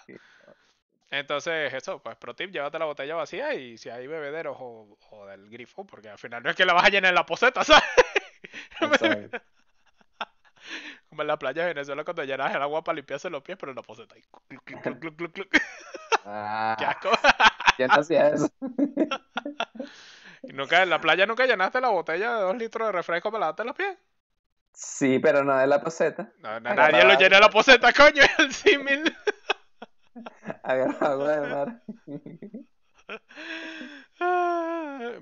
Entonces, 1.10 1.72
eso, 1.72 2.02
pues 2.02 2.16
pro 2.16 2.34
tip, 2.34 2.50
llévate 2.50 2.78
la 2.78 2.86
botella 2.86 3.14
vacía 3.14 3.54
y 3.54 3.78
si 3.78 3.88
hay 3.88 4.06
bebederos 4.06 4.56
o, 4.58 4.98
o 5.10 5.26
del 5.26 5.48
grifo, 5.48 5.86
porque 5.86 6.08
al 6.08 6.18
final 6.18 6.42
no 6.42 6.50
es 6.50 6.56
que 6.56 6.64
la 6.64 6.72
vas 6.74 6.84
a 6.86 6.88
llenar 6.88 7.10
en 7.10 7.14
la 7.14 7.26
poseta, 7.26 7.62
¿sabes? 7.64 7.84
exacto. 8.80 9.38
Como 11.08 11.22
en 11.22 11.28
la 11.28 11.38
playa 11.38 11.62
de 11.62 11.68
Venezuela 11.74 12.04
cuando 12.04 12.24
llenas 12.24 12.54
el 12.54 12.62
agua 12.62 12.82
para 12.84 12.96
limpiarse 12.96 13.30
los 13.30 13.42
pies, 13.42 13.58
pero 13.58 13.72
en 13.72 13.76
la 13.76 13.82
poseta. 13.82 14.14
ahí, 14.14 14.22
¡Qué 16.24 16.30
Ah, 16.30 16.74
asco! 16.86 17.10
yo 17.78 17.86
no 17.88 17.94
hacía 17.94 18.28
eso. 18.28 18.48
¿Y 20.42 20.52
nunca, 20.52 20.82
en 20.82 20.90
la 20.90 21.00
playa 21.00 21.26
nunca 21.26 21.46
llenaste 21.46 21.80
la 21.80 21.88
botella 21.90 22.34
de 22.36 22.42
2 22.42 22.56
litros 22.56 22.88
de 22.88 22.92
refresco 22.92 23.30
para 23.30 23.40
lavarte 23.40 23.64
los 23.64 23.76
pies? 23.76 23.96
Sí, 24.72 25.18
pero 25.20 25.44
no 25.44 25.56
de 25.56 25.66
la 25.66 25.80
poseta. 25.80 26.32
No, 26.38 26.58
no, 26.60 26.74
nadie 26.74 27.04
lo 27.04 27.14
llena 27.14 27.36
en 27.36 27.42
la 27.42 27.50
poseta, 27.50 27.92
coño, 27.92 28.22
es 28.22 28.38
el 28.38 28.52
símil. 28.52 29.16
agua 30.62 31.28
de 31.36 31.48
mar. 31.48 31.82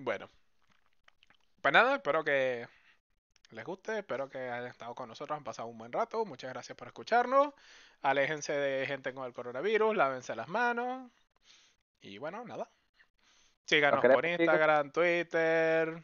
Bueno, 0.01 0.29
pues 1.61 1.73
nada, 1.73 1.97
espero 1.97 2.25
que 2.25 2.67
les 3.53 3.65
guste, 3.65 3.99
espero 3.99 4.29
que 4.29 4.39
hayan 4.39 4.67
estado 4.67 4.95
con 4.95 5.09
nosotros, 5.09 5.37
han 5.37 5.45
pasado 5.45 5.69
un 5.69 5.79
buen 5.79 5.93
rato, 5.93 6.25
muchas 6.25 6.51
gracias 6.53 6.77
por 6.77 6.89
escucharnos, 6.89 7.53
aléjense 8.01 8.53
de 8.53 8.87
gente 8.87 9.13
con 9.13 9.27
el 9.27 9.33
coronavirus, 9.33 9.95
lávense 9.97 10.35
las 10.35 10.49
manos 10.49 11.11
y 12.01 12.19
bueno, 12.19 12.45
nada, 12.45 12.65
¿Nos 12.65 13.67
síganos 13.67 14.01
por? 14.01 14.25
Instagram, 14.25 14.91
Twitter, 14.91 16.03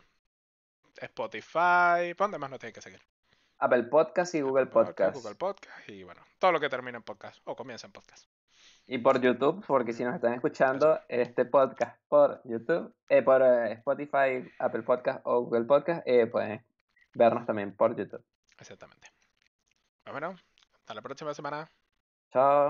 Spotify, 0.96 2.14
¿por 2.16 2.26
dónde 2.26 2.38
más 2.38 2.50
nos 2.50 2.58
tienen 2.58 2.74
que 2.74 2.82
seguir? 2.82 3.00
Apple 3.58 3.84
Podcast 3.84 4.34
y 4.34 4.40
Google 4.42 4.66
Podcast. 4.66 5.16
Google 5.16 5.34
Podcast 5.34 5.88
y 5.88 6.04
bueno, 6.04 6.20
todo 6.38 6.52
lo 6.52 6.60
que 6.60 6.68
termine 6.68 6.98
en 6.98 7.02
podcast 7.02 7.40
o 7.44 7.56
comienza 7.56 7.86
en 7.86 7.92
podcast. 7.92 8.28
Y 8.86 8.98
por 8.98 9.20
YouTube, 9.20 9.64
porque 9.66 9.92
si 9.92 10.04
nos 10.04 10.14
están 10.14 10.32
Eso. 10.32 10.36
escuchando 10.36 11.00
este 11.08 11.44
podcast 11.44 12.00
por 12.08 12.40
YouTube, 12.44 12.94
eh, 13.08 13.22
por 13.22 13.42
eh, 13.42 13.72
Spotify, 13.72 14.50
Apple 14.58 14.82
Podcast 14.82 15.20
o 15.24 15.42
Google 15.42 15.64
Podcast, 15.64 16.02
eh, 16.06 16.26
pueden 16.26 16.62
vernos 17.14 17.46
también 17.46 17.74
por 17.74 17.96
YouTube. 17.96 18.24
Exactamente. 18.58 19.08
Pues 20.02 20.12
bueno, 20.12 20.36
hasta 20.74 20.94
la 20.94 21.02
próxima 21.02 21.34
semana. 21.34 21.70
Chao. 22.32 22.66